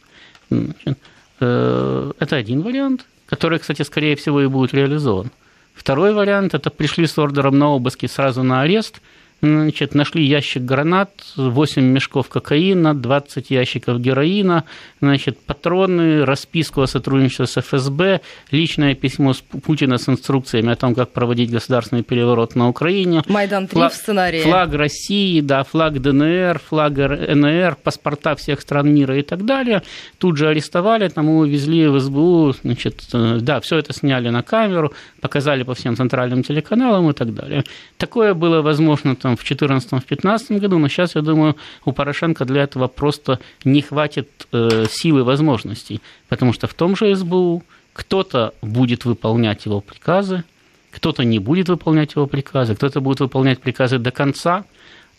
Значит, 0.50 0.98
э, 1.40 2.12
это 2.18 2.36
один 2.36 2.60
вариант, 2.60 3.06
который, 3.26 3.58
кстати, 3.58 3.82
скорее 3.82 4.16
всего 4.16 4.42
и 4.42 4.46
будет 4.46 4.74
реализован. 4.74 5.30
Второй 5.74 6.12
вариант– 6.12 6.52
это 6.54 6.68
пришли 6.70 7.06
с 7.06 7.16
ордером 7.18 7.58
на 7.58 7.68
обыски 7.68 8.06
сразу 8.06 8.42
на 8.42 8.62
арест– 8.62 9.00
Значит, 9.44 9.96
нашли 9.96 10.24
ящик 10.24 10.62
гранат, 10.62 11.10
8 11.34 11.82
мешков 11.82 12.28
кокаина, 12.28 12.94
20 12.94 13.50
ящиков 13.50 13.98
героина, 13.98 14.62
значит, 15.00 15.36
патроны, 15.40 16.24
расписку 16.24 16.82
о 16.82 16.86
сотрудничестве 16.86 17.46
с 17.46 17.60
ФСБ, 17.60 18.20
личное 18.52 18.94
письмо 18.94 19.32
с 19.32 19.40
Путина 19.40 19.98
с 19.98 20.08
инструкциями 20.08 20.70
о 20.70 20.76
том, 20.76 20.94
как 20.94 21.10
проводить 21.10 21.50
государственный 21.50 22.04
переворот 22.04 22.54
на 22.54 22.68
Украине. 22.68 23.24
Майдан 23.26 23.66
3 23.66 23.74
флаг, 23.74 23.92
в 23.92 23.96
сценарии. 23.96 24.42
Флаг 24.42 24.74
России, 24.74 25.40
да, 25.40 25.64
флаг 25.64 26.00
ДНР, 26.00 26.60
флаг 26.60 26.96
НР, 26.96 27.78
паспорта 27.82 28.36
всех 28.36 28.60
стран 28.60 28.94
мира 28.94 29.18
и 29.18 29.22
так 29.22 29.44
далее. 29.44 29.82
Тут 30.18 30.36
же 30.36 30.46
арестовали, 30.46 31.08
там 31.08 31.26
его 31.26 31.44
везли 31.44 31.88
в 31.88 31.98
СБУ, 31.98 32.54
значит, 32.62 33.02
э, 33.12 33.38
да, 33.40 33.58
все 33.60 33.78
это 33.78 33.92
сняли 33.92 34.28
на 34.28 34.44
камеру, 34.44 34.92
показали 35.20 35.64
по 35.64 35.74
всем 35.74 35.96
центральным 35.96 36.44
телеканалам 36.44 37.10
и 37.10 37.12
так 37.12 37.34
далее. 37.34 37.64
Такое 37.96 38.34
было 38.34 38.62
возможно 38.62 39.16
там 39.16 39.31
в 39.36 39.44
2014-2015 39.44 40.58
году, 40.58 40.78
но 40.78 40.88
сейчас, 40.88 41.14
я 41.14 41.22
думаю, 41.22 41.56
у 41.84 41.92
Порошенко 41.92 42.44
для 42.44 42.62
этого 42.62 42.88
просто 42.88 43.38
не 43.64 43.82
хватит 43.82 44.28
э, 44.52 44.86
силы 44.90 45.20
и 45.20 45.24
возможностей, 45.24 46.00
потому 46.28 46.52
что 46.52 46.66
в 46.66 46.74
том 46.74 46.96
же 46.96 47.14
СБУ 47.14 47.62
кто-то 47.92 48.54
будет 48.62 49.04
выполнять 49.04 49.66
его 49.66 49.80
приказы, 49.80 50.44
кто-то 50.90 51.24
не 51.24 51.38
будет 51.38 51.68
выполнять 51.68 52.14
его 52.14 52.26
приказы, 52.26 52.74
кто-то 52.74 53.00
будет 53.00 53.20
выполнять 53.20 53.60
приказы 53.60 53.98
до 53.98 54.10
конца, 54.10 54.64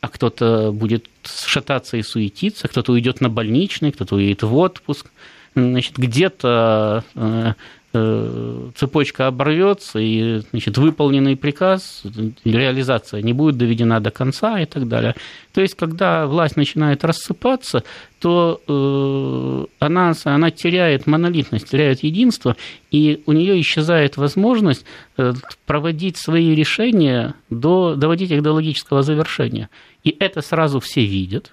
а 0.01 0.09
кто-то 0.09 0.71
будет 0.71 1.07
шататься 1.23 1.97
и 1.97 2.03
суетиться, 2.03 2.67
кто-то 2.67 2.91
уйдет 2.91 3.21
на 3.21 3.29
больничный, 3.29 3.91
кто-то 3.91 4.15
уедет 4.15 4.43
в 4.43 4.55
отпуск. 4.55 5.09
Значит, 5.55 5.97
где-то 5.97 7.03
э, 7.15 7.53
цепочка 7.93 9.27
оборвется, 9.27 9.99
и 9.99 10.39
значит, 10.49 10.79
выполненный 10.79 11.37
приказ, 11.37 12.01
реализация 12.43 13.21
не 13.21 13.33
будет 13.33 13.57
доведена 13.57 13.99
до 13.99 14.09
конца 14.09 14.59
и 14.59 14.65
так 14.65 14.87
далее. 14.87 15.13
То 15.53 15.61
есть, 15.61 15.75
когда 15.75 16.25
власть 16.25 16.57
начинает 16.57 17.03
рассыпаться, 17.03 17.83
то 18.19 18.61
э, 18.67 19.65
она, 19.77 20.13
она 20.23 20.49
теряет 20.49 21.05
монолитность, 21.05 21.69
теряет 21.69 22.03
единство, 22.03 22.57
и 22.89 23.21
у 23.27 23.31
нее 23.31 23.61
исчезает 23.61 24.17
возможность 24.17 24.85
э, 25.17 25.33
проводить 25.67 26.17
свои 26.17 26.55
решения, 26.55 27.35
до, 27.51 27.93
доводить 27.95 28.31
их 28.31 28.41
до 28.41 28.53
логического 28.53 29.03
завершения. 29.03 29.69
И 30.03 30.15
это 30.19 30.41
сразу 30.41 30.79
все 30.79 31.05
видят, 31.05 31.51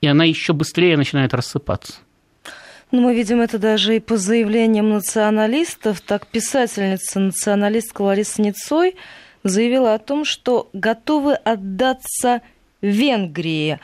и 0.00 0.06
она 0.06 0.22
еще 0.22 0.52
быстрее 0.52 0.96
начинает 0.96 1.34
рассыпаться. 1.34 1.94
Ну, 2.90 3.02
мы 3.02 3.14
видим 3.14 3.42
это 3.42 3.58
даже 3.58 3.96
и 3.96 4.00
по 4.00 4.16
заявлениям 4.16 4.88
националистов. 4.88 6.00
Так, 6.00 6.26
писательница, 6.26 7.20
националистка 7.20 8.00
Лариса 8.00 8.40
Ницой 8.40 8.96
заявила 9.44 9.92
о 9.92 9.98
том, 9.98 10.24
что 10.24 10.70
готовы 10.72 11.34
отдаться 11.34 12.40
Венгрии, 12.80 13.78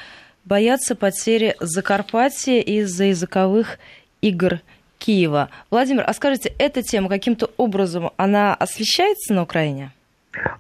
боятся 0.47 0.95
потери 0.95 1.55
Закарпатья 1.61 2.61
из-за 2.61 3.05
языковых 3.05 3.79
игр 4.23 4.61
Киева. 4.99 5.51
Владимир, 5.71 6.05
а 6.07 6.15
скажите, 6.15 6.55
эта 6.59 6.83
тема 6.83 7.11
каким-то 7.11 7.51
образом, 7.59 8.11
она 8.17 8.55
освещается 8.55 9.35
на 9.35 9.43
Украине? 9.43 9.93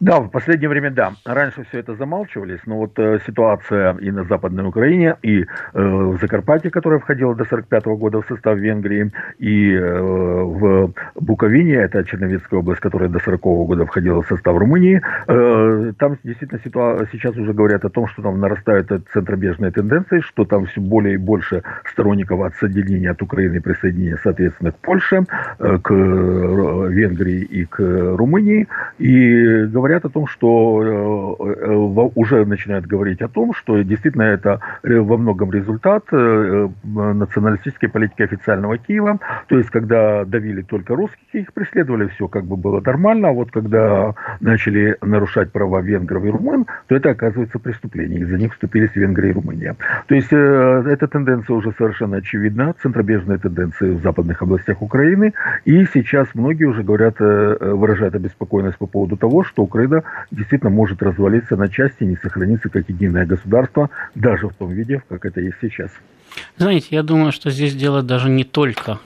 Да, 0.01 0.20
в 0.20 0.29
последнее 0.29 0.68
время 0.68 0.91
да. 0.91 1.12
Раньше 1.25 1.64
все 1.68 1.81
это 1.81 1.95
замалчивались, 1.95 2.61
но 2.66 2.79
вот 2.79 2.99
э, 2.99 3.18
ситуация 3.27 3.97
и 3.99 4.11
на 4.11 4.25
Западной 4.25 4.66
Украине, 4.66 5.16
и 5.22 5.43
э, 5.43 5.47
в 5.72 6.18
Закарпатье, 6.20 6.70
которая 6.70 7.01
входила 7.01 7.35
до 7.35 7.45
45 7.45 7.87
года 7.87 8.20
в 8.20 8.27
состав 8.27 8.59
Венгрии, 8.59 9.11
и 9.39 9.72
э, 9.72 10.01
в 10.01 10.93
Буковине, 11.14 11.75
это 11.75 12.05
Черновецкая 12.05 12.61
область, 12.61 12.81
которая 12.81 13.09
до 13.09 13.18
40 13.18 13.41
года 13.41 13.87
входила 13.87 14.22
в 14.22 14.27
состав 14.27 14.57
Румынии, 14.57 15.01
э, 15.29 15.93
там 15.99 16.18
действительно 16.25 16.61
ситуация, 16.64 17.09
сейчас 17.12 17.37
уже 17.37 17.53
говорят 17.53 17.85
о 17.85 17.91
том, 17.91 18.07
что 18.09 18.22
там 18.22 18.41
нарастают 18.41 18.91
центробежные 19.12 19.70
тенденции, 19.70 20.20
что 20.20 20.45
там 20.45 20.66
все 20.66 20.81
более 20.81 21.14
и 21.14 21.18
больше 21.18 21.62
сторонников 21.91 22.41
отсоединения 22.41 23.11
от 23.11 23.22
Украины 23.22 23.57
и 23.57 23.61
присоединения, 23.61 24.18
соответственно, 24.22 24.72
к 24.72 24.79
Польше, 24.79 25.25
э, 25.59 25.79
к 25.83 25.91
э, 25.93 26.89
Венгрии 26.91 27.43
и 27.43 27.64
к 27.64 27.79
Румынии, 27.81 28.66
и 28.99 29.64
говорят 29.71 30.05
о 30.05 30.09
том, 30.09 30.27
что 30.27 31.39
э, 31.41 31.67
э, 31.67 31.75
уже 32.15 32.45
начинают 32.45 32.87
говорить 32.87 33.23
о 33.23 33.29
том, 33.29 33.55
что 33.55 33.81
действительно 33.83 34.23
это 34.23 34.61
во 34.83 35.17
многом 35.17 35.53
результат 35.53 36.05
э, 36.12 36.69
националистической 36.85 37.89
политики 37.89 38.23
официального 38.23 38.79
Киева. 38.79 39.19
То 39.49 39.59
есть, 39.59 39.71
когда 39.71 40.25
давили 40.25 40.62
только 40.62 40.95
русских, 40.97 41.19
их 41.33 41.53
преследовали, 41.53 42.09
все 42.09 42.29
как 42.29 42.45
бы 42.45 42.57
было 42.57 42.81
нормально, 42.81 43.29
а 43.29 43.33
вот 43.33 43.51
когда 43.51 44.15
начали 44.41 44.97
нарушать 45.01 45.53
права 45.53 45.81
венгров 45.81 46.25
и 46.25 46.31
румын, 46.31 46.67
то 46.87 46.97
это 46.97 47.11
оказывается 47.11 47.59
преступление. 47.59 48.21
Из-за 48.21 48.37
них 48.37 48.53
вступились 48.53 48.95
Венгрия 48.95 49.31
и 49.31 49.33
Румыния. 49.33 49.77
То 50.07 50.15
есть, 50.15 50.33
эта 50.33 51.09
тенденция 51.09 51.57
уже 51.57 51.73
совершенно 51.79 52.19
очевидна, 52.19 52.75
центробежные 52.83 53.39
тенденции 53.39 53.91
в 53.91 54.03
западных 54.03 54.43
областях 54.43 54.83
Украины. 54.83 55.33
И 55.65 55.85
сейчас 55.93 56.29
многие 56.35 56.65
уже 56.65 56.83
говорят, 56.83 57.19
выражают 57.19 58.15
обеспокоенность 58.15 58.79
по 58.79 58.87
поводу 58.87 59.17
того, 59.17 59.45
что 59.45 59.54
что 59.55 59.63
Украина 59.63 60.03
действительно 60.31 60.71
может 60.71 61.03
развалиться 61.03 61.57
на 61.57 61.69
части, 61.69 62.05
не 62.05 62.17
сохраниться 62.17 62.69
как 62.69 62.89
единое 62.89 63.25
государство, 63.25 63.89
даже 64.15 64.49
в 64.49 64.55
том 64.55 64.73
виде, 64.73 65.03
как 65.09 65.25
это 65.25 65.41
есть 65.41 65.57
сейчас. 65.61 65.91
Знаете, 66.57 66.89
я 66.91 67.03
думаю, 67.03 67.33
что 67.33 67.51
здесь 67.51 67.75
дело 67.75 68.03
даже 68.03 68.29
не 68.29 68.45
только 68.45 68.99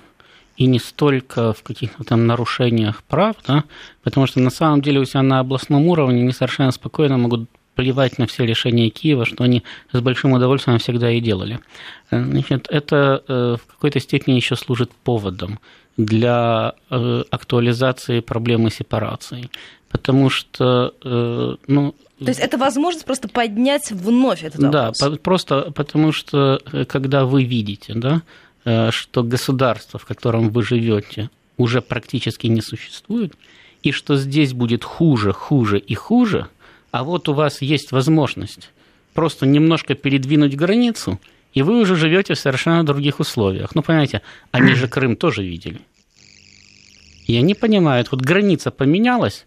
и 0.56 0.66
не 0.66 0.78
столько 0.78 1.52
в 1.52 1.62
каких-то 1.62 2.02
там 2.02 2.26
нарушениях 2.26 3.02
прав, 3.04 3.36
да, 3.46 3.64
потому 4.02 4.26
что 4.26 4.40
на 4.40 4.50
самом 4.50 4.80
деле 4.80 5.00
у 5.00 5.04
себя 5.04 5.22
на 5.22 5.40
областном 5.40 5.86
уровне 5.86 6.22
они 6.22 6.32
совершенно 6.32 6.72
спокойно 6.72 7.18
могут 7.18 7.48
плевать 7.78 8.18
на 8.18 8.26
все 8.26 8.44
решения 8.44 8.90
Киева, 8.90 9.24
что 9.24 9.44
они 9.44 9.62
с 9.92 10.00
большим 10.00 10.32
удовольствием 10.32 10.80
всегда 10.80 11.12
и 11.12 11.20
делали. 11.20 11.60
Значит, 12.10 12.66
это 12.70 13.22
э, 13.28 13.56
в 13.56 13.66
какой-то 13.72 14.00
степени 14.00 14.34
еще 14.34 14.56
служит 14.56 14.90
поводом 15.04 15.60
для 15.96 16.72
э, 16.90 17.22
актуализации 17.30 18.20
проблемы 18.20 18.70
сепарации 18.70 19.48
потому 19.90 20.28
что, 20.28 20.92
э, 21.02 21.54
ну... 21.66 21.94
То 22.18 22.28
есть 22.28 22.40
это 22.40 22.58
возможность 22.58 23.06
просто 23.06 23.28
поднять 23.28 23.90
вновь 23.90 24.44
этот 24.44 24.60
вопрос? 24.60 24.98
Да, 24.98 25.10
просто 25.22 25.70
потому 25.74 26.12
что, 26.12 26.60
когда 26.88 27.24
вы 27.24 27.44
видите, 27.44 27.94
да, 27.94 28.20
что 28.90 29.22
государство, 29.22 29.98
в 29.98 30.04
котором 30.04 30.50
вы 30.50 30.62
живете, 30.62 31.30
уже 31.56 31.80
практически 31.80 32.48
не 32.48 32.60
существует, 32.60 33.32
и 33.82 33.92
что 33.92 34.16
здесь 34.16 34.52
будет 34.52 34.84
хуже, 34.84 35.32
хуже 35.32 35.78
и 35.78 35.94
хуже, 35.94 36.48
а 36.90 37.04
вот 37.04 37.28
у 37.28 37.34
вас 37.34 37.62
есть 37.62 37.92
возможность 37.92 38.70
просто 39.18 39.46
немножко 39.46 39.94
передвинуть 39.94 40.54
границу, 40.54 41.18
и 41.52 41.62
вы 41.62 41.80
уже 41.80 41.96
живете 41.96 42.34
в 42.34 42.38
совершенно 42.38 42.84
других 42.84 43.18
условиях. 43.18 43.74
Ну, 43.74 43.82
понимаете, 43.82 44.22
они 44.52 44.74
же 44.74 44.86
Крым 44.86 45.16
тоже 45.16 45.42
видели. 45.42 45.80
И 47.26 47.36
они 47.36 47.54
понимают, 47.54 48.12
вот 48.12 48.20
граница 48.20 48.70
поменялась, 48.70 49.46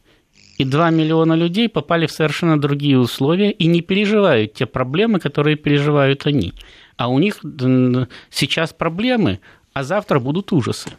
и 0.58 0.66
2 0.66 0.90
миллиона 0.90 1.34
людей 1.34 1.70
попали 1.70 2.06
в 2.06 2.12
совершенно 2.12 2.60
другие 2.60 3.00
условия 3.00 3.52
и 3.52 3.66
не 3.68 3.82
переживают 3.82 4.54
те 4.54 4.66
проблемы, 4.66 5.20
которые 5.20 5.56
переживают 5.56 6.28
они. 6.28 6.54
А 6.98 7.08
у 7.08 7.18
них 7.20 7.40
сейчас 8.30 8.74
проблемы, 8.74 9.40
а 9.74 9.84
завтра 9.84 10.20
будут 10.20 10.52
ужасы. 10.52 10.90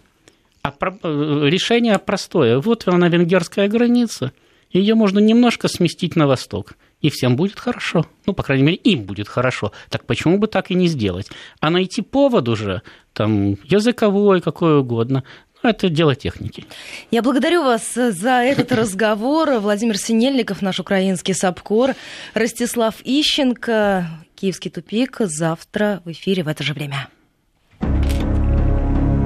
А 0.62 0.72
э, 0.80 1.48
решение 1.48 1.98
простое. 1.98 2.58
Вот 2.58 2.88
она 2.88 3.08
венгерская 3.08 3.68
граница, 3.68 4.32
ее 4.72 4.94
можно 4.94 5.18
немножко 5.18 5.68
сместить 5.68 6.16
на 6.16 6.26
восток, 6.26 6.74
и 7.00 7.10
всем 7.10 7.36
будет 7.36 7.58
хорошо. 7.58 8.06
Ну, 8.26 8.32
по 8.32 8.42
крайней 8.42 8.64
мере, 8.64 8.76
им 8.76 9.04
будет 9.04 9.28
хорошо. 9.28 9.72
Так 9.90 10.04
почему 10.04 10.38
бы 10.38 10.46
так 10.46 10.70
и 10.70 10.74
не 10.74 10.86
сделать? 10.86 11.28
А 11.60 11.70
найти 11.70 12.02
повод 12.02 12.48
уже, 12.48 12.82
там, 13.12 13.56
языковой, 13.64 14.40
какой 14.40 14.78
угодно, 14.78 15.24
это 15.62 15.88
дело 15.88 16.14
техники. 16.14 16.64
Я 17.10 17.22
благодарю 17.22 17.62
вас 17.62 17.94
за 17.94 18.42
этот 18.42 18.72
разговор. 18.72 19.58
Владимир 19.60 19.96
Синельников, 19.96 20.62
наш 20.62 20.80
украинский 20.80 21.34
САПКОР, 21.34 21.94
Ростислав 22.34 22.96
Ищенко, 23.04 24.06
Киевский 24.34 24.70
тупик. 24.70 25.18
Завтра 25.20 26.02
в 26.04 26.10
эфире 26.10 26.42
в 26.42 26.48
это 26.48 26.64
же 26.64 26.72
время. 26.72 27.08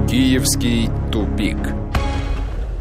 Киевский 0.09 0.89
тупик. 1.11 1.57